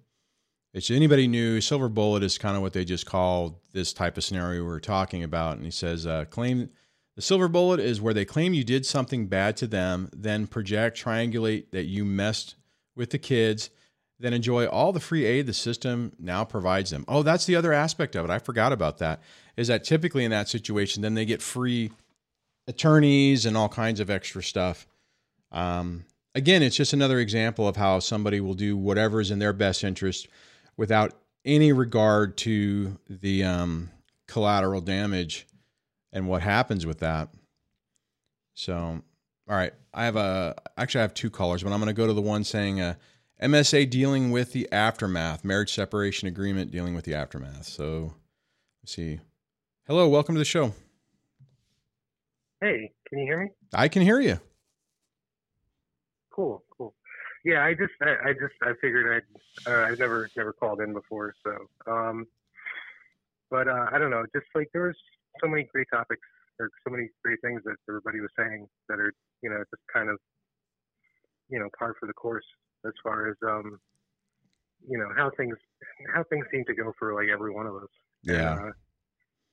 It's 0.73 0.91
anybody 0.91 1.27
new 1.27 1.61
silver 1.61 1.87
bullet 1.87 2.23
is 2.23 2.37
kind 2.37 2.57
of 2.57 2.61
what 2.61 2.73
they 2.73 2.83
just 2.83 3.05
call 3.05 3.61
this 3.71 3.93
type 3.93 4.17
of 4.17 4.23
scenario 4.23 4.63
we 4.63 4.71
are 4.71 4.79
talking 4.79 5.23
about. 5.23 5.55
And 5.55 5.63
he 5.63 5.71
says 5.71 6.05
uh, 6.05 6.25
claim 6.25 6.69
the 7.15 7.21
silver 7.21 7.47
bullet 7.47 7.79
is 7.79 8.01
where 8.01 8.13
they 8.13 8.25
claim 8.25 8.53
you 8.53 8.63
did 8.63 8.85
something 8.85 9.27
bad 9.27 9.55
to 9.57 9.67
them, 9.67 10.09
then 10.11 10.47
project, 10.47 10.97
triangulate 11.01 11.71
that 11.71 11.85
you 11.85 12.03
messed 12.03 12.55
with 12.95 13.11
the 13.11 13.19
kids, 13.19 13.69
then 14.19 14.33
enjoy 14.33 14.65
all 14.65 14.93
the 14.93 14.99
free 14.99 15.25
aid 15.25 15.45
the 15.45 15.53
system 15.53 16.13
now 16.19 16.43
provides 16.43 16.89
them. 16.89 17.03
Oh, 17.07 17.23
that's 17.23 17.45
the 17.45 17.55
other 17.55 17.73
aspect 17.73 18.15
of 18.15 18.25
it. 18.25 18.31
I 18.31 18.39
forgot 18.39 18.71
about 18.71 18.99
that. 18.99 19.21
Is 19.57 19.67
that 19.67 19.83
typically 19.83 20.23
in 20.23 20.31
that 20.31 20.49
situation, 20.49 21.01
then 21.01 21.15
they 21.15 21.25
get 21.25 21.41
free 21.41 21.91
attorneys 22.67 23.45
and 23.45 23.57
all 23.57 23.69
kinds 23.69 23.99
of 23.99 24.09
extra 24.09 24.41
stuff. 24.41 24.87
Um, 25.51 26.05
again, 26.33 26.63
it's 26.63 26.75
just 26.75 26.93
another 26.93 27.19
example 27.19 27.67
of 27.67 27.75
how 27.75 27.99
somebody 27.99 28.39
will 28.39 28.53
do 28.53 28.77
whatever 28.77 29.21
is 29.21 29.31
in 29.31 29.39
their 29.39 29.53
best 29.53 29.83
interest 29.83 30.27
without 30.77 31.13
any 31.43 31.71
regard 31.71 32.37
to 32.37 32.97
the 33.09 33.43
um, 33.43 33.89
collateral 34.27 34.81
damage 34.81 35.47
and 36.11 36.27
what 36.27 36.41
happens 36.41 36.85
with 36.85 36.99
that. 36.99 37.29
So, 38.53 38.73
all 38.73 39.55
right, 39.55 39.73
I 39.93 40.05
have 40.05 40.15
a 40.15 40.55
actually 40.77 40.99
I 40.99 41.03
have 41.03 41.13
two 41.13 41.29
callers, 41.29 41.61
but 41.61 41.71
I'm 41.71 41.79
going 41.79 41.87
to 41.87 41.93
go 41.93 42.07
to 42.07 42.13
the 42.13 42.21
one 42.21 42.43
saying 42.43 42.81
uh, 42.81 42.95
MSA 43.41 43.89
dealing 43.89 44.31
with 44.31 44.53
the 44.53 44.71
aftermath, 44.71 45.43
marriage 45.43 45.73
separation 45.73 46.27
agreement 46.27 46.71
dealing 46.71 46.95
with 46.95 47.05
the 47.05 47.13
aftermath. 47.13 47.65
So, 47.65 48.13
let's 48.81 48.93
see. 48.93 49.19
Hello, 49.87 50.07
welcome 50.07 50.35
to 50.35 50.39
the 50.39 50.45
show. 50.45 50.73
Hey, 52.61 52.91
can 53.07 53.19
you 53.19 53.25
hear 53.25 53.43
me? 53.43 53.49
I 53.73 53.87
can 53.87 54.01
hear 54.01 54.19
you. 54.19 54.39
Cool, 56.31 56.63
cool. 56.75 56.95
Yeah, 57.43 57.63
I 57.63 57.73
just, 57.73 57.93
I, 58.01 58.29
I 58.29 58.33
just, 58.33 58.55
I 58.61 58.71
figured 58.81 59.23
I'd, 59.67 59.71
uh, 59.71 59.85
I've 59.85 59.99
never, 59.99 60.29
never 60.35 60.53
called 60.53 60.81
in 60.81 60.93
before, 60.93 61.33
so, 61.45 61.91
um, 61.91 62.25
but 63.51 63.67
uh, 63.67 63.87
I 63.91 63.99
don't 63.99 64.09
know, 64.09 64.25
just 64.33 64.47
like 64.55 64.69
there 64.73 64.87
was 64.87 64.95
so 65.41 65.47
many 65.47 65.63
great 65.71 65.87
topics 65.93 66.21
or 66.59 66.69
so 66.83 66.91
many 66.91 67.09
great 67.23 67.39
things 67.41 67.61
that 67.65 67.75
everybody 67.89 68.19
was 68.21 68.29
saying 68.37 68.67
that 68.89 68.99
are 68.99 69.13
you 69.41 69.49
know 69.49 69.57
just 69.69 69.81
kind 69.91 70.09
of 70.09 70.17
you 71.49 71.59
know 71.59 71.67
par 71.77 71.95
for 71.99 72.07
the 72.07 72.13
course 72.13 72.45
as 72.85 72.93
far 73.03 73.29
as 73.29 73.35
um 73.47 73.79
you 74.87 74.97
know 74.97 75.09
how 75.15 75.31
things 75.37 75.55
how 76.13 76.23
things 76.29 76.45
seem 76.51 76.63
to 76.65 76.73
go 76.73 76.93
for 76.99 77.13
like 77.13 77.29
every 77.31 77.51
one 77.51 77.65
of 77.65 77.75
us. 77.75 77.89
Yeah. 78.23 78.53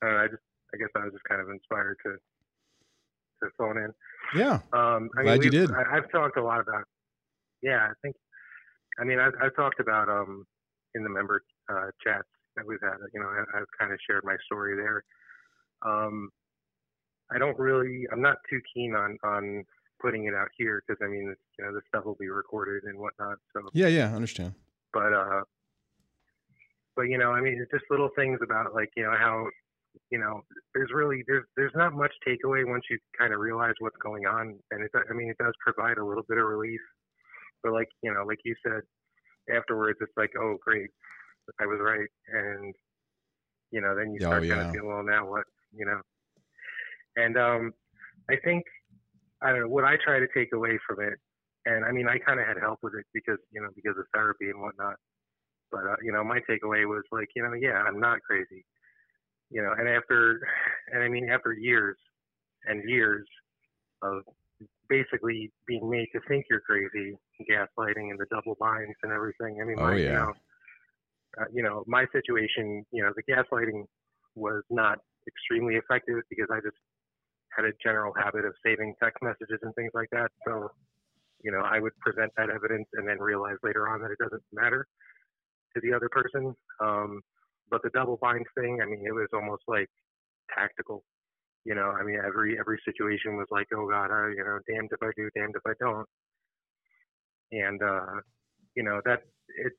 uh, 0.04 0.06
I 0.06 0.26
just 0.28 0.42
I 0.74 0.78
guess 0.78 0.88
I 0.96 1.04
was 1.04 1.12
just 1.12 1.24
kind 1.24 1.40
of 1.40 1.48
inspired 1.50 1.96
to 2.04 2.16
to 3.42 3.50
phone 3.58 3.78
in. 3.78 3.92
Yeah. 4.34 4.60
Um, 4.72 5.10
I 5.18 5.22
Glad 5.22 5.40
mean, 5.40 5.42
you 5.42 5.50
did. 5.50 5.70
I, 5.72 5.96
I've 5.96 6.10
talked 6.10 6.36
a 6.36 6.42
lot 6.42 6.60
about. 6.60 6.84
Yeah, 7.62 7.88
I 7.90 7.92
think. 8.02 8.16
I 9.00 9.04
mean, 9.04 9.18
I've, 9.18 9.32
I've 9.42 9.56
talked 9.56 9.80
about 9.80 10.08
um 10.08 10.46
in 10.94 11.02
the 11.02 11.10
member 11.10 11.42
uh, 11.70 11.90
chats 12.04 12.28
that 12.56 12.66
we've 12.66 12.82
had. 12.82 12.96
You 13.14 13.20
know, 13.20 13.26
I, 13.26 13.58
I've 13.58 13.70
kind 13.78 13.92
of 13.92 13.98
shared 14.08 14.24
my 14.24 14.36
story 14.46 14.76
there. 14.76 15.02
Um, 15.84 16.30
I 17.30 17.38
don't 17.38 17.58
really. 17.58 18.06
I'm 18.12 18.22
not 18.22 18.36
too 18.48 18.60
keen 18.74 18.94
on 18.94 19.18
on 19.24 19.64
putting 20.02 20.26
it 20.26 20.34
out 20.34 20.48
here 20.58 20.82
because 20.86 21.00
I 21.04 21.08
mean, 21.08 21.30
it's, 21.32 21.40
you 21.58 21.64
know, 21.64 21.74
this 21.74 21.84
stuff 21.88 22.04
will 22.04 22.16
be 22.20 22.28
recorded 22.28 22.84
and 22.84 22.98
whatnot. 22.98 23.38
So, 23.54 23.70
Yeah, 23.72 23.88
yeah, 23.88 24.10
I 24.12 24.14
understand. 24.16 24.54
but 24.92 25.12
uh, 25.14 25.42
but 26.96 27.02
you 27.02 27.18
know, 27.18 27.32
I 27.32 27.40
mean, 27.40 27.58
it's 27.60 27.70
just 27.70 27.84
little 27.90 28.10
things 28.16 28.38
about 28.42 28.74
like 28.74 28.90
you 28.96 29.02
know 29.04 29.16
how 29.16 29.46
you 30.10 30.18
know 30.18 30.42
there's 30.74 30.90
really 30.94 31.22
there's 31.26 31.44
there's 31.56 31.72
not 31.74 31.94
much 31.94 32.12
takeaway 32.26 32.66
once 32.68 32.84
you 32.90 32.98
kind 33.18 33.32
of 33.32 33.40
realize 33.40 33.74
what's 33.80 33.96
going 34.02 34.26
on, 34.26 34.58
and 34.70 34.84
it 34.84 34.90
I 35.10 35.14
mean 35.14 35.30
it 35.30 35.38
does 35.38 35.54
provide 35.64 35.98
a 35.98 36.04
little 36.04 36.24
bit 36.28 36.38
of 36.38 36.44
relief, 36.46 36.80
but 37.62 37.72
like 37.72 37.88
you 38.02 38.12
know 38.12 38.24
like 38.26 38.40
you 38.44 38.54
said 38.66 38.82
afterwards 39.54 39.98
it's 40.00 40.12
like 40.16 40.30
oh 40.38 40.56
great 40.64 40.90
I 41.60 41.66
was 41.66 41.80
right 41.82 42.08
and 42.32 42.74
you 43.70 43.80
know 43.80 43.96
then 43.96 44.12
you 44.12 44.20
Oh, 44.22 44.26
start 44.26 44.48
kind 44.48 44.60
yeah. 44.60 44.68
of 44.68 44.72
feel 44.74 44.86
well 44.86 45.02
now 45.02 45.28
what 45.28 45.44
you 45.74 45.84
know 45.86 46.00
and 47.16 47.36
um 47.36 47.72
I 48.30 48.36
think 48.44 48.64
I 49.42 49.50
don't 49.50 49.60
know 49.60 49.68
what 49.68 49.84
I 49.84 49.96
try 50.04 50.18
to 50.20 50.28
take 50.34 50.52
away 50.52 50.78
from 50.86 51.00
it 51.00 51.18
and 51.66 51.84
I 51.84 51.92
mean 51.92 52.08
I 52.08 52.18
kind 52.18 52.40
of 52.40 52.46
had 52.46 52.58
help 52.58 52.78
with 52.82 52.94
it 52.94 53.06
because 53.14 53.38
you 53.50 53.60
know 53.60 53.68
because 53.74 53.96
of 53.98 54.04
therapy 54.14 54.50
and 54.50 54.60
whatnot 54.60 54.96
but 55.72 55.80
uh, 55.86 55.96
you 56.02 56.12
know 56.12 56.22
my 56.22 56.38
takeaway 56.48 56.86
was 56.86 57.02
like 57.10 57.28
you 57.34 57.42
know 57.42 57.54
yeah 57.54 57.82
i'm 57.88 57.98
not 57.98 58.20
crazy 58.22 58.64
you 59.50 59.62
know 59.62 59.72
and 59.76 59.88
after 59.88 60.40
and 60.92 61.02
i 61.02 61.08
mean 61.08 61.28
after 61.30 61.52
years 61.52 61.96
and 62.66 62.88
years 62.88 63.26
of 64.02 64.22
basically 64.88 65.50
being 65.66 65.88
made 65.90 66.06
to 66.12 66.20
think 66.28 66.44
you're 66.50 66.60
crazy 66.60 67.16
gaslighting 67.50 68.10
and 68.10 68.18
the 68.18 68.26
double 68.30 68.56
binds 68.60 68.94
and 69.02 69.10
everything 69.12 69.58
i 69.60 69.64
mean 69.64 69.76
Oh, 69.78 69.86
my 69.86 69.96
you 69.96 70.04
yeah. 70.04 70.12
know 70.12 70.32
uh, 71.40 71.44
you 71.52 71.62
know 71.62 71.82
my 71.86 72.04
situation 72.12 72.84
you 72.92 73.02
know 73.02 73.10
the 73.16 73.22
gaslighting 73.32 73.84
was 74.34 74.62
not 74.70 74.98
extremely 75.26 75.76
effective 75.76 76.22
because 76.28 76.48
i 76.52 76.60
just 76.60 76.76
had 77.56 77.64
a 77.64 77.72
general 77.82 78.12
habit 78.16 78.44
of 78.44 78.54
saving 78.64 78.94
text 79.02 79.18
messages 79.22 79.58
and 79.62 79.74
things 79.74 79.90
like 79.94 80.08
that 80.10 80.30
so 80.46 80.70
you 81.42 81.52
know 81.52 81.60
i 81.60 81.78
would 81.78 81.96
present 82.00 82.30
that 82.36 82.50
evidence 82.50 82.86
and 82.94 83.06
then 83.06 83.18
realize 83.18 83.56
later 83.62 83.88
on 83.88 84.00
that 84.00 84.10
it 84.10 84.18
doesn't 84.18 84.42
matter 84.52 84.86
to 85.74 85.80
the 85.82 85.94
other 85.94 86.08
person. 86.08 86.54
Um, 86.80 87.20
but 87.70 87.82
the 87.82 87.90
double 87.90 88.18
bind 88.20 88.44
thing, 88.56 88.80
I 88.82 88.86
mean, 88.86 89.02
it 89.06 89.12
was 89.12 89.28
almost 89.32 89.62
like 89.66 89.88
tactical. 90.56 91.04
You 91.64 91.74
know, 91.74 91.90
I 91.98 92.02
mean, 92.02 92.18
every 92.24 92.58
every 92.58 92.80
situation 92.84 93.36
was 93.36 93.46
like, 93.50 93.68
oh 93.74 93.88
God, 93.88 94.10
I, 94.10 94.30
you 94.36 94.44
know, 94.44 94.58
damned 94.68 94.90
if 94.92 95.02
I 95.02 95.10
do, 95.16 95.30
damned 95.34 95.54
if 95.56 95.62
I 95.66 95.72
don't. 95.80 96.06
And 97.52 97.82
uh, 97.82 98.20
you 98.74 98.82
know 98.82 99.00
that 99.04 99.20
it 99.56 99.72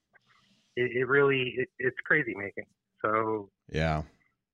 it, 0.76 0.92
it 0.98 1.08
really 1.08 1.54
it, 1.58 1.68
it's 1.80 1.98
crazy 2.06 2.34
making. 2.36 2.66
So 3.04 3.50
Yeah. 3.72 4.04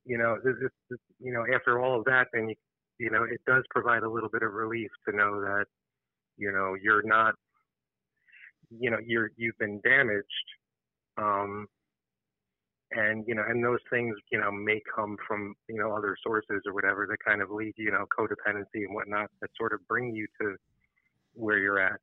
you 0.05 0.17
know, 0.17 0.37
this, 0.43 0.55
this, 0.59 0.71
this, 0.89 0.99
you 1.19 1.31
know, 1.31 1.45
after 1.53 1.79
all 1.79 1.99
of 1.99 2.05
that, 2.05 2.27
then 2.33 2.49
you 2.49 2.55
you 2.99 3.09
know, 3.09 3.23
it 3.23 3.41
does 3.47 3.63
provide 3.69 4.03
a 4.03 4.09
little 4.09 4.29
bit 4.29 4.43
of 4.43 4.53
relief 4.53 4.91
to 5.07 5.15
know 5.15 5.41
that 5.41 5.65
you 6.37 6.51
know 6.51 6.75
you're 6.81 7.03
not 7.03 7.35
you 8.69 8.89
know 8.89 8.97
you're 9.05 9.29
you've 9.35 9.57
been 9.59 9.79
damaged 9.81 10.25
um 11.17 11.67
and 12.91 13.23
you 13.27 13.35
know 13.35 13.43
and 13.47 13.63
those 13.63 13.79
things 13.91 14.15
you 14.31 14.39
know 14.39 14.51
may 14.51 14.81
come 14.95 15.17
from 15.27 15.53
you 15.67 15.77
know 15.77 15.91
other 15.91 16.15
sources 16.23 16.61
or 16.65 16.73
whatever 16.73 17.05
that 17.07 17.17
kind 17.25 17.41
of 17.41 17.51
lead 17.51 17.73
you 17.77 17.91
know 17.91 18.05
codependency 18.17 18.85
and 18.85 18.95
whatnot 18.95 19.29
that 19.41 19.49
sort 19.57 19.73
of 19.73 19.85
bring 19.87 20.15
you 20.15 20.25
to 20.41 20.55
where 21.33 21.59
you're 21.59 21.79
at. 21.79 21.99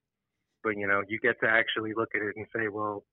But 0.63 0.77
you 0.77 0.87
know 0.87 1.03
you 1.09 1.19
get 1.21 1.37
to 1.43 1.49
actually 1.49 1.93
look 1.97 2.11
at 2.15 2.23
it 2.23 2.37
and 2.37 2.47
say 2.55 2.69
well 2.69 3.05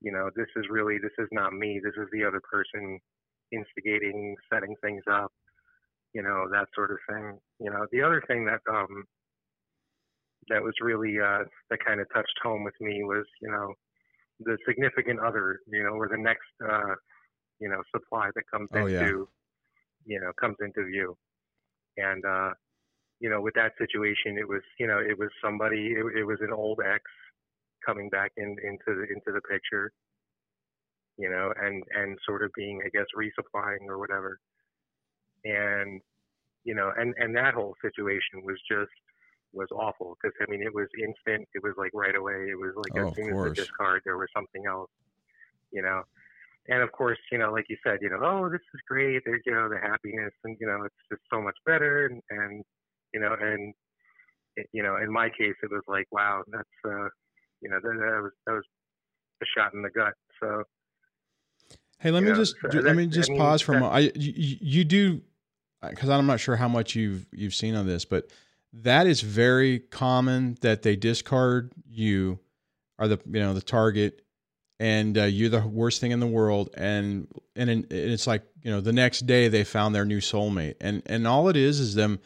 you 0.00 0.12
know 0.12 0.30
this 0.36 0.48
is 0.56 0.64
really 0.70 0.98
this 0.98 1.12
is 1.18 1.28
not 1.32 1.52
me. 1.52 1.80
This 1.82 1.94
is 1.96 2.08
the 2.12 2.24
other 2.24 2.40
person 2.40 2.98
instigating 3.52 4.36
setting 4.52 4.74
things 4.82 5.02
up 5.10 5.32
you 6.14 6.22
know 6.22 6.48
that 6.50 6.68
sort 6.74 6.90
of 6.90 6.98
thing 7.08 7.38
you 7.60 7.70
know 7.70 7.86
the 7.92 8.02
other 8.02 8.22
thing 8.28 8.44
that 8.44 8.60
um 8.70 9.04
that 10.48 10.62
was 10.62 10.74
really 10.80 11.18
uh 11.20 11.44
that 11.70 11.78
kind 11.84 12.00
of 12.00 12.06
touched 12.14 12.38
home 12.42 12.64
with 12.64 12.74
me 12.80 13.02
was 13.04 13.26
you 13.42 13.50
know 13.50 13.74
the 14.40 14.58
significant 14.66 15.20
other, 15.20 15.60
you 15.68 15.82
know, 15.82 15.90
or 15.90 16.08
the 16.08 16.18
next, 16.18 16.48
uh, 16.64 16.94
you 17.60 17.68
know, 17.68 17.82
supply 17.94 18.30
that 18.34 18.44
comes 18.52 18.68
Oh, 18.72 18.86
yeah. 18.86 19.00
into, 19.00 19.28
you 20.04 20.20
know, 20.20 20.32
comes 20.40 20.56
into 20.60 20.84
view. 20.84 21.16
And, 21.96 22.24
uh, 22.24 22.50
you 23.20 23.30
know, 23.30 23.40
with 23.40 23.54
that 23.54 23.72
situation, 23.78 24.36
it 24.38 24.48
was, 24.48 24.62
you 24.78 24.86
know, 24.86 24.98
it 24.98 25.18
was 25.18 25.30
somebody, 25.42 25.92
it, 25.92 26.04
it 26.18 26.24
was 26.24 26.38
an 26.40 26.52
old 26.52 26.80
ex 26.84 27.02
coming 27.86 28.08
back 28.08 28.32
in, 28.36 28.56
into 28.62 28.84
the, 28.88 29.02
into 29.02 29.32
the 29.32 29.40
picture, 29.48 29.92
you 31.16 31.30
know, 31.30 31.52
and, 31.60 31.82
and 31.94 32.18
sort 32.26 32.42
of 32.42 32.50
being, 32.56 32.80
I 32.84 32.88
guess, 32.88 33.06
resupplying 33.16 33.86
or 33.88 33.98
whatever. 33.98 34.40
And, 35.44 36.00
you 36.64 36.74
know, 36.74 36.90
and, 36.96 37.14
and 37.18 37.36
that 37.36 37.54
whole 37.54 37.74
situation 37.82 38.42
was 38.44 38.58
just, 38.70 38.90
was 39.52 39.68
awful 39.70 40.16
because 40.20 40.34
I 40.42 40.50
mean 40.50 40.62
it 40.62 40.74
was 40.74 40.88
instant. 40.98 41.46
It 41.54 41.62
was 41.62 41.74
like 41.78 41.92
right 41.94 42.16
away. 42.16 42.50
It 42.50 42.58
was 42.58 42.72
like 42.76 42.90
Oh, 42.96 43.06
as 43.06 43.14
soon 43.14 43.30
as 43.30 43.36
the 43.44 43.54
discard, 43.54 44.02
there 44.04 44.18
was 44.18 44.26
something 44.34 44.64
else, 44.66 44.90
you 45.70 45.80
know. 45.80 46.02
And 46.66 46.82
of 46.82 46.90
course, 46.90 47.18
you 47.30 47.38
know, 47.38 47.52
like 47.52 47.66
you 47.68 47.76
said, 47.86 47.98
you 48.00 48.10
know, 48.10 48.18
oh, 48.20 48.48
this 48.50 48.60
is 48.74 48.80
great. 48.88 49.22
There's 49.24 49.42
you 49.46 49.52
know 49.54 49.68
the 49.68 49.78
happiness, 49.78 50.32
and 50.42 50.56
you 50.60 50.66
know, 50.66 50.82
it's 50.84 50.94
just 51.08 51.22
so 51.32 51.40
much 51.40 51.54
better, 51.64 52.06
and, 52.06 52.20
and 52.30 52.64
you 53.12 53.20
know, 53.20 53.36
and 53.40 53.72
it, 54.56 54.66
you 54.72 54.82
know, 54.82 54.96
in 54.96 55.12
my 55.12 55.28
case, 55.28 55.54
it 55.62 55.70
was 55.70 55.82
like, 55.86 56.06
wow, 56.10 56.42
that's 56.50 56.68
uh, 56.84 57.08
you 57.60 57.68
know, 57.70 57.78
that, 57.80 57.94
that 57.94 58.20
was 58.22 58.32
that 58.46 58.52
was 58.54 58.64
a 59.42 59.46
shot 59.56 59.72
in 59.74 59.82
the 59.82 59.90
gut. 59.90 60.14
So 60.42 60.64
Hey, 62.00 62.10
let 62.10 62.22
me 62.24 62.30
Yeah, 62.30 62.34
just 62.34 62.56
so 62.60 62.68
let 62.68 62.82
that- 62.82 62.96
me 62.96 63.04
I 63.04 63.06
just 63.06 63.30
mean, 63.30 63.38
pause 63.38 63.60
for 63.62 63.72
a 63.76 63.80
moment. 63.80 63.94
I 63.94 64.18
you, 64.18 64.56
you 64.60 64.84
do 64.84 65.22
because 65.90 66.08
I'm 66.08 66.26
not 66.26 66.40
sure 66.40 66.56
how 66.56 66.68
much 66.68 66.94
you've 66.94 67.26
you've 67.32 67.54
seen 67.54 67.74
on 67.74 67.86
this, 67.86 68.04
but 68.04 68.30
that 68.72 69.06
is 69.06 69.20
very 69.20 69.78
common 69.78 70.56
that 70.60 70.82
they 70.82 70.96
discard 70.96 71.72
you 71.88 72.38
are 72.98 73.08
the 73.08 73.18
you 73.26 73.40
know 73.40 73.54
the 73.54 73.62
target 73.62 74.22
and 74.80 75.16
uh, 75.16 75.24
you're 75.24 75.48
the 75.48 75.60
worst 75.60 76.00
thing 76.00 76.10
in 76.10 76.20
the 76.20 76.26
world 76.26 76.70
and 76.76 77.28
and 77.54 77.70
in- 77.70 77.86
it's 77.90 78.26
like 78.26 78.42
you 78.62 78.70
know 78.70 78.80
the 78.80 78.92
next 78.92 79.26
day 79.26 79.48
they 79.48 79.64
found 79.64 79.94
their 79.94 80.04
new 80.04 80.18
soulmate 80.18 80.74
and 80.80 81.02
and 81.06 81.26
all 81.26 81.48
it 81.48 81.56
is 81.56 81.78
is 81.80 81.94
them 81.94 82.18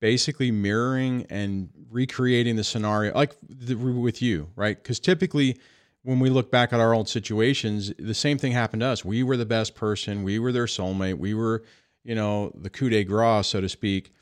basically 0.00 0.50
mirroring 0.50 1.26
and 1.30 1.70
recreating 1.90 2.56
the 2.56 2.64
scenario 2.64 3.14
like 3.14 3.34
the, 3.48 3.74
with 3.74 4.20
you 4.20 4.48
right? 4.56 4.82
Because 4.82 5.00
typically 5.00 5.58
when 6.02 6.20
we 6.20 6.28
look 6.28 6.50
back 6.50 6.72
at 6.72 6.80
our 6.80 6.92
old 6.92 7.08
situations 7.08 7.92
the 7.98 8.14
same 8.14 8.36
thing 8.36 8.52
happened 8.52 8.80
to 8.80 8.86
us. 8.86 9.04
We 9.04 9.22
were 9.22 9.36
the 9.36 9.46
best 9.46 9.74
person 9.74 10.22
we 10.22 10.38
were 10.38 10.52
their 10.52 10.66
soulmate 10.66 11.18
we 11.18 11.32
were 11.32 11.62
you 12.06 12.14
know 12.14 12.52
the 12.54 12.70
coup 12.70 12.88
de 12.88 13.04
grace 13.04 13.48
so 13.48 13.60
to 13.60 13.68
speak 13.68 14.12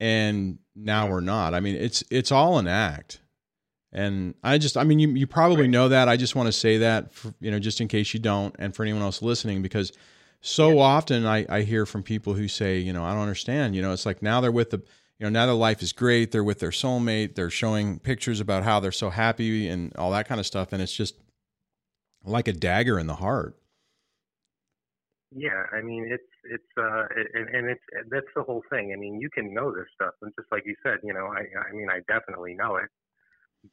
and 0.00 0.58
now 0.74 1.08
we're 1.08 1.20
not. 1.20 1.54
I 1.54 1.60
mean 1.60 1.76
it's 1.76 2.02
it's 2.10 2.32
all 2.32 2.58
an 2.58 2.66
act. 2.68 3.20
And 3.92 4.34
i 4.42 4.58
just 4.58 4.76
i 4.76 4.82
mean 4.84 4.98
you, 4.98 5.08
you 5.10 5.26
probably 5.26 5.62
Right. 5.62 5.70
know 5.70 5.88
that. 5.88 6.08
I 6.08 6.16
just 6.16 6.34
want 6.34 6.48
to 6.48 6.52
say 6.52 6.78
that 6.78 7.12
for, 7.12 7.32
you 7.40 7.50
know 7.50 7.60
just 7.60 7.80
in 7.80 7.88
case 7.88 8.12
you 8.12 8.20
don't 8.20 8.54
and 8.58 8.74
for 8.74 8.82
anyone 8.82 9.02
else 9.02 9.22
listening 9.22 9.62
because 9.62 9.92
so 10.40 10.78
often 10.80 11.24
I, 11.24 11.46
I 11.48 11.62
hear 11.62 11.86
from 11.86 12.02
people 12.02 12.34
who 12.34 12.48
say 12.48 12.78
you 12.78 12.92
know 12.92 13.02
i 13.04 13.12
don't 13.12 13.22
understand 13.22 13.74
you 13.74 13.80
know 13.82 13.92
it's 13.92 14.04
like 14.04 14.20
now 14.20 14.42
they're 14.42 14.52
with 14.52 14.70
the 14.70 14.78
you 15.18 15.24
know 15.24 15.30
now 15.30 15.46
their 15.46 15.54
life 15.54 15.80
is 15.80 15.92
great 15.92 16.32
they're 16.32 16.44
with 16.44 16.58
their 16.58 16.70
soulmate 16.70 17.34
they're 17.34 17.48
showing 17.48 17.98
pictures 17.98 18.40
about 18.40 18.62
how 18.64 18.78
they're 18.80 18.92
so 18.92 19.08
happy 19.08 19.68
and 19.68 19.94
all 19.96 20.10
that 20.10 20.28
kind 20.28 20.38
of 20.40 20.46
stuff 20.46 20.72
and 20.72 20.82
it's 20.82 20.92
just 20.92 21.14
like 22.24 22.48
a 22.48 22.52
dagger 22.52 22.98
in 22.98 23.06
the 23.06 23.14
heart 23.14 23.56
Yeah, 25.36 25.64
I 25.72 25.82
mean 25.82 26.06
it's 26.10 26.30
it's 26.44 26.72
uh 26.78 27.04
it- 27.16 27.30
and, 27.34 27.48
and 27.54 27.70
it's 27.70 27.82
that's 28.10 28.26
the 28.36 28.42
whole 28.42 28.62
thing. 28.70 28.92
I 28.96 28.98
mean, 28.98 29.20
you 29.20 29.28
can 29.30 29.52
know 29.52 29.74
this 29.74 29.86
stuff, 29.94 30.14
and 30.22 30.32
just 30.38 30.50
like 30.52 30.62
you 30.64 30.74
said, 30.82 30.98
you 31.02 31.12
know, 31.12 31.26
I 31.26 31.40
I 31.40 31.72
mean, 31.72 31.88
I 31.90 32.00
definitely 32.12 32.54
know 32.54 32.76
it, 32.76 32.88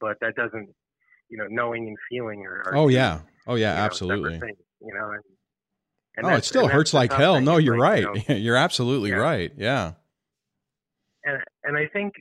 but 0.00 0.16
that 0.20 0.34
doesn't, 0.34 0.68
you 1.28 1.38
know, 1.38 1.46
knowing 1.48 1.86
and 1.86 1.96
feeling 2.10 2.44
are. 2.46 2.62
are 2.66 2.76
oh 2.76 2.88
yeah 2.88 3.20
oh 3.46 3.54
yeah 3.54 3.72
you 3.72 3.78
know, 3.78 3.84
absolutely 3.84 4.40
things, 4.40 4.58
you 4.80 4.92
know, 4.94 5.10
and, 5.12 5.22
and 6.16 6.26
oh 6.26 6.36
it 6.36 6.44
still 6.44 6.66
hurts 6.68 6.92
like 6.92 7.12
hell 7.12 7.40
no 7.40 7.58
you're 7.58 7.78
like, 7.78 8.04
right 8.04 8.28
you 8.28 8.34
know, 8.34 8.34
you're 8.40 8.56
absolutely 8.56 9.10
Yeah. 9.10 9.16
right 9.16 9.52
yeah 9.56 9.92
and 11.24 11.38
and 11.64 11.76
I 11.76 11.86
think 11.92 12.14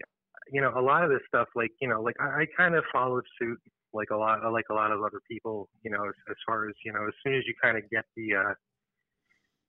you 0.52 0.62
know 0.62 0.72
a 0.78 0.82
lot 0.82 1.04
of 1.04 1.10
this 1.10 1.22
stuff, 1.28 1.48
like 1.56 1.72
you 1.82 1.88
know, 1.88 2.02
like 2.02 2.16
I, 2.20 2.42
I 2.42 2.46
kind 2.56 2.76
of 2.76 2.84
followed 2.92 3.24
suit, 3.40 3.60
like 3.94 4.10
a 4.12 4.18
lot, 4.18 4.40
like 4.52 4.66
a 4.70 4.74
lot 4.74 4.92
of 4.92 5.02
other 5.02 5.22
people, 5.30 5.70
you 5.84 5.92
know, 5.92 6.04
as, 6.08 6.14
as 6.30 6.36
far 6.46 6.68
as 6.70 6.76
you 6.86 6.94
know, 6.94 7.06
as 7.08 7.14
soon 7.26 7.36
as 7.36 7.44
you 7.48 7.54
kind 7.62 7.78
of 7.78 7.90
get 7.90 8.06
the, 8.16 8.36
uh, 8.36 8.54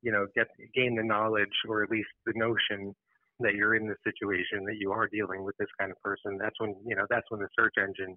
you 0.03 0.13
know, 0.13 0.27
get 0.35 0.49
gain 0.75 0.97
the 0.97 1.03
knowledge 1.03 1.55
or 1.69 1.83
at 1.83 1.91
least 1.91 2.09
the 2.27 2.33
notion 2.37 2.95
that 3.41 3.55
you're 3.55 3.75
in 3.75 3.89
this 3.89 3.99
situation, 4.05 4.65
that 4.67 4.77
you 4.79 4.93
are 4.93 5.09
dealing 5.09 5.45
with 5.45 5.57
this 5.59 5.69
kind 5.79 5.91
of 5.91 6.01
person, 6.03 6.39
that's 6.39 6.59
when 6.59 6.75
you 6.87 6.95
know, 6.95 7.07
that's 7.09 7.31
when 7.31 7.41
the 7.41 7.49
search 7.59 7.75
engine, 7.79 8.17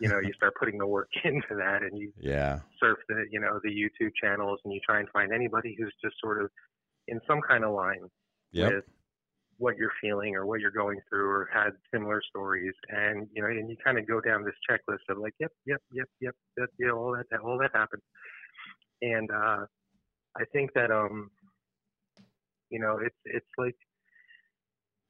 you 0.00 0.08
know, 0.08 0.20
you 0.20 0.32
start 0.36 0.54
putting 0.58 0.78
the 0.78 0.86
work 0.86 1.08
into 1.24 1.54
that, 1.56 1.82
and 1.82 1.98
you 1.98 2.12
yeah. 2.18 2.60
surf 2.80 2.98
the 3.08 3.24
you 3.30 3.40
know 3.40 3.60
the 3.62 3.70
YouTube 3.70 4.12
channels, 4.22 4.60
and 4.64 4.72
you 4.72 4.80
try 4.86 5.00
and 5.00 5.08
find 5.10 5.32
anybody 5.32 5.76
who's 5.78 5.94
just 6.02 6.16
sort 6.20 6.42
of 6.42 6.50
in 7.08 7.20
some 7.26 7.40
kind 7.46 7.64
of 7.64 7.74
line 7.74 8.00
yep. 8.52 8.72
with 8.72 8.84
what 9.58 9.76
you're 9.76 9.92
feeling 10.00 10.34
or 10.34 10.46
what 10.46 10.60
you're 10.60 10.70
going 10.70 10.98
through 11.08 11.28
or 11.28 11.48
had 11.52 11.70
similar 11.92 12.20
stories 12.28 12.72
and 12.88 13.28
you 13.34 13.42
know 13.42 13.48
and 13.48 13.70
you 13.70 13.76
kind 13.84 13.98
of 13.98 14.06
go 14.06 14.20
down 14.20 14.44
this 14.44 14.54
checklist 14.68 15.04
of 15.08 15.18
like 15.18 15.32
yep 15.38 15.52
yep 15.66 15.80
yep 15.92 16.08
yep 16.20 16.34
that 16.56 16.68
yeah 16.78 16.90
all 16.90 17.12
that 17.12 17.40
all 17.40 17.58
that 17.58 17.70
happened. 17.72 18.02
And 19.02 19.30
uh 19.30 19.66
i 20.36 20.44
think 20.52 20.72
that 20.74 20.90
um 20.90 21.30
you 22.70 22.78
know 22.80 22.98
it's 23.04 23.16
it's 23.26 23.46
like 23.58 23.76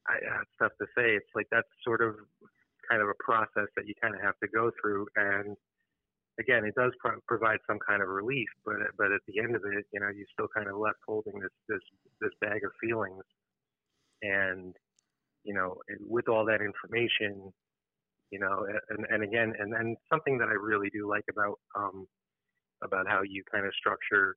I, 0.09 0.17
it's 0.43 0.51
tough 0.61 0.73
to 0.81 0.87
say. 0.97 1.17
It's 1.17 1.33
like 1.35 1.47
that's 1.51 1.69
sort 1.85 2.03
of 2.03 2.17
kind 2.91 3.01
of 3.01 3.09
a 3.09 3.17
process 3.25 3.69
that 3.77 3.87
you 3.87 3.95
kind 4.03 4.15
of 4.15 4.21
have 4.21 4.39
to 4.43 4.49
go 4.49 4.71
through. 4.81 5.07
And 5.17 5.57
again 6.41 6.65
it 6.65 6.75
does 6.75 6.93
pro- 7.01 7.21
provide 7.29 7.59
some 7.67 7.79
kind 7.87 8.03
of 8.03 8.09
relief 8.09 8.49
but 8.65 8.75
but 8.99 9.13
at 9.13 9.21
the 9.29 9.39
end 9.39 9.55
of 9.55 9.63
it 9.65 9.87
you 9.93 10.01
know 10.01 10.09
you 10.09 10.25
still 10.33 10.49
kind 10.55 10.69
of 10.69 10.77
left 10.77 10.99
holding 11.07 11.39
this 11.39 11.53
this 11.69 11.81
this 12.21 12.33
bag 12.41 12.63
of 12.65 12.73
feelings. 12.81 13.23
And 14.23 14.75
you 15.45 15.55
know 15.55 15.77
with 16.01 16.29
all 16.29 16.45
that 16.47 16.61
information 16.61 17.53
you 18.31 18.41
know 18.41 18.67
and, 18.91 19.07
and 19.11 19.23
again 19.23 19.53
and 19.59 19.73
then 19.73 19.97
something 20.11 20.39
that 20.39 20.49
i 20.49 20.53
really 20.53 20.91
do 20.91 21.09
like 21.09 21.25
about 21.31 21.59
um 21.77 22.07
about 22.83 23.07
how 23.09 23.23
you 23.23 23.43
kind 23.53 23.67
of 23.67 23.73
structure 23.75 24.37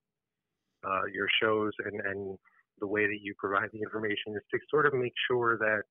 uh, 0.85 1.05
your 1.13 1.27
shows 1.41 1.71
and 1.85 2.01
and 2.01 2.37
the 2.79 2.87
way 2.87 3.07
that 3.07 3.19
you 3.21 3.33
provide 3.37 3.69
the 3.73 3.79
information 3.79 4.35
is 4.35 4.43
to 4.51 4.59
sort 4.69 4.85
of 4.85 4.93
make 4.93 5.13
sure 5.29 5.57
that 5.57 5.81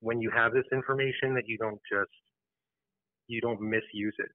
when 0.00 0.20
you 0.20 0.30
have 0.34 0.52
this 0.52 0.64
information 0.72 1.34
that 1.34 1.46
you 1.46 1.56
don't 1.58 1.80
just 1.90 2.10
you 3.28 3.40
don't 3.40 3.60
misuse 3.60 4.14
it. 4.18 4.30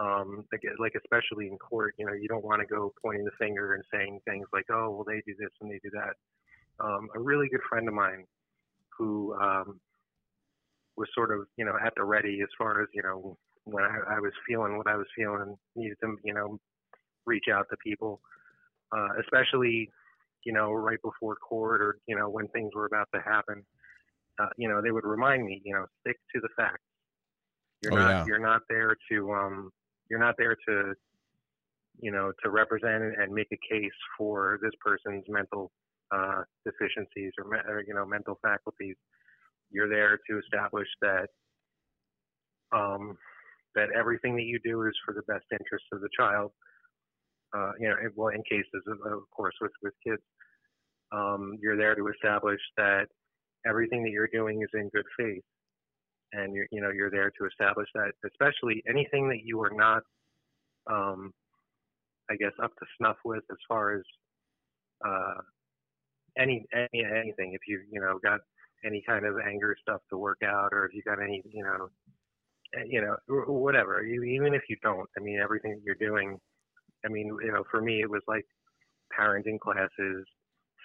Um, 0.00 0.44
like, 0.50 0.62
like 0.80 0.94
especially 0.96 1.46
in 1.46 1.56
court 1.58 1.94
you 1.98 2.06
know 2.06 2.14
you 2.14 2.26
don't 2.26 2.44
want 2.44 2.60
to 2.60 2.66
go 2.66 2.92
pointing 3.02 3.24
the 3.24 3.30
finger 3.38 3.74
and 3.74 3.84
saying 3.92 4.18
things 4.24 4.46
like 4.52 4.64
oh 4.72 4.90
well 4.90 5.04
they 5.06 5.22
do 5.26 5.34
this 5.38 5.50
and 5.60 5.70
they 5.70 5.80
do 5.82 5.90
that. 5.92 6.14
Um, 6.84 7.08
a 7.14 7.20
really 7.20 7.48
good 7.48 7.60
friend 7.68 7.86
of 7.86 7.94
mine 7.94 8.24
who 8.98 9.34
um, 9.40 9.78
was 10.96 11.08
sort 11.14 11.30
of 11.32 11.46
you 11.56 11.64
know 11.64 11.74
at 11.84 11.92
the 11.96 12.04
ready 12.04 12.40
as 12.42 12.48
far 12.58 12.82
as 12.82 12.88
you 12.92 13.02
know 13.02 13.36
when 13.64 13.84
I, 13.84 14.16
I 14.16 14.20
was 14.20 14.32
feeling 14.46 14.76
what 14.76 14.86
I 14.86 14.96
was 14.96 15.06
feeling 15.16 15.56
needed 15.76 15.96
to 16.02 16.16
you 16.24 16.34
know 16.34 16.58
reach 17.26 17.46
out 17.52 17.66
to 17.70 17.76
people, 17.78 18.20
uh, 18.96 19.08
especially 19.20 19.90
you 20.44 20.52
know 20.52 20.72
right 20.72 20.98
before 21.02 21.36
court 21.36 21.80
or 21.80 21.98
you 22.06 22.16
know 22.16 22.28
when 22.28 22.48
things 22.48 22.70
were 22.74 22.86
about 22.86 23.08
to 23.14 23.20
happen. 23.20 23.64
Uh, 24.40 24.48
you 24.56 24.68
know 24.68 24.82
they 24.82 24.90
would 24.90 25.04
remind 25.04 25.44
me 25.44 25.62
you 25.64 25.74
know 25.74 25.86
stick 26.00 26.16
to 26.34 26.40
the 26.40 26.48
facts. 26.56 26.82
You're 27.82 27.92
Oh, 27.92 27.96
not 27.96 28.10
yeah. 28.10 28.24
you're 28.26 28.38
not 28.38 28.62
there 28.68 28.96
to 29.10 29.32
um 29.32 29.70
you're 30.10 30.20
not 30.20 30.34
there 30.38 30.56
to 30.68 30.94
you 32.00 32.10
know 32.10 32.32
to 32.42 32.50
represent 32.50 33.02
and 33.18 33.32
make 33.32 33.48
a 33.52 33.74
case 33.74 33.92
for 34.18 34.58
this 34.62 34.72
person's 34.80 35.24
mental 35.28 35.70
uh, 36.12 36.42
deficiencies 36.64 37.32
or, 37.38 37.48
me- 37.50 37.64
or 37.68 37.82
you 37.86 37.94
know 37.94 38.04
mental 38.04 38.38
faculties. 38.42 38.96
You're 39.70 39.88
there 39.88 40.18
to 40.30 40.38
establish 40.38 40.88
that 41.00 41.28
um, 42.72 43.16
that 43.74 43.88
everything 43.96 44.36
that 44.36 44.44
you 44.44 44.58
do 44.64 44.82
is 44.82 44.94
for 45.04 45.14
the 45.14 45.22
best 45.22 45.44
interest 45.52 45.84
of 45.92 46.00
the 46.00 46.08
child. 46.16 46.52
Uh, 47.54 47.72
you 47.78 47.88
know, 47.88 47.94
well, 48.16 48.28
in 48.28 48.42
cases 48.42 48.82
of, 48.86 48.98
of 49.12 49.30
course 49.30 49.54
with 49.60 49.72
with 49.82 49.94
kids, 50.02 50.22
um, 51.12 51.56
you're 51.60 51.76
there 51.76 51.94
to 51.94 52.08
establish 52.08 52.60
that 52.76 53.06
everything 53.66 54.02
that 54.02 54.10
you're 54.10 54.28
doing 54.32 54.62
is 54.62 54.68
in 54.74 54.88
good 54.88 55.06
faith, 55.18 55.42
and 56.32 56.54
you're 56.54 56.66
you 56.72 56.80
know 56.80 56.90
you're 56.90 57.10
there 57.10 57.30
to 57.38 57.46
establish 57.46 57.88
that, 57.94 58.12
especially 58.26 58.82
anything 58.88 59.28
that 59.28 59.40
you 59.44 59.60
are 59.62 59.72
not, 59.72 60.02
um, 60.90 61.32
I 62.30 62.36
guess, 62.36 62.52
up 62.62 62.72
to 62.78 62.86
snuff 62.98 63.16
with 63.24 63.44
as 63.50 63.58
far 63.68 63.94
as 63.94 64.02
uh, 65.06 65.40
any, 66.38 66.64
any 66.74 67.04
anything. 67.04 67.52
If 67.54 67.62
you 67.68 67.80
you 67.90 68.00
know 68.00 68.18
got 68.22 68.40
any 68.84 69.02
kind 69.06 69.24
of 69.24 69.36
anger 69.46 69.76
stuff 69.80 70.00
to 70.10 70.18
work 70.18 70.38
out, 70.44 70.70
or 70.72 70.86
if 70.86 70.94
you 70.94 71.02
got 71.02 71.22
any 71.22 71.42
you 71.52 71.62
know, 71.62 71.88
eh, 72.76 72.84
you 72.88 73.00
know 73.00 73.16
whatever. 73.46 74.02
You, 74.02 74.24
even 74.24 74.54
if 74.54 74.62
you 74.68 74.76
don't, 74.82 75.08
I 75.16 75.20
mean, 75.20 75.38
everything 75.42 75.72
that 75.72 75.82
you're 75.84 75.94
doing. 75.94 76.38
I 77.04 77.08
mean, 77.08 77.36
you 77.42 77.52
know, 77.52 77.64
for 77.70 77.80
me, 77.80 78.00
it 78.00 78.10
was 78.10 78.22
like 78.26 78.44
parenting 79.18 79.58
classes, 79.58 80.24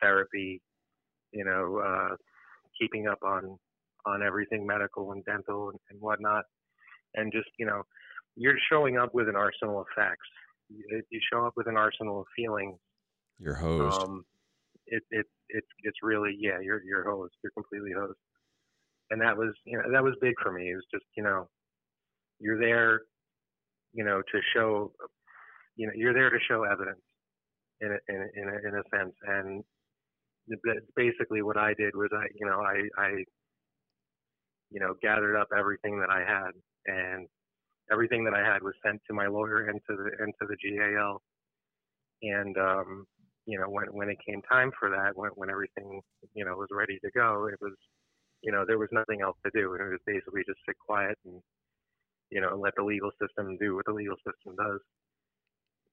therapy, 0.01 0.61
you 1.31 1.45
know, 1.45 1.77
uh, 1.77 2.15
keeping 2.79 3.07
up 3.07 3.19
on 3.23 3.57
on 4.05 4.23
everything 4.23 4.65
medical 4.65 5.11
and 5.11 5.23
dental 5.25 5.69
and, 5.69 5.79
and 5.89 6.01
whatnot, 6.01 6.45
and 7.15 7.31
just 7.31 7.49
you 7.57 7.65
know, 7.65 7.83
you're 8.35 8.57
showing 8.71 8.97
up 8.97 9.13
with 9.13 9.27
an 9.27 9.35
arsenal 9.35 9.79
of 9.81 9.87
facts. 9.95 10.27
You, 10.69 11.01
you 11.09 11.19
show 11.31 11.45
up 11.45 11.53
with 11.57 11.67
an 11.67 11.77
arsenal 11.77 12.21
of 12.21 12.27
feelings 12.35 12.77
You're 13.39 13.55
hosed. 13.55 14.03
um, 14.03 14.23
it 14.87 15.03
it 15.11 15.25
it's 15.49 15.67
it's 15.83 15.97
really 16.03 16.35
yeah, 16.39 16.59
you're 16.61 16.83
you're 16.83 17.09
hosed. 17.09 17.33
You're 17.43 17.51
completely 17.51 17.91
hosed. 17.97 18.17
And 19.11 19.21
that 19.21 19.35
was 19.35 19.53
you 19.65 19.77
know 19.77 19.91
that 19.91 20.03
was 20.03 20.13
big 20.21 20.35
for 20.41 20.51
me. 20.51 20.71
It 20.71 20.75
was 20.75 20.85
just 20.91 21.05
you 21.17 21.23
know 21.23 21.47
you're 22.39 22.59
there, 22.59 23.01
you 23.93 24.03
know, 24.03 24.21
to 24.21 24.39
show, 24.53 24.91
you 25.79 25.87
know, 25.87 25.93
you're 25.95 26.13
there 26.13 26.29
to 26.29 26.39
show 26.47 26.63
evidence 26.63 27.05
in 27.79 27.89
a, 27.95 27.99
in 28.13 28.19
a, 28.21 28.27
in 28.41 28.47
a, 28.49 28.57
in 28.67 28.73
a 28.75 28.83
sense. 28.91 29.15
And 29.23 29.63
basically 30.95 31.41
what 31.41 31.57
I 31.57 31.73
did 31.73 31.95
was 31.95 32.09
I 32.11 32.25
you 32.39 32.45
know 32.45 32.59
I 32.59 32.77
I 32.97 33.09
you 34.71 34.79
know 34.79 34.93
gathered 35.01 35.37
up 35.37 35.47
everything 35.57 35.99
that 36.01 36.09
I 36.09 36.19
had 36.19 36.51
and 36.85 37.27
everything 37.91 38.23
that 38.25 38.33
I 38.33 38.43
had 38.43 38.61
was 38.61 38.73
sent 38.85 38.99
to 39.07 39.13
my 39.13 39.27
lawyer 39.27 39.67
and 39.69 39.79
to 39.89 39.95
the 39.95 40.09
and 40.23 40.33
to 40.41 40.47
the 40.47 40.57
GAL 40.57 41.21
and 42.23 42.57
um 42.57 43.05
you 43.49 43.57
know, 43.59 43.67
when 43.67 43.87
when 43.91 44.09
it 44.09 44.17
came 44.23 44.43
time 44.43 44.71
for 44.79 44.91
that, 44.91 45.17
when 45.17 45.31
when 45.33 45.49
everything 45.49 46.01
you 46.35 46.45
know 46.45 46.55
was 46.55 46.69
ready 46.71 46.99
to 47.03 47.09
go, 47.15 47.49
it 47.51 47.57
was, 47.59 47.73
you 48.43 48.51
know, 48.51 48.63
there 48.65 48.77
was 48.77 48.89
nothing 48.91 49.21
else 49.21 49.37
to 49.43 49.51
do, 49.55 49.73
and 49.73 49.81
it 49.81 49.89
was 49.89 50.05
basically 50.05 50.43
just 50.45 50.59
sit 50.67 50.77
quiet 50.77 51.17
and, 51.25 51.41
you 52.29 52.41
know, 52.41 52.55
let 52.55 52.75
the 52.77 52.83
legal 52.83 53.09
system 53.19 53.57
do 53.57 53.75
what 53.75 53.85
the 53.87 53.91
legal 53.91 54.17
system 54.17 54.53
does. 54.55 54.79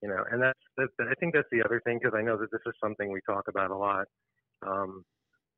You 0.01 0.09
know, 0.09 0.23
and 0.31 0.41
that's, 0.41 0.59
that's 0.77 0.91
I 0.99 1.15
think 1.19 1.33
that's 1.33 1.49
the 1.51 1.63
other 1.63 1.81
thing 1.85 1.99
because 2.01 2.15
I 2.17 2.21
know 2.21 2.37
that 2.37 2.51
this 2.51 2.61
is 2.67 2.73
something 2.83 3.11
we 3.11 3.21
talk 3.25 3.45
about 3.49 3.71
a 3.71 3.77
lot, 3.77 4.05
um, 4.65 5.03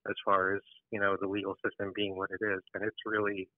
as 0.09 0.15
far 0.23 0.55
as 0.55 0.61
you 0.91 0.99
know 0.99 1.17
the 1.19 1.27
legal 1.27 1.55
system 1.63 1.91
being 1.93 2.15
what 2.15 2.29
it 2.31 2.43
is, 2.43 2.61
and 2.73 2.83
it's 2.83 3.03
really, 3.05 3.49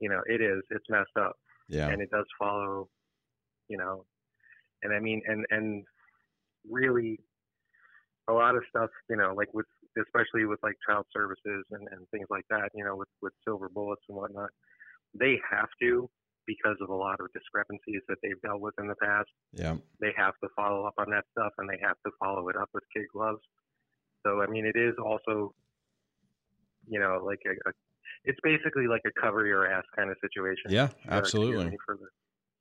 you 0.00 0.08
know, 0.08 0.20
it 0.26 0.40
is 0.40 0.62
it's 0.70 0.86
messed 0.88 1.16
up 1.18 1.36
yeah. 1.70 1.88
and 1.88 2.02
it 2.02 2.10
does 2.10 2.26
follow, 2.38 2.88
you 3.68 3.78
know, 3.78 4.04
and 4.82 4.92
I 4.92 4.98
mean, 4.98 5.22
and 5.26 5.46
and 5.50 5.84
really, 6.68 7.20
a 8.28 8.32
lot 8.32 8.56
of 8.56 8.62
stuff, 8.68 8.90
you 9.08 9.16
know, 9.16 9.32
like 9.36 9.52
with 9.54 9.66
especially 9.98 10.44
with 10.44 10.58
like 10.62 10.74
child 10.86 11.06
services 11.14 11.64
and 11.70 11.88
and 11.92 12.06
things 12.10 12.26
like 12.28 12.44
that, 12.50 12.70
you 12.74 12.84
know, 12.84 12.96
with 12.96 13.08
with 13.22 13.32
silver 13.46 13.68
bullets 13.68 14.02
and 14.08 14.18
whatnot, 14.18 14.50
they 15.18 15.38
have 15.48 15.68
to 15.80 16.10
because 16.50 16.76
of 16.80 16.88
a 16.88 16.94
lot 16.94 17.20
of 17.20 17.32
discrepancies 17.32 18.02
that 18.08 18.16
they've 18.22 18.40
dealt 18.42 18.60
with 18.60 18.74
in 18.80 18.88
the 18.88 18.98
past. 19.00 19.30
yeah. 19.52 19.76
They 20.00 20.12
have 20.16 20.34
to 20.42 20.48
follow 20.56 20.84
up 20.84 20.94
on 20.98 21.08
that 21.10 21.24
stuff 21.30 21.52
and 21.58 21.68
they 21.70 21.78
have 21.82 21.96
to 22.04 22.10
follow 22.18 22.48
it 22.48 22.56
up 22.56 22.68
with 22.74 22.82
kid 22.94 23.06
gloves. 23.12 23.42
So 24.26 24.42
I 24.42 24.46
mean, 24.48 24.66
it 24.66 24.76
is 24.76 24.94
also, 24.98 25.54
you 26.88 26.98
know, 26.98 27.22
like 27.24 27.38
a, 27.46 27.54
a 27.68 27.72
it's 28.24 28.38
basically 28.42 28.86
like 28.86 29.02
a 29.06 29.20
cover 29.20 29.46
your 29.46 29.70
ass 29.70 29.84
kind 29.96 30.10
of 30.10 30.16
situation. 30.20 30.68
Yeah, 30.68 30.86
if 30.86 31.04
you 31.04 31.10
are 31.10 31.18
absolutely. 31.18 31.78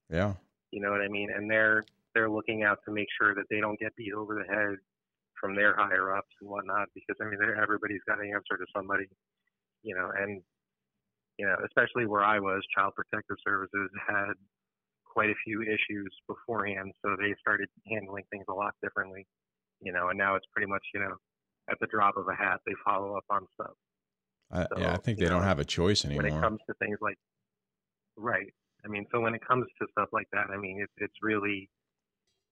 Yeah. 0.09 0.33
you 0.71 0.81
know 0.81 0.91
what 0.91 1.01
I 1.01 1.07
mean? 1.07 1.29
And 1.35 1.49
they're 1.49 1.83
they're 2.13 2.29
looking 2.29 2.63
out 2.63 2.79
to 2.85 2.91
make 2.91 3.07
sure 3.19 3.33
that 3.35 3.45
they 3.49 3.59
don't 3.59 3.79
get 3.79 3.95
beat 3.95 4.13
over 4.13 4.35
the 4.35 4.47
head 4.53 4.77
from 5.39 5.55
their 5.55 5.75
higher 5.75 6.15
ups 6.15 6.33
and 6.41 6.49
whatnot, 6.49 6.87
because 6.93 7.15
I 7.21 7.25
mean, 7.25 7.39
they're, 7.39 7.61
everybody's 7.61 8.01
got 8.07 8.15
to 8.15 8.27
answer 8.27 8.57
to 8.57 8.65
somebody, 8.75 9.05
you 9.83 9.95
know, 9.95 10.11
and 10.17 10.41
you 11.39 11.45
know, 11.45 11.55
especially 11.65 12.05
where 12.05 12.23
I 12.23 12.37
was, 12.39 12.61
Child 12.75 12.93
Protective 12.99 13.37
Services 13.47 13.89
had 14.05 14.35
quite 15.05 15.29
a 15.29 15.39
few 15.45 15.63
issues 15.63 16.11
beforehand, 16.27 16.91
so 17.01 17.15
they 17.17 17.33
started 17.39 17.69
handling 17.87 18.25
things 18.29 18.43
a 18.49 18.53
lot 18.53 18.73
differently, 18.83 19.25
you 19.79 19.93
know, 19.93 20.09
and 20.09 20.17
now 20.17 20.35
it's 20.35 20.45
pretty 20.53 20.69
much, 20.69 20.83
you 20.93 20.99
know, 20.99 21.15
at 21.71 21.77
the 21.79 21.87
drop 21.87 22.17
of 22.17 22.27
a 22.27 22.35
hat, 22.35 22.59
they 22.65 22.73
follow 22.83 23.15
up 23.15 23.23
on 23.29 23.47
stuff 23.55 23.71
I, 24.51 24.63
So, 24.63 24.79
yeah. 24.79 24.93
I 24.93 24.97
think 24.97 25.17
they 25.17 25.25
you 25.25 25.29
don't 25.29 25.43
have 25.43 25.59
a 25.59 25.65
choice 25.65 26.03
anymore. 26.03 26.23
when 26.23 26.33
it 26.33 26.41
comes 26.41 26.59
to 26.67 26.73
things 26.75 26.97
like 27.01 27.17
right 28.17 28.51
i 28.83 28.87
mean 28.89 29.05
so 29.11 29.21
when 29.21 29.33
it 29.33 29.41
comes 29.47 29.65
to 29.79 29.87
stuff 29.91 30.09
like 30.11 30.27
that 30.33 30.47
i 30.53 30.57
mean 30.57 30.79
it's 30.81 30.91
it's 30.97 31.13
really 31.21 31.69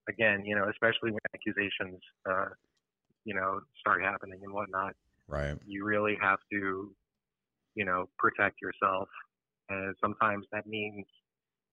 again 0.07 0.45
you 0.45 0.55
know 0.55 0.69
especially 0.69 1.11
when 1.11 1.19
accusations 1.33 1.99
uh 2.29 2.45
you 3.25 3.33
know 3.33 3.59
start 3.79 4.01
happening 4.01 4.39
and 4.43 4.53
whatnot 4.53 4.93
right. 5.27 5.57
you 5.65 5.83
really 5.83 6.17
have 6.21 6.39
to 6.49 6.95
you 7.77 7.85
know 7.85 8.07
protect 8.19 8.57
yourself 8.61 9.09
and 9.69 9.95
sometimes 10.01 10.45
that 10.51 10.67
means 10.67 11.05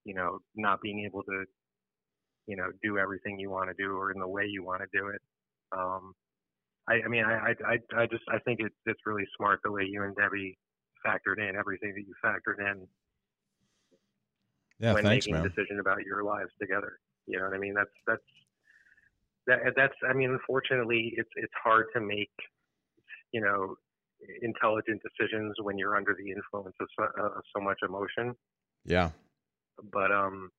you 0.04 0.14
know 0.14 0.38
not 0.56 0.80
being 0.82 1.04
able 1.06 1.22
to 1.24 1.44
you 2.46 2.56
know 2.56 2.70
do 2.82 2.98
everything 2.98 3.38
you 3.40 3.50
want 3.50 3.68
to 3.70 3.82
do 3.82 3.92
or 3.92 4.12
in 4.12 4.20
the 4.20 4.28
way 4.28 4.44
you 4.46 4.64
want 4.64 4.82
to 4.82 4.98
do 4.98 5.08
it 5.08 5.20
um 5.76 6.14
i 6.88 6.94
i 7.04 7.08
mean 7.08 7.24
i 7.24 7.52
i 7.68 7.78
i 8.02 8.06
just 8.06 8.24
i 8.30 8.38
think 8.40 8.60
it's 8.60 8.76
it's 8.86 9.00
really 9.06 9.26
smart 9.36 9.60
the 9.64 9.72
way 9.72 9.82
you 9.88 10.02
and 10.04 10.16
debbie 10.16 10.58
factored 11.06 11.38
in 11.38 11.56
everything 11.56 11.94
that 11.94 12.04
you 12.06 12.14
factored 12.24 12.60
in 12.60 12.86
Yeah. 14.78 14.94
when 14.94 15.02
Thanks, 15.02 15.26
making 15.26 15.36
a 15.36 15.40
man. 15.40 15.48
decision 15.48 15.80
about 15.80 16.02
your 16.04 16.24
lives 16.24 16.50
together. 16.60 16.98
You 17.26 17.38
know 17.38 17.46
what 17.46 17.54
I 17.54 17.58
mean? 17.58 17.74
That's 17.74 17.90
that's 18.06 18.22
that 19.46 19.58
that's 19.76 19.94
I 20.08 20.14
mean, 20.14 20.30
unfortunately, 20.30 21.12
it's 21.16 21.30
it's 21.36 21.52
hard 21.62 21.86
to 21.94 22.00
make. 22.00 22.32
You 23.32 23.40
know, 23.40 23.76
intelligent 24.42 25.00
decisions 25.02 25.54
when 25.62 25.78
you're 25.78 25.96
under 25.96 26.14
the 26.14 26.30
influence 26.30 26.74
of 26.80 26.88
so, 26.98 27.04
uh, 27.04 27.40
so 27.54 27.62
much 27.62 27.78
emotion. 27.86 28.34
Yeah. 28.84 29.10
But 29.92 30.12
um, 30.12 30.50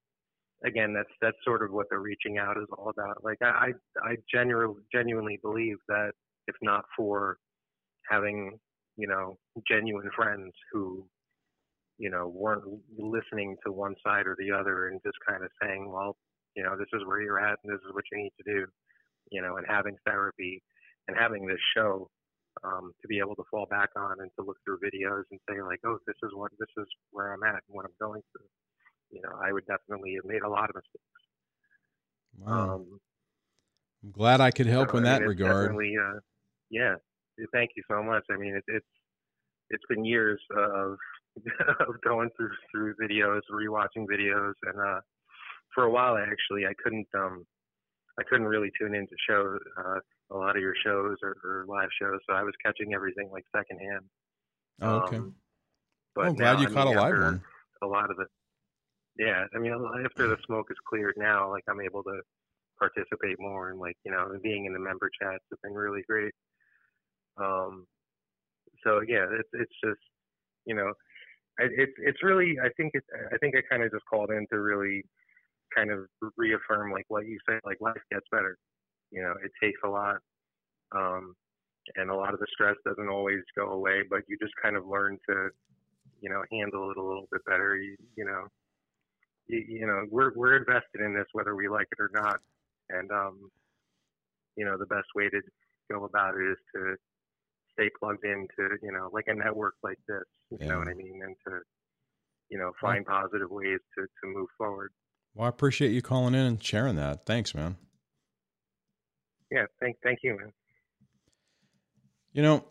again, 0.66 0.94
that's 0.94 1.10
that's 1.22 1.38
sort 1.46 1.64
of 1.64 1.72
what 1.72 1.88
the 1.90 1.98
reaching 1.98 2.38
out 2.38 2.58
is 2.58 2.68
all 2.78 2.90
about. 2.90 3.24
Like 3.24 3.38
I 3.42 3.72
I 4.04 4.16
genuinely 4.34 4.82
genuinely 4.94 5.40
believe 5.42 5.78
that 5.88 6.12
if 6.48 6.56
not 6.62 6.86
for 6.98 7.38
having 8.10 8.58
you 8.98 9.08
know 9.08 9.38
genuine 9.70 10.10
friends 10.16 10.54
who 10.72 11.06
you 11.98 12.10
know 12.10 12.28
weren't 12.28 12.64
listening 12.98 13.56
to 13.66 13.72
one 13.72 13.96
side 14.06 14.28
or 14.28 14.36
the 14.40 14.52
other 14.52 14.90
and 14.90 15.02
just 15.06 15.18
kind 15.28 15.44
of 15.44 15.50
saying, 15.62 15.90
well, 15.90 16.18
you 16.56 16.64
know, 16.64 16.76
this 16.78 16.88
is 16.94 17.06
where 17.06 17.22
you're 17.22 17.40
at 17.40 17.58
and 17.64 17.74
this 17.74 17.82
is 17.88 17.94
what 17.94 18.04
you 18.12 18.18
need 18.18 18.32
to 18.44 18.54
do, 18.54 18.66
you 19.32 19.42
know, 19.42 19.58
and 19.58 19.66
having 19.68 19.96
therapy 20.06 20.62
and 21.08 21.18
having 21.18 21.46
this 21.46 21.60
show 21.76 22.10
um, 22.64 22.94
to 23.02 23.08
be 23.08 23.20
able 23.20 23.36
to 23.36 23.44
fall 23.52 23.66
back 23.70 23.90
on 23.96 24.20
and 24.20 24.32
to 24.38 24.46
look 24.46 24.58
through 24.64 24.80
videos 24.80 25.24
and 25.32 25.40
say 25.50 25.62
like, 25.62 25.80
oh, 25.86 25.98
this 26.08 26.16
is 26.24 26.32
what 26.34 26.52
this 26.60 26.70
is 26.78 26.88
where 27.12 27.34
I'm 27.34 27.44
at 27.44 27.62
and 27.68 27.76
what 27.76 27.86
I'm 27.86 27.96
going 28.00 28.22
through. 28.32 28.48
You 29.12 29.22
know, 29.22 29.38
I 29.44 29.52
would 29.52 29.66
definitely 29.66 30.16
have 30.16 30.26
made 30.26 30.42
a 30.42 30.50
lot 30.50 30.70
of 30.70 30.76
mistakes. 30.76 31.16
Wow. 32.38 32.76
Um, 32.76 33.00
I'm 34.04 34.12
glad 34.12 34.42
I 34.42 34.52
could 34.52 34.68
help 34.68 34.92
so, 34.92 34.98
in 34.98 35.06
I 35.06 35.14
mean, 35.14 35.22
that 35.22 35.28
regard. 35.28 35.76
Uh, 35.76 36.20
yeah, 36.70 36.96
thank 37.54 37.72
you 37.76 37.84
so 37.90 38.04
much. 38.04 38.24
I 38.32 38.38
mean, 38.38 38.56
it, 38.56 38.64
it's 38.68 38.86
it's 39.70 39.84
been 39.90 40.06
years 40.06 40.42
of 40.56 40.98
of 41.88 42.02
going 42.04 42.30
through 42.38 42.52
through 42.72 42.96
videos, 43.02 43.42
rewatching 43.52 44.06
videos, 44.06 44.54
and 44.64 44.80
uh, 44.80 45.00
for 45.74 45.86
a 45.86 45.92
while, 45.92 46.18
actually 46.18 46.66
I 46.66 46.74
couldn't 46.84 47.08
um 47.16 47.46
I 48.20 48.24
couldn't 48.30 48.48
really 48.48 48.72
tune 48.80 48.96
into 48.96 49.16
shows, 49.28 49.60
uh, 49.78 50.00
a 50.32 50.38
lot 50.38 50.56
of 50.56 50.62
your 50.62 50.74
shows 50.84 51.18
or, 51.22 51.38
or, 51.44 51.66
live 51.68 51.90
shows, 52.02 52.20
so 52.28 52.36
I 52.36 52.44
was 52.44 52.54
catching 52.66 52.94
everything 52.94 53.30
like 53.32 53.44
secondhand. 53.56 54.06
Oh, 54.82 54.96
okay. 55.02 55.18
Um, 55.18 55.36
but 56.16 56.26
I'm 56.26 56.36
glad 56.36 56.54
now, 56.54 56.62
you 56.62 56.68
I 56.68 56.72
caught 56.72 56.88
mean, 56.88 56.98
a 56.98 57.02
live 57.02 57.14
one. 57.14 57.44
A 57.84 57.88
lot 57.88 58.10
of 58.10 58.18
it. 58.20 58.28
Yeah, 59.18 59.46
I 59.56 59.60
mean, 59.60 59.74
after 60.04 60.28
the 60.28 60.38
smoke 60.46 60.68
is 60.72 60.78
cleared 60.90 61.16
now, 61.18 61.50
like 61.50 61.64
I'm 61.70 61.82
able 61.82 62.04
to 62.04 62.20
participate 62.80 63.38
more 63.40 63.70
and 63.70 63.80
like 63.80 63.96
you 64.04 64.12
know, 64.12 64.28
being 64.44 64.66
in 64.66 64.74
the 64.74 64.80
member 64.80 65.10
chats 65.22 65.44
has 65.50 65.60
been 65.64 65.74
really 65.74 66.02
great. 66.08 66.34
Um, 67.38 67.86
so 68.84 69.02
yeah, 69.08 69.26
it's 69.40 69.50
it's 69.54 69.74
just 69.84 70.02
you 70.66 70.76
know, 70.76 70.92
it's 71.60 71.94
it's 71.98 72.24
really 72.24 72.58
I 72.64 72.70
think 72.78 72.92
it's 72.94 73.08
I 73.34 73.38
think 73.38 73.56
I 73.56 73.62
kind 73.70 73.84
of 73.84 73.92
just 73.92 74.06
called 74.10 74.32
in 74.32 74.46
to 74.52 74.60
really 74.60 75.04
kind 75.76 75.92
of 75.92 76.08
reaffirm 76.38 76.92
like 76.92 77.06
what 77.08 77.26
you 77.26 77.38
say, 77.48 77.60
like 77.66 77.78
life 77.82 78.02
gets 78.12 78.26
better. 78.32 78.58
You 79.12 79.22
know, 79.22 79.34
it 79.44 79.52
takes 79.62 79.80
a 79.86 79.90
lot, 79.90 80.18
um, 80.92 81.36
and 81.96 82.10
a 82.10 82.16
lot 82.16 82.34
of 82.34 82.40
the 82.40 82.48
stress 82.52 82.76
doesn't 82.86 83.10
always 83.10 83.42
go 83.58 83.72
away, 83.72 84.04
but 84.10 84.22
you 84.28 84.38
just 84.42 84.54
kind 84.62 84.76
of 84.76 84.88
learn 84.88 85.18
to, 85.30 85.50
you 86.22 86.30
know, 86.30 86.44
handle 86.52 86.92
it 86.92 86.98
a 86.98 87.04
little 87.04 87.28
bit 87.32 87.46
better. 87.46 87.76
You, 87.78 87.96
you 88.18 88.26
know, 88.26 88.48
you, 89.48 89.64
you 89.68 89.88
know, 89.88 90.06
we're 90.10 90.34
we're 90.36 90.58
invested 90.58 91.02
in 91.02 91.14
this 91.14 91.28
whether 91.34 91.56
we 91.56 91.68
like 91.68 91.88
it 91.92 92.02
or 92.02 92.10
not, 92.14 92.40
and 92.90 93.12
um, 93.12 93.52
you 94.56 94.66
know, 94.66 94.78
the 94.78 94.86
best 94.86 95.08
way 95.16 95.30
to 95.30 95.42
go 95.92 96.06
about 96.06 96.36
it 96.36 96.52
is 96.52 96.58
to 96.76 96.96
stay 97.74 97.90
plugged 98.00 98.24
into, 98.24 98.78
you 98.82 98.92
know, 98.92 99.10
like 99.12 99.26
a 99.28 99.34
network 99.34 99.76
like 99.84 100.00
this. 100.08 100.24
You 100.50 100.58
yeah. 100.62 100.68
know 100.70 100.80
what 100.80 100.88
I 100.88 100.94
mean? 100.94 101.22
And 101.24 101.36
to, 101.48 101.60
you 102.50 102.58
know, 102.58 102.72
find 102.82 103.06
positive 103.06 103.50
ways 103.50 103.80
to 103.98 104.06
to 104.06 104.28
move 104.28 104.48
forward. 104.58 104.92
Well, 105.34 105.46
I 105.46 105.50
appreciate 105.50 105.92
you 105.92 106.02
calling 106.02 106.34
in 106.34 106.46
and 106.46 106.64
sharing 106.64 106.96
that. 106.96 107.26
Thanks, 107.26 107.54
man. 107.54 107.76
Yeah, 109.52 109.66
thank 109.80 109.98
thank 110.04 110.20
you, 110.24 110.38
man. 110.38 110.52
You 112.34 112.42
know, 112.42 112.66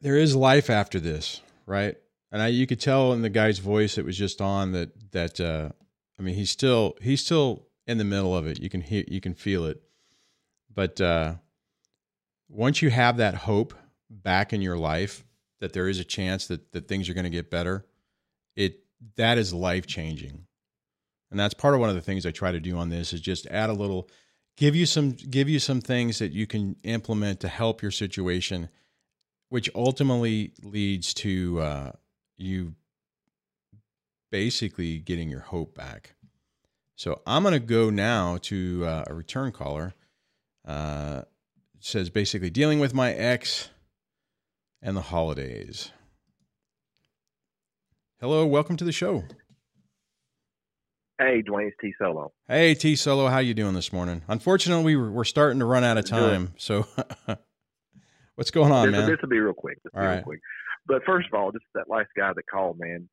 there 0.00 0.16
is 0.16 0.34
life 0.34 0.68
after 0.70 0.98
this, 0.98 1.40
right? 1.66 1.96
And 2.32 2.42
I, 2.42 2.48
you 2.48 2.66
could 2.66 2.80
tell 2.80 3.12
in 3.12 3.22
the 3.22 3.28
guy's 3.28 3.58
voice 3.58 3.98
it 3.98 4.04
was 4.04 4.16
just 4.16 4.40
on 4.40 4.72
that 4.72 5.12
that 5.12 5.40
uh, 5.40 5.70
I 6.18 6.22
mean 6.22 6.34
he's 6.34 6.50
still 6.50 6.96
he's 7.00 7.24
still 7.24 7.66
in 7.86 7.98
the 7.98 8.04
middle 8.04 8.36
of 8.36 8.46
it. 8.46 8.60
You 8.60 8.70
can 8.70 8.80
hear 8.80 9.04
you 9.06 9.20
can 9.20 9.34
feel 9.34 9.66
it. 9.66 9.82
But 10.74 11.00
uh, 11.00 11.34
once 12.48 12.82
you 12.82 12.90
have 12.90 13.18
that 13.18 13.34
hope 13.34 13.74
back 14.10 14.52
in 14.52 14.62
your 14.62 14.78
life 14.78 15.24
that 15.60 15.72
there 15.72 15.88
is 15.88 15.98
a 15.98 16.04
chance 16.04 16.46
that 16.46 16.72
that 16.72 16.88
things 16.88 17.08
are 17.08 17.14
going 17.14 17.24
to 17.24 17.30
get 17.30 17.50
better, 17.50 17.86
it 18.56 18.80
that 19.16 19.38
is 19.38 19.52
life 19.52 19.86
changing. 19.86 20.46
And 21.30 21.40
that's 21.40 21.54
part 21.54 21.74
of 21.74 21.80
one 21.80 21.88
of 21.88 21.94
the 21.94 22.02
things 22.02 22.26
I 22.26 22.30
try 22.30 22.52
to 22.52 22.60
do 22.60 22.76
on 22.76 22.90
this 22.90 23.12
is 23.12 23.20
just 23.20 23.46
add 23.46 23.70
a 23.70 23.74
little 23.74 24.08
give 24.56 24.76
you 24.76 24.86
some 24.86 25.12
give 25.12 25.48
you 25.48 25.58
some 25.58 25.80
things 25.80 26.18
that 26.18 26.32
you 26.32 26.46
can 26.46 26.76
implement 26.82 27.40
to 27.40 27.48
help 27.48 27.82
your 27.82 27.90
situation 27.90 28.68
which 29.48 29.68
ultimately 29.74 30.50
leads 30.62 31.12
to 31.12 31.60
uh, 31.60 31.92
you 32.38 32.74
basically 34.30 34.98
getting 34.98 35.28
your 35.28 35.40
hope 35.40 35.74
back. 35.74 36.14
So 36.96 37.20
I'm 37.26 37.42
going 37.42 37.52
to 37.52 37.60
go 37.60 37.90
now 37.90 38.38
to 38.42 38.84
uh, 38.86 39.04
a 39.08 39.12
return 39.12 39.52
caller. 39.52 39.92
Uh, 40.66 41.22
says 41.80 42.08
basically 42.08 42.48
dealing 42.48 42.78
with 42.78 42.94
my 42.94 43.12
ex 43.12 43.68
and 44.80 44.96
the 44.96 45.02
holidays. 45.02 45.90
Hello, 48.20 48.46
welcome 48.46 48.78
to 48.78 48.84
the 48.84 48.92
show. 48.92 49.24
Hey, 51.18 51.42
Dwayne, 51.42 51.68
it's 51.68 51.76
T 51.80 51.92
Solo. 52.00 52.32
Hey, 52.48 52.74
T 52.74 52.96
Solo, 52.96 53.28
how 53.28 53.38
you 53.38 53.54
doing 53.54 53.74
this 53.74 53.92
morning? 53.92 54.22
Unfortunately, 54.28 54.96
we're, 54.96 55.10
we're 55.10 55.24
starting 55.24 55.58
to 55.58 55.64
run 55.64 55.84
out 55.84 55.98
of 55.98 56.04
time. 56.04 56.54
So, 56.56 56.86
what's 58.34 58.50
going 58.50 58.72
on, 58.72 58.90
this, 58.90 58.98
man? 58.98 59.08
This 59.08 59.18
will 59.20 59.28
be 59.28 59.38
real 59.38 59.52
quick. 59.52 59.78
This 59.84 59.92
all 59.94 60.02
right. 60.02 60.14
real 60.14 60.22
quick. 60.22 60.40
But 60.86 61.02
first 61.04 61.28
of 61.32 61.38
all, 61.38 61.52
just 61.52 61.64
that 61.74 61.88
last 61.88 62.08
guy 62.16 62.32
that 62.34 62.46
called, 62.50 62.78
man. 62.78 63.08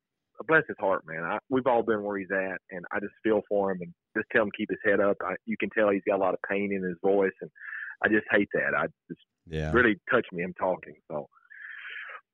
Bless 0.48 0.62
his 0.66 0.76
heart, 0.80 1.02
man. 1.06 1.22
I, 1.22 1.36
we've 1.50 1.66
all 1.66 1.82
been 1.82 2.02
where 2.02 2.16
he's 2.16 2.30
at, 2.32 2.62
and 2.70 2.82
I 2.90 2.98
just 2.98 3.12
feel 3.22 3.42
for 3.46 3.72
him 3.72 3.82
and 3.82 3.92
just 4.16 4.26
tell 4.32 4.42
him 4.42 4.50
keep 4.56 4.70
his 4.70 4.78
head 4.82 4.98
up. 4.98 5.18
I, 5.22 5.34
you 5.44 5.56
can 5.60 5.68
tell 5.68 5.90
he's 5.90 6.00
got 6.08 6.16
a 6.16 6.24
lot 6.24 6.32
of 6.32 6.40
pain 6.48 6.72
in 6.72 6.82
his 6.82 6.96
voice, 7.04 7.36
and 7.42 7.50
I 8.02 8.08
just 8.08 8.24
hate 8.30 8.48
that. 8.54 8.74
I 8.74 8.86
just 9.08 9.20
yeah. 9.46 9.70
really 9.72 10.00
touched 10.10 10.32
me 10.32 10.42
him 10.42 10.54
talking. 10.58 10.94
So 11.10 11.28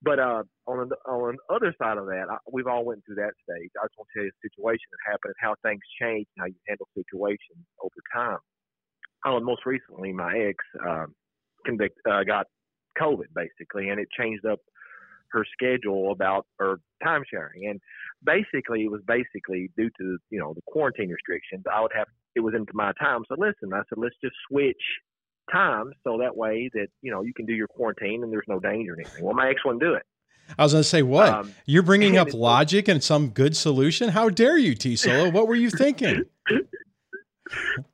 but 0.07 0.21
uh, 0.21 0.45
on 0.69 0.89
the 0.89 0.97
on 1.11 1.35
the 1.35 1.55
other 1.55 1.75
side 1.83 1.99
of 1.99 2.07
that, 2.07 2.27
I, 2.31 2.37
we've 2.51 2.69
all 2.69 2.85
went 2.85 3.05
through 3.05 3.17
that 3.17 3.35
stage. 3.43 3.71
I 3.75 3.87
just 3.91 3.99
want 3.99 4.07
to 4.15 4.15
tell 4.15 4.25
you 4.25 4.31
a 4.31 4.47
situation 4.47 4.87
that 4.95 5.11
happened 5.11 5.35
and 5.35 5.43
how 5.43 5.55
things 5.67 5.83
change 6.01 6.27
and 6.31 6.39
how 6.39 6.47
you 6.47 6.55
handle 6.69 6.87
situations 6.95 7.67
over 7.83 8.01
time. 8.15 8.39
Oh, 9.27 9.41
most 9.41 9.67
recently, 9.67 10.13
my 10.13 10.39
ex 10.39 10.63
um, 10.87 11.13
convict 11.67 11.99
uh, 12.09 12.23
got 12.23 12.47
COVID 13.03 13.35
basically, 13.35 13.91
and 13.91 13.99
it 13.99 14.07
changed 14.17 14.47
up 14.47 14.61
her 15.33 15.45
schedule 15.53 16.13
about 16.13 16.47
her 16.61 16.79
time 17.03 17.25
sharing. 17.29 17.67
And 17.67 17.81
basically, 18.23 18.85
it 18.85 18.91
was 18.91 19.03
basically 19.09 19.71
due 19.77 19.91
to 19.99 20.19
you 20.31 20.39
know 20.39 20.55
the 20.55 20.63
quarantine 20.69 21.11
restrictions. 21.11 21.65
I 21.67 21.83
would 21.83 21.93
have 21.97 22.07
it 22.37 22.41
was 22.41 22.55
into 22.55 22.73
my 22.75 22.93
time. 23.01 23.23
So 23.29 23.35
listen, 23.37 23.75
I 23.75 23.83
said 23.89 23.99
let's 23.99 24.15
just 24.23 24.37
switch 24.49 24.87
times 25.51 25.95
so 26.05 26.19
that 26.19 26.37
way 26.37 26.71
that 26.75 26.89
you 27.03 27.11
know 27.11 27.23
you 27.23 27.35
can 27.35 27.47
do 27.47 27.55
your 27.55 27.69
quarantine 27.69 28.23
and 28.23 28.33
there's 28.33 28.47
no 28.49 28.61
danger 28.61 28.93
or 28.93 29.01
anything. 29.01 29.25
Well, 29.25 29.35
my 29.35 29.51
ex 29.51 29.65
wouldn't 29.65 29.83
do 29.83 29.95
it. 29.95 30.03
I 30.59 30.63
was 30.63 30.73
going 30.73 30.83
to 30.83 30.89
say, 30.89 31.03
what? 31.03 31.29
Um, 31.29 31.53
You're 31.65 31.83
bringing 31.83 32.17
up 32.17 32.33
logic 32.33 32.87
and 32.87 33.03
some 33.03 33.31
good 33.31 33.57
solution? 33.57 34.11
How 34.11 34.29
dare 34.29 34.57
you, 34.57 34.75
T 34.77 34.95
Solo? 34.95 35.29
What 35.31 35.49
were 35.49 35.57
you 35.57 35.71
thinking? 35.71 36.23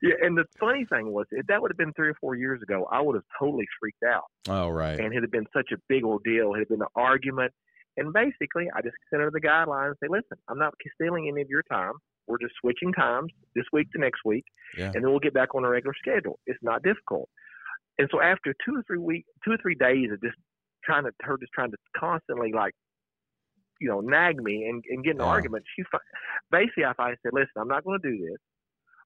yeah, 0.03 0.15
and 0.23 0.37
the 0.37 0.45
funny 0.61 0.85
thing 0.85 1.13
was, 1.13 1.27
if 1.31 1.47
that 1.47 1.63
would 1.63 1.71
have 1.71 1.79
been 1.79 1.93
three 1.95 2.09
or 2.09 2.15
four 2.21 2.35
years 2.35 2.63
ago, 2.63 2.87
I 2.91 3.01
would 3.01 3.15
have 3.15 3.25
totally 3.39 3.67
freaked 3.81 4.03
out. 4.03 4.25
Oh, 4.49 4.69
right. 4.69 4.99
And 4.99 5.15
it 5.15 5.21
had 5.23 5.31
been 5.31 5.47
such 5.55 5.71
a 5.73 5.77
big 5.89 6.05
ordeal. 6.05 6.55
It 6.55 6.61
had 6.61 6.69
been 6.69 6.83
an 6.83 6.89
argument. 6.95 7.53
And 7.97 8.13
basically, 8.13 8.69
I 8.75 8.81
just 8.83 8.97
sent 9.11 9.23
her 9.23 9.31
the 9.31 9.41
guidelines 9.41 9.89
and 9.89 9.97
say, 10.03 10.09
listen, 10.09 10.39
I'm 10.49 10.59
not 10.59 10.75
stealing 10.95 11.29
any 11.29 11.43
of 11.43 11.49
your 11.49 11.63
time. 11.63 11.93
We're 12.27 12.39
just 12.39 12.55
switching 12.61 12.93
times 12.93 13.33
this 13.55 13.65
week 13.73 13.91
to 13.93 14.01
next 14.01 14.21
week, 14.25 14.45
yeah. 14.77 14.87
and 14.87 14.97
then 14.97 15.11
we'll 15.11 15.21
get 15.21 15.35
back 15.35 15.55
on 15.55 15.65
a 15.65 15.69
regular 15.69 15.95
schedule. 15.99 16.39
It's 16.47 16.59
not 16.63 16.83
difficult. 16.83 17.29
And 17.99 18.09
so 18.11 18.21
after 18.21 18.55
two 18.65 18.77
or 18.77 18.83
three 18.87 18.99
weeks, 18.99 19.29
two 19.45 19.53
or 19.53 19.59
three 19.61 19.75
days 19.75 20.11
of 20.13 20.21
just 20.23 20.37
trying 20.85 21.05
to, 21.05 21.11
her 21.23 21.37
just 21.39 21.53
trying 21.53 21.71
to 21.71 21.77
constantly 21.97 22.53
like, 22.53 22.75
you 23.81 23.89
know, 23.89 24.01
nag 24.01 24.43
me 24.43 24.67
and, 24.67 24.83
and 24.89 25.05
get 25.05 25.17
in 25.17 25.21
an 25.21 25.27
yeah. 25.27 25.33
argument, 25.33 25.65
she 25.77 25.83
basically 26.51 26.85
I 26.85 26.95
finally 26.95 27.17
said, 27.23 27.33
listen, 27.35 27.59
I'm 27.59 27.69
not 27.69 27.85
going 27.85 28.01
to 28.01 28.11
do 28.11 28.17
this, 28.17 28.39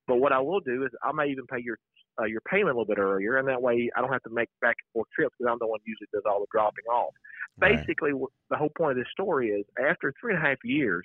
but 0.07 0.17
what 0.17 0.33
I 0.33 0.39
will 0.39 0.61
do 0.61 0.85
is 0.85 0.91
I 1.03 1.12
may 1.12 1.29
even 1.29 1.47
pay 1.47 1.61
your 1.62 1.79
uh, 2.19 2.25
your 2.25 2.41
payment 2.51 2.71
a 2.71 2.79
little 2.79 2.87
bit 2.87 2.99
earlier, 2.99 3.37
and 3.37 3.47
that 3.49 3.61
way 3.61 3.91
I 3.95 4.01
don't 4.01 4.12
have 4.12 4.23
to 4.23 4.31
make 4.31 4.49
back 4.62 4.77
and 4.81 4.93
forth 4.95 5.09
trips 5.14 5.35
because 5.39 5.51
I'm 5.53 5.59
the 5.61 5.67
one 5.67 5.81
who 5.85 5.91
usually 5.91 6.09
does 6.14 6.23
all 6.27 6.41
the 6.41 6.47
dropping 6.51 6.85
off. 6.91 7.12
Right. 7.59 7.77
Basically, 7.77 8.12
the 8.49 8.57
whole 8.57 8.71
point 8.77 8.93
of 8.93 8.97
this 8.97 9.11
story 9.12 9.49
is 9.51 9.67
after 9.79 10.14
three 10.19 10.35
and 10.35 10.43
a 10.43 10.49
half 10.49 10.57
years, 10.64 11.05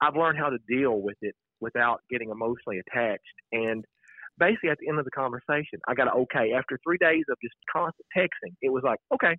I've 0.00 0.14
learned 0.14 0.38
how 0.38 0.50
to 0.50 0.58
deal 0.68 1.00
with 1.00 1.16
it 1.22 1.34
without 1.64 2.00
getting 2.10 2.30
emotionally 2.30 2.78
attached. 2.78 3.36
And 3.52 3.84
basically, 4.38 4.70
at 4.70 4.78
the 4.78 4.88
end 4.88 4.98
of 4.98 5.04
the 5.04 5.10
conversation, 5.10 5.80
I 5.88 5.94
got 5.94 6.08
an 6.08 6.22
okay. 6.22 6.52
After 6.52 6.78
three 6.84 6.98
days 7.00 7.24
of 7.30 7.36
just 7.42 7.54
constant 7.72 8.06
texting, 8.16 8.54
it 8.62 8.70
was 8.70 8.82
like, 8.84 8.98
okay. 9.12 9.34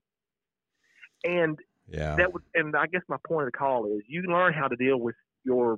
And 1.24 1.58
yeah. 1.88 2.16
that 2.18 2.34
was, 2.34 2.42
and 2.54 2.76
I 2.76 2.88
guess 2.88 3.02
my 3.08 3.18
point 3.28 3.48
of 3.48 3.54
the 3.54 3.58
call 3.58 3.86
is 3.86 4.02
you 4.08 4.24
learn 4.24 4.54
how 4.54 4.68
to 4.68 4.76
deal 4.76 4.98
with 4.98 5.16
your 5.44 5.78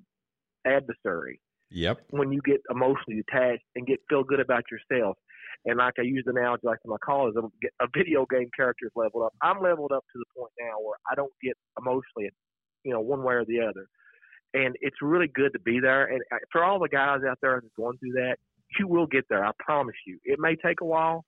adversary. 0.66 1.40
Yep. 1.70 2.00
When 2.12 2.32
you 2.32 2.42
get 2.46 2.62
emotionally 2.72 3.22
attached 3.28 3.66
and 3.76 3.86
get 3.86 4.00
feel 4.10 4.24
good 4.24 4.40
about 4.40 4.64
yourself. 4.72 5.18
And 5.66 5.78
like 5.80 5.96
I 6.00 6.04
use 6.04 6.24
the 6.26 6.32
analogy 6.32 6.62
like 6.64 6.82
to 6.84 6.88
my 6.88 6.98
callers, 7.04 7.36
a, 7.36 7.44
a 7.84 7.88
video 7.94 8.26
game 8.32 8.50
character 8.56 8.86
is 8.86 8.92
leveled 8.96 9.24
up. 9.24 9.34
I'm 9.42 9.62
leveled 9.62 9.92
up 9.92 10.06
to 10.14 10.20
the 10.20 10.26
point 10.38 10.52
now 10.60 10.80
where 10.80 10.98
I 11.12 11.16
don't 11.16 11.34
get 11.44 11.56
emotionally, 11.78 12.30
you 12.84 12.94
know, 12.94 13.02
one 13.02 13.24
way 13.24 13.34
or 13.34 13.46
the 13.46 13.60
other. 13.60 13.88
And 14.58 14.76
it's 14.82 14.98
really 15.02 15.28
good 15.28 15.54
to 15.54 15.60
be 15.60 15.80
there. 15.80 16.06
And 16.06 16.22
uh, 16.32 16.38
for 16.52 16.64
all 16.64 16.80
the 16.80 16.90
guys 16.90 17.20
out 17.30 17.38
there 17.42 17.60
that's 17.62 17.74
going 17.78 17.98
through 18.00 18.14
that, 18.14 18.38
you 18.80 18.88
will 18.88 19.08
get 19.08 19.26
there. 19.30 19.46
I 19.46 19.52
promise 19.60 19.96
you. 20.06 20.20
It 20.24 20.40
may 20.40 20.56
take 20.56 20.82
a 20.82 20.86
while, 20.86 21.24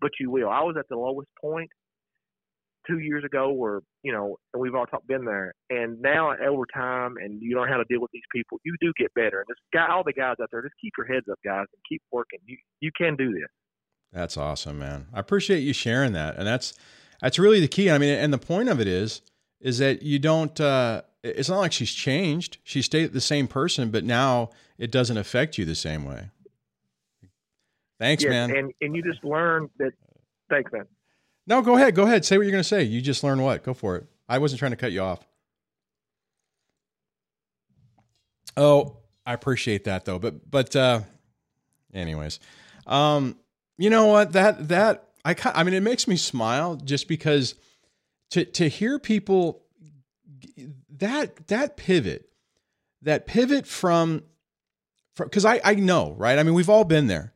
but 0.00 0.12
you 0.18 0.30
will. 0.30 0.48
I 0.48 0.62
was 0.62 0.76
at 0.78 0.88
the 0.88 0.96
lowest 0.96 1.28
point 1.40 1.70
two 2.86 2.98
years 2.98 3.24
ago 3.24 3.52
where, 3.52 3.80
you 4.02 4.12
know, 4.12 4.36
and 4.52 4.62
we've 4.62 4.74
all 4.74 4.86
talk, 4.86 5.06
been 5.06 5.24
there. 5.24 5.52
And 5.68 6.00
now 6.00 6.32
over 6.32 6.64
time 6.72 7.16
and 7.22 7.40
you 7.42 7.56
learn 7.56 7.68
how 7.68 7.76
to 7.76 7.84
deal 7.88 8.00
with 8.00 8.10
these 8.12 8.22
people, 8.34 8.58
you 8.64 8.74
do 8.80 8.92
get 8.98 9.12
better. 9.14 9.40
And 9.40 9.46
just 9.48 9.60
guy, 9.72 9.92
all 9.92 10.02
the 10.04 10.12
guys 10.12 10.36
out 10.42 10.48
there, 10.50 10.62
just 10.62 10.74
keep 10.80 10.92
your 10.96 11.06
heads 11.06 11.26
up, 11.30 11.38
guys, 11.44 11.66
and 11.72 11.82
keep 11.88 12.02
working. 12.10 12.38
You 12.46 12.56
you 12.80 12.90
can 12.96 13.16
do 13.16 13.32
this. 13.32 13.50
That's 14.12 14.36
awesome, 14.36 14.78
man. 14.78 15.06
I 15.12 15.20
appreciate 15.20 15.60
you 15.60 15.72
sharing 15.72 16.12
that. 16.14 16.36
And 16.36 16.46
that's 16.46 16.74
that's 17.20 17.38
really 17.38 17.60
the 17.60 17.68
key. 17.68 17.90
I 17.90 17.98
mean, 17.98 18.16
and 18.16 18.32
the 18.32 18.38
point 18.38 18.68
of 18.68 18.80
it 18.80 18.88
is 18.88 19.20
is 19.60 19.78
that 19.78 20.02
you 20.02 20.18
don't 20.18 20.58
uh 20.58 21.02
it's 21.22 21.48
not 21.48 21.58
like 21.58 21.72
she's 21.72 21.92
changed. 21.92 22.58
She 22.64 22.82
stayed 22.82 23.12
the 23.12 23.20
same 23.20 23.46
person, 23.48 23.90
but 23.90 24.04
now 24.04 24.50
it 24.78 24.90
doesn't 24.90 25.16
affect 25.16 25.58
you 25.58 25.64
the 25.64 25.74
same 25.74 26.04
way. 26.04 26.30
Thanks, 27.98 28.22
yes, 28.22 28.30
man. 28.30 28.56
And 28.56 28.72
and 28.80 28.96
you 28.96 29.02
just 29.02 29.22
learn 29.22 29.68
that 29.78 29.92
thanks, 30.48 30.72
man. 30.72 30.86
No, 31.46 31.62
go 31.62 31.76
ahead. 31.76 31.94
Go 31.94 32.04
ahead. 32.04 32.24
Say 32.24 32.38
what 32.38 32.44
you're 32.44 32.52
going 32.52 32.62
to 32.62 32.68
say. 32.68 32.82
You 32.82 33.00
just 33.00 33.22
learned 33.22 33.42
what? 33.42 33.62
Go 33.62 33.74
for 33.74 33.96
it. 33.96 34.06
I 34.28 34.38
wasn't 34.38 34.60
trying 34.60 34.70
to 34.70 34.76
cut 34.76 34.92
you 34.92 35.02
off. 35.02 35.26
Oh, 38.56 38.96
I 39.26 39.34
appreciate 39.34 39.84
that 39.84 40.04
though. 40.04 40.18
But 40.18 40.50
but 40.50 40.74
uh 40.74 41.00
anyways. 41.92 42.40
Um 42.86 43.36
you 43.78 43.90
know 43.90 44.06
what? 44.06 44.32
That 44.32 44.68
that 44.68 45.08
I 45.24 45.34
I 45.44 45.64
mean 45.64 45.74
it 45.74 45.82
makes 45.82 46.08
me 46.08 46.16
smile 46.16 46.76
just 46.76 47.08
because 47.08 47.54
to 48.30 48.44
to 48.44 48.68
hear 48.68 48.98
people 48.98 49.62
that 51.00 51.48
that 51.48 51.76
pivot 51.76 52.30
that 53.02 53.26
pivot 53.26 53.66
from 53.66 54.22
because 55.16 55.44
I, 55.44 55.60
I 55.64 55.74
know, 55.74 56.14
right? 56.16 56.38
I 56.38 56.42
mean, 56.42 56.54
we've 56.54 56.68
all 56.68 56.84
been 56.84 57.06
there. 57.06 57.34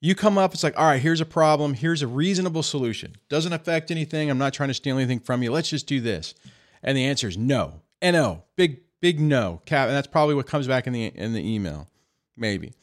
You 0.00 0.14
come 0.14 0.36
up, 0.36 0.52
it's 0.52 0.62
like, 0.62 0.78
all 0.78 0.84
right, 0.84 1.00
here's 1.00 1.22
a 1.22 1.26
problem. 1.26 1.72
Here's 1.72 2.02
a 2.02 2.06
reasonable 2.06 2.62
solution. 2.62 3.14
Doesn't 3.30 3.52
affect 3.54 3.90
anything. 3.90 4.28
I'm 4.28 4.36
not 4.36 4.52
trying 4.52 4.68
to 4.68 4.74
steal 4.74 4.98
anything 4.98 5.20
from 5.20 5.42
you. 5.42 5.50
Let's 5.50 5.70
just 5.70 5.86
do 5.86 6.00
this. 6.00 6.34
And 6.82 6.96
the 6.96 7.06
answer 7.06 7.26
is 7.26 7.38
no. 7.38 7.80
No. 8.02 8.42
Big, 8.56 8.82
big 9.00 9.18
no. 9.18 9.62
Cap. 9.64 9.88
And 9.88 9.96
that's 9.96 10.06
probably 10.06 10.34
what 10.34 10.46
comes 10.46 10.66
back 10.66 10.86
in 10.86 10.92
the 10.92 11.06
in 11.06 11.32
the 11.32 11.40
email. 11.40 11.88
Maybe. 12.36 12.74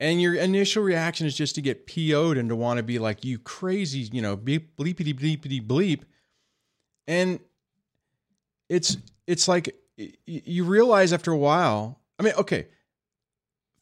And 0.00 0.22
your 0.22 0.34
initial 0.34 0.82
reaction 0.82 1.26
is 1.26 1.36
just 1.36 1.54
to 1.56 1.60
get 1.60 1.86
PO'd 1.86 2.38
and 2.38 2.48
to 2.48 2.56
want 2.56 2.78
to 2.78 2.82
be 2.82 2.98
like, 2.98 3.24
you 3.24 3.38
crazy, 3.38 4.08
you 4.12 4.22
know, 4.22 4.36
bleepity 4.36 4.68
bleepity 4.78 5.66
bleep. 5.66 6.02
And 7.06 7.40
it's 8.70 8.96
it's 9.26 9.48
like 9.48 9.74
you 10.26 10.64
realize 10.64 11.12
after 11.12 11.30
a 11.30 11.36
while. 11.36 12.00
I 12.18 12.22
mean, 12.22 12.34
okay. 12.34 12.66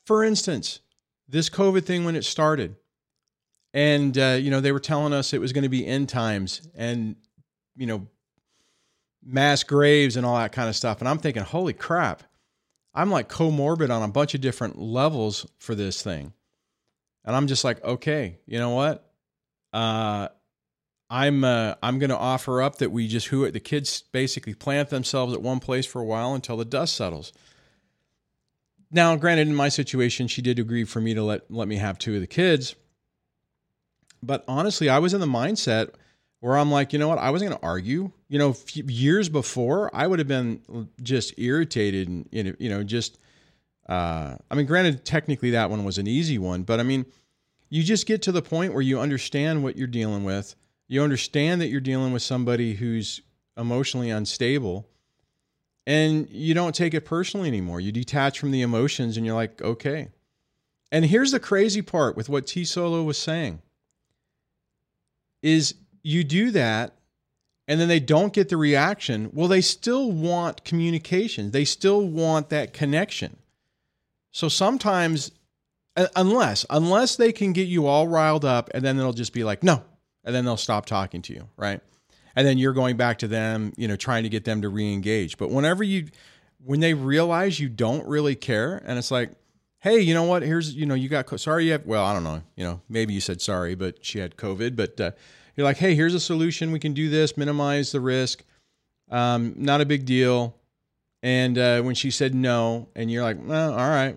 For 0.04 0.24
instance, 0.24 0.80
this 1.28 1.48
COVID 1.48 1.84
thing 1.84 2.04
when 2.04 2.16
it 2.16 2.24
started, 2.24 2.76
and 3.72 4.16
uh, 4.18 4.38
you 4.40 4.50
know 4.50 4.60
they 4.60 4.72
were 4.72 4.80
telling 4.80 5.12
us 5.12 5.32
it 5.32 5.40
was 5.40 5.52
going 5.52 5.62
to 5.62 5.68
be 5.68 5.86
end 5.86 6.08
times 6.08 6.68
and 6.74 7.16
you 7.76 7.86
know 7.86 8.06
mass 9.24 9.62
graves 9.62 10.16
and 10.16 10.26
all 10.26 10.36
that 10.36 10.52
kind 10.52 10.68
of 10.68 10.76
stuff, 10.76 11.00
and 11.00 11.08
I'm 11.08 11.18
thinking, 11.18 11.42
holy 11.42 11.72
crap, 11.72 12.24
I'm 12.94 13.10
like 13.10 13.28
comorbid 13.28 13.90
on 13.90 14.02
a 14.02 14.08
bunch 14.08 14.34
of 14.34 14.40
different 14.40 14.78
levels 14.78 15.46
for 15.58 15.74
this 15.74 16.02
thing, 16.02 16.32
and 17.24 17.36
I'm 17.36 17.46
just 17.46 17.64
like, 17.64 17.82
okay, 17.84 18.38
you 18.46 18.58
know 18.58 18.70
what? 18.70 19.08
Uh, 19.72 20.28
I'm 21.12 21.44
uh, 21.44 21.74
I'm 21.82 21.98
going 21.98 22.08
to 22.08 22.16
offer 22.16 22.62
up 22.62 22.78
that 22.78 22.90
we 22.90 23.06
just 23.06 23.26
who 23.26 23.48
the 23.50 23.60
kids 23.60 24.02
basically 24.12 24.54
plant 24.54 24.88
themselves 24.88 25.34
at 25.34 25.42
one 25.42 25.60
place 25.60 25.84
for 25.84 26.00
a 26.00 26.04
while 26.06 26.34
until 26.34 26.56
the 26.56 26.64
dust 26.64 26.96
settles. 26.96 27.34
Now, 28.90 29.14
granted, 29.16 29.46
in 29.46 29.54
my 29.54 29.68
situation, 29.68 30.26
she 30.26 30.40
did 30.40 30.58
agree 30.58 30.84
for 30.84 31.02
me 31.02 31.12
to 31.12 31.22
let 31.22 31.50
let 31.50 31.68
me 31.68 31.76
have 31.76 31.98
two 31.98 32.14
of 32.14 32.22
the 32.22 32.26
kids. 32.26 32.74
But 34.22 34.42
honestly, 34.48 34.88
I 34.88 35.00
was 35.00 35.12
in 35.12 35.20
the 35.20 35.26
mindset 35.26 35.90
where 36.40 36.56
I'm 36.56 36.70
like, 36.70 36.94
you 36.94 36.98
know 36.98 37.08
what? 37.08 37.18
I 37.18 37.28
wasn't 37.28 37.50
going 37.50 37.60
to 37.60 37.66
argue. 37.66 38.10
You 38.28 38.38
know, 38.38 38.56
years 38.72 39.28
before, 39.28 39.94
I 39.94 40.06
would 40.06 40.18
have 40.18 40.28
been 40.28 40.88
just 41.02 41.38
irritated 41.38 42.08
and 42.08 42.26
you 42.32 42.70
know, 42.70 42.82
just. 42.82 43.18
Uh, 43.86 44.36
I 44.50 44.54
mean, 44.54 44.64
granted, 44.64 45.04
technically 45.04 45.50
that 45.50 45.68
one 45.68 45.84
was 45.84 45.98
an 45.98 46.06
easy 46.06 46.38
one, 46.38 46.62
but 46.62 46.80
I 46.80 46.84
mean, 46.84 47.04
you 47.68 47.82
just 47.82 48.06
get 48.06 48.22
to 48.22 48.32
the 48.32 48.40
point 48.40 48.72
where 48.72 48.80
you 48.80 48.98
understand 48.98 49.62
what 49.62 49.76
you're 49.76 49.88
dealing 49.88 50.24
with. 50.24 50.54
You 50.92 51.02
understand 51.02 51.62
that 51.62 51.68
you're 51.68 51.80
dealing 51.80 52.12
with 52.12 52.20
somebody 52.20 52.74
who's 52.74 53.22
emotionally 53.56 54.10
unstable 54.10 54.86
and 55.86 56.28
you 56.28 56.52
don't 56.52 56.74
take 56.74 56.92
it 56.92 57.06
personally 57.06 57.48
anymore. 57.48 57.80
You 57.80 57.92
detach 57.92 58.38
from 58.38 58.50
the 58.50 58.60
emotions 58.60 59.16
and 59.16 59.24
you're 59.24 59.34
like, 59.34 59.62
okay. 59.62 60.08
And 60.90 61.06
here's 61.06 61.32
the 61.32 61.40
crazy 61.40 61.80
part 61.80 62.14
with 62.14 62.28
what 62.28 62.46
T 62.46 62.66
Solo 62.66 63.02
was 63.04 63.16
saying 63.16 63.62
is 65.40 65.76
you 66.02 66.24
do 66.24 66.50
that 66.50 66.94
and 67.66 67.80
then 67.80 67.88
they 67.88 67.98
don't 67.98 68.34
get 68.34 68.50
the 68.50 68.58
reaction. 68.58 69.30
Well, 69.32 69.48
they 69.48 69.62
still 69.62 70.12
want 70.12 70.62
communication. 70.62 71.52
They 71.52 71.64
still 71.64 72.06
want 72.06 72.50
that 72.50 72.74
connection. 72.74 73.38
So 74.30 74.50
sometimes 74.50 75.30
unless 75.96 76.66
unless 76.68 77.16
they 77.16 77.32
can 77.32 77.54
get 77.54 77.66
you 77.66 77.86
all 77.86 78.08
riled 78.08 78.44
up 78.44 78.68
and 78.74 78.84
then 78.84 78.98
they'll 78.98 79.14
just 79.14 79.32
be 79.32 79.42
like, 79.42 79.62
"No." 79.62 79.84
And 80.24 80.34
then 80.34 80.44
they'll 80.44 80.56
stop 80.56 80.86
talking 80.86 81.22
to 81.22 81.32
you, 81.32 81.48
right? 81.56 81.80
and 82.36 82.46
then 82.46 82.58
you're 82.58 82.72
going 82.72 82.96
back 82.96 83.18
to 83.18 83.28
them, 83.28 83.72
you 83.76 83.88
know, 83.88 83.96
trying 83.96 84.22
to 84.22 84.28
get 84.28 84.44
them 84.44 84.62
to 84.62 84.68
re-engage. 84.68 85.36
But 85.38 85.50
whenever 85.50 85.82
you 85.82 86.08
when 86.64 86.80
they 86.80 86.94
realize 86.94 87.58
you 87.58 87.68
don't 87.68 88.06
really 88.06 88.34
care 88.36 88.82
and 88.86 88.98
it's 88.98 89.10
like, 89.10 89.32
"Hey, 89.80 90.00
you 90.00 90.14
know 90.14 90.24
what? 90.24 90.42
Here's, 90.42 90.74
you 90.74 90.86
know, 90.86 90.94
you 90.94 91.08
got 91.08 91.28
sorry 91.40 91.66
you 91.66 91.72
have 91.72 91.86
well, 91.86 92.04
I 92.04 92.12
don't 92.12 92.24
know, 92.24 92.42
you 92.56 92.64
know, 92.64 92.80
maybe 92.88 93.14
you 93.14 93.20
said 93.20 93.40
sorry, 93.40 93.74
but 93.74 94.04
she 94.04 94.18
had 94.18 94.36
covid, 94.36 94.76
but 94.76 95.00
uh, 95.00 95.10
you're 95.56 95.64
like, 95.64 95.78
"Hey, 95.78 95.94
here's 95.94 96.14
a 96.14 96.20
solution. 96.20 96.72
We 96.72 96.78
can 96.78 96.94
do 96.94 97.08
this, 97.08 97.36
minimize 97.36 97.92
the 97.92 98.00
risk. 98.00 98.44
Um, 99.10 99.54
not 99.56 99.80
a 99.80 99.86
big 99.86 100.04
deal." 100.04 100.56
And 101.24 101.56
uh, 101.56 101.82
when 101.82 101.94
she 101.94 102.10
said 102.10 102.34
no, 102.34 102.88
and 102.96 103.08
you're 103.08 103.22
like, 103.22 103.36
well, 103.40 103.70
all 103.74 103.88
right, 103.88 104.16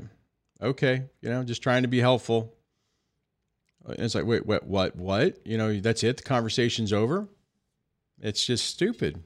okay, 0.60 1.04
you 1.22 1.30
know, 1.30 1.44
just 1.44 1.62
trying 1.62 1.84
to 1.84 1.88
be 1.88 2.00
helpful. 2.00 2.55
And 3.86 4.00
it's 4.00 4.16
like, 4.16 4.26
wait, 4.26 4.46
what, 4.46 4.66
what, 4.66 4.96
what? 4.96 5.38
You 5.46 5.58
know, 5.58 5.80
that's 5.80 6.04
it. 6.04 6.18
The 6.18 6.24
conversation's 6.24 6.92
over. 6.92 7.28
It's 8.20 8.46
just 8.46 8.66
stupid. 8.66 9.24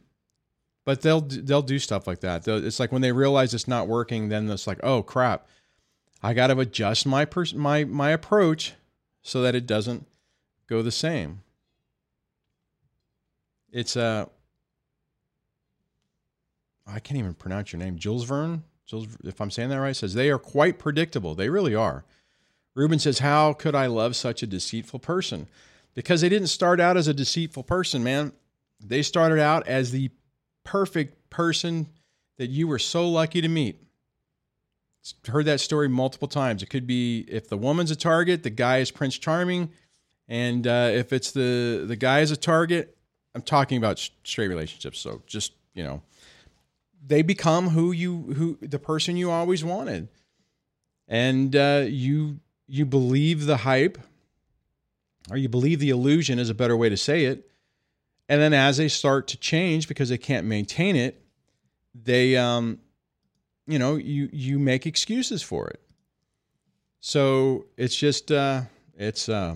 But 0.85 1.01
they'll 1.01 1.21
they'll 1.21 1.61
do 1.61 1.77
stuff 1.77 2.07
like 2.07 2.21
that. 2.21 2.47
It's 2.47 2.79
like 2.79 2.91
when 2.91 3.01
they 3.01 3.11
realize 3.11 3.53
it's 3.53 3.67
not 3.67 3.87
working, 3.87 4.29
then 4.29 4.49
it's 4.49 4.65
like, 4.65 4.79
oh 4.81 5.03
crap, 5.03 5.47
I 6.23 6.33
got 6.33 6.47
to 6.47 6.59
adjust 6.59 7.05
my 7.05 7.25
pers- 7.25 7.53
my 7.53 7.83
my 7.83 8.09
approach 8.09 8.73
so 9.21 9.41
that 9.43 9.55
it 9.55 9.67
doesn't 9.67 10.07
go 10.67 10.81
the 10.81 10.91
same. 10.91 11.41
It's 13.71 13.95
a 13.95 14.01
uh, 14.01 14.25
I 16.87 16.99
can't 16.99 17.19
even 17.19 17.35
pronounce 17.35 17.71
your 17.71 17.79
name, 17.79 17.99
Jules 17.99 18.23
Verne. 18.23 18.63
Jules, 18.87 19.07
if 19.23 19.39
I'm 19.39 19.51
saying 19.51 19.69
that 19.69 19.79
right, 19.79 19.95
says 19.95 20.15
they 20.15 20.31
are 20.31 20.39
quite 20.39 20.79
predictable. 20.79 21.35
They 21.35 21.49
really 21.49 21.75
are. 21.75 22.03
Ruben 22.79 22.97
says, 22.97 23.19
"How 23.19 23.51
could 23.51 23.75
I 23.75 23.87
love 23.87 24.15
such 24.15 24.41
a 24.41 24.47
deceitful 24.47 24.99
person?" 24.99 25.47
Because 25.95 26.21
they 26.21 26.29
didn't 26.29 26.47
start 26.47 26.79
out 26.79 26.95
as 26.95 27.09
a 27.09 27.13
deceitful 27.13 27.63
person, 27.63 28.05
man. 28.05 28.31
They 28.79 29.01
started 29.01 29.37
out 29.37 29.67
as 29.67 29.91
the 29.91 30.11
perfect 30.63 31.29
person 31.29 31.89
that 32.37 32.49
you 32.49 32.69
were 32.69 32.79
so 32.79 33.09
lucky 33.09 33.41
to 33.41 33.49
meet. 33.49 33.83
Heard 35.27 35.45
that 35.45 35.59
story 35.59 35.89
multiple 35.89 36.29
times. 36.29 36.63
It 36.63 36.69
could 36.69 36.87
be 36.87 37.25
if 37.27 37.49
the 37.49 37.57
woman's 37.57 37.91
a 37.91 37.97
target, 37.97 38.43
the 38.43 38.49
guy 38.49 38.77
is 38.77 38.91
Prince 38.91 39.17
Charming, 39.17 39.71
and 40.29 40.65
uh, 40.65 40.89
if 40.93 41.11
it's 41.11 41.31
the 41.31 41.83
the 41.85 41.97
guy 41.97 42.21
is 42.21 42.31
a 42.31 42.37
target, 42.37 42.95
I'm 43.35 43.41
talking 43.41 43.77
about 43.77 43.99
straight 44.23 44.47
relationships. 44.47 44.99
So 44.99 45.21
just 45.27 45.51
you 45.73 45.83
know, 45.83 46.01
they 47.05 47.23
become 47.23 47.71
who 47.71 47.91
you 47.91 48.33
who 48.35 48.57
the 48.61 48.79
person 48.79 49.17
you 49.17 49.31
always 49.31 49.65
wanted, 49.65 50.07
and 51.09 51.53
uh, 51.57 51.83
you 51.85 52.39
you 52.69 52.85
believe 52.85 53.45
the 53.45 53.57
hype, 53.57 53.97
or 55.29 55.37
you 55.37 55.49
believe 55.49 55.79
the 55.79 55.89
illusion 55.89 56.39
is 56.39 56.49
a 56.49 56.53
better 56.53 56.77
way 56.77 56.89
to 56.89 56.97
say 56.97 57.25
it, 57.25 57.49
and 58.29 58.39
then 58.39 58.53
as 58.53 58.77
they 58.77 58.87
start 58.87 59.27
to 59.29 59.37
change 59.37 59.87
because 59.87 60.09
they 60.09 60.17
can't 60.17 60.45
maintain 60.45 60.95
it, 60.95 61.21
they 61.95 62.37
um 62.37 62.79
you 63.67 63.77
know, 63.77 63.95
you 63.97 64.29
you 64.31 64.57
make 64.57 64.87
excuses 64.87 65.43
for 65.43 65.67
it. 65.67 65.81
So 67.01 67.65
it's 67.77 67.95
just 67.95 68.31
uh 68.31 68.61
it's 68.97 69.29
uh 69.29 69.55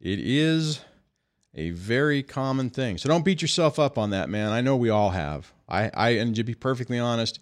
it 0.00 0.18
is 0.18 0.80
a 1.54 1.70
very 1.70 2.22
common 2.22 2.70
thing. 2.70 2.98
So 2.98 3.08
don't 3.08 3.24
beat 3.24 3.42
yourself 3.42 3.78
up 3.78 3.98
on 3.98 4.10
that, 4.10 4.30
man. 4.30 4.52
I 4.52 4.62
know 4.62 4.76
we 4.76 4.90
all 4.90 5.10
have. 5.10 5.52
I 5.68 5.90
I 5.94 6.08
and 6.10 6.34
to 6.36 6.44
be 6.44 6.54
perfectly 6.54 6.98
honest, 6.98 7.40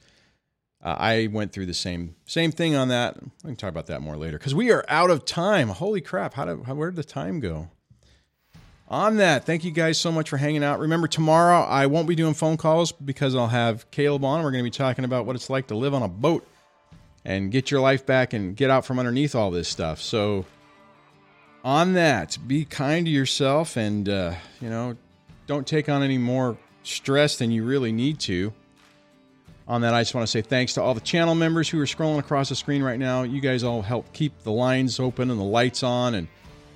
uh, 0.82 0.96
I 0.98 1.28
went 1.30 1.52
through 1.52 1.66
the 1.66 1.74
same 1.74 2.16
same 2.26 2.52
thing 2.52 2.74
on 2.74 2.88
that. 2.88 3.22
We 3.22 3.50
can 3.50 3.56
talk 3.56 3.70
about 3.70 3.86
that 3.86 4.00
more 4.00 4.16
later 4.16 4.38
because 4.38 4.54
we 4.54 4.70
are 4.70 4.84
out 4.88 5.10
of 5.10 5.24
time. 5.24 5.68
Holy 5.68 6.00
crap! 6.00 6.34
How 6.34 6.46
did 6.46 6.64
how, 6.64 6.74
where 6.74 6.90
did 6.90 6.96
the 6.96 7.04
time 7.04 7.40
go? 7.40 7.68
On 8.88 9.18
that, 9.18 9.44
thank 9.44 9.62
you 9.62 9.70
guys 9.70 9.98
so 9.98 10.10
much 10.10 10.28
for 10.28 10.36
hanging 10.36 10.64
out. 10.64 10.80
Remember, 10.80 11.06
tomorrow 11.06 11.60
I 11.60 11.86
won't 11.86 12.08
be 12.08 12.16
doing 12.16 12.34
phone 12.34 12.56
calls 12.56 12.90
because 12.90 13.36
I'll 13.36 13.46
have 13.46 13.88
Caleb 13.92 14.24
on. 14.24 14.42
We're 14.42 14.50
going 14.50 14.64
to 14.64 14.68
be 14.68 14.76
talking 14.76 15.04
about 15.04 15.26
what 15.26 15.36
it's 15.36 15.48
like 15.48 15.68
to 15.68 15.76
live 15.76 15.94
on 15.94 16.02
a 16.02 16.08
boat 16.08 16.44
and 17.24 17.52
get 17.52 17.70
your 17.70 17.80
life 17.80 18.04
back 18.04 18.32
and 18.32 18.56
get 18.56 18.68
out 18.68 18.84
from 18.84 18.98
underneath 18.98 19.36
all 19.36 19.52
this 19.52 19.68
stuff. 19.68 20.00
So, 20.00 20.44
on 21.62 21.92
that, 21.92 22.36
be 22.48 22.64
kind 22.64 23.06
to 23.06 23.12
yourself 23.12 23.76
and, 23.76 24.08
uh, 24.08 24.34
you 24.60 24.68
know, 24.68 24.96
don't 25.46 25.68
take 25.68 25.88
on 25.88 26.02
any 26.02 26.18
more 26.18 26.56
stress 26.82 27.36
than 27.36 27.52
you 27.52 27.62
really 27.62 27.92
need 27.92 28.18
to 28.20 28.52
on 29.70 29.82
that, 29.82 29.94
I 29.94 30.00
just 30.00 30.16
want 30.16 30.26
to 30.26 30.30
say 30.30 30.42
thanks 30.42 30.74
to 30.74 30.82
all 30.82 30.94
the 30.94 31.00
channel 31.00 31.36
members 31.36 31.68
who 31.68 31.80
are 31.80 31.84
scrolling 31.84 32.18
across 32.18 32.48
the 32.48 32.56
screen 32.56 32.82
right 32.82 32.98
now. 32.98 33.22
You 33.22 33.40
guys 33.40 33.62
all 33.62 33.82
help 33.82 34.12
keep 34.12 34.42
the 34.42 34.50
lines 34.50 34.98
open 34.98 35.30
and 35.30 35.38
the 35.38 35.44
lights 35.44 35.84
on, 35.84 36.16
and 36.16 36.26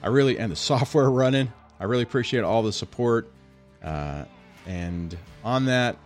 I 0.00 0.06
really 0.08 0.38
and 0.38 0.52
the 0.52 0.56
software 0.72 1.10
running. 1.10 1.52
I 1.80 1.84
really 1.84 2.04
appreciate 2.04 2.44
all 2.44 2.62
the 2.62 2.72
support. 2.72 3.28
Uh, 3.82 4.26
and 4.64 5.18
on 5.42 5.64
that, 5.64 5.96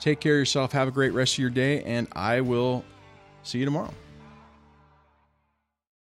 take 0.00 0.18
care 0.18 0.34
of 0.34 0.40
yourself. 0.40 0.72
Have 0.72 0.88
a 0.88 0.90
great 0.90 1.12
rest 1.12 1.34
of 1.34 1.38
your 1.38 1.50
day, 1.50 1.84
and 1.84 2.08
I 2.12 2.40
will 2.40 2.84
see 3.44 3.60
you 3.60 3.64
tomorrow. 3.64 3.94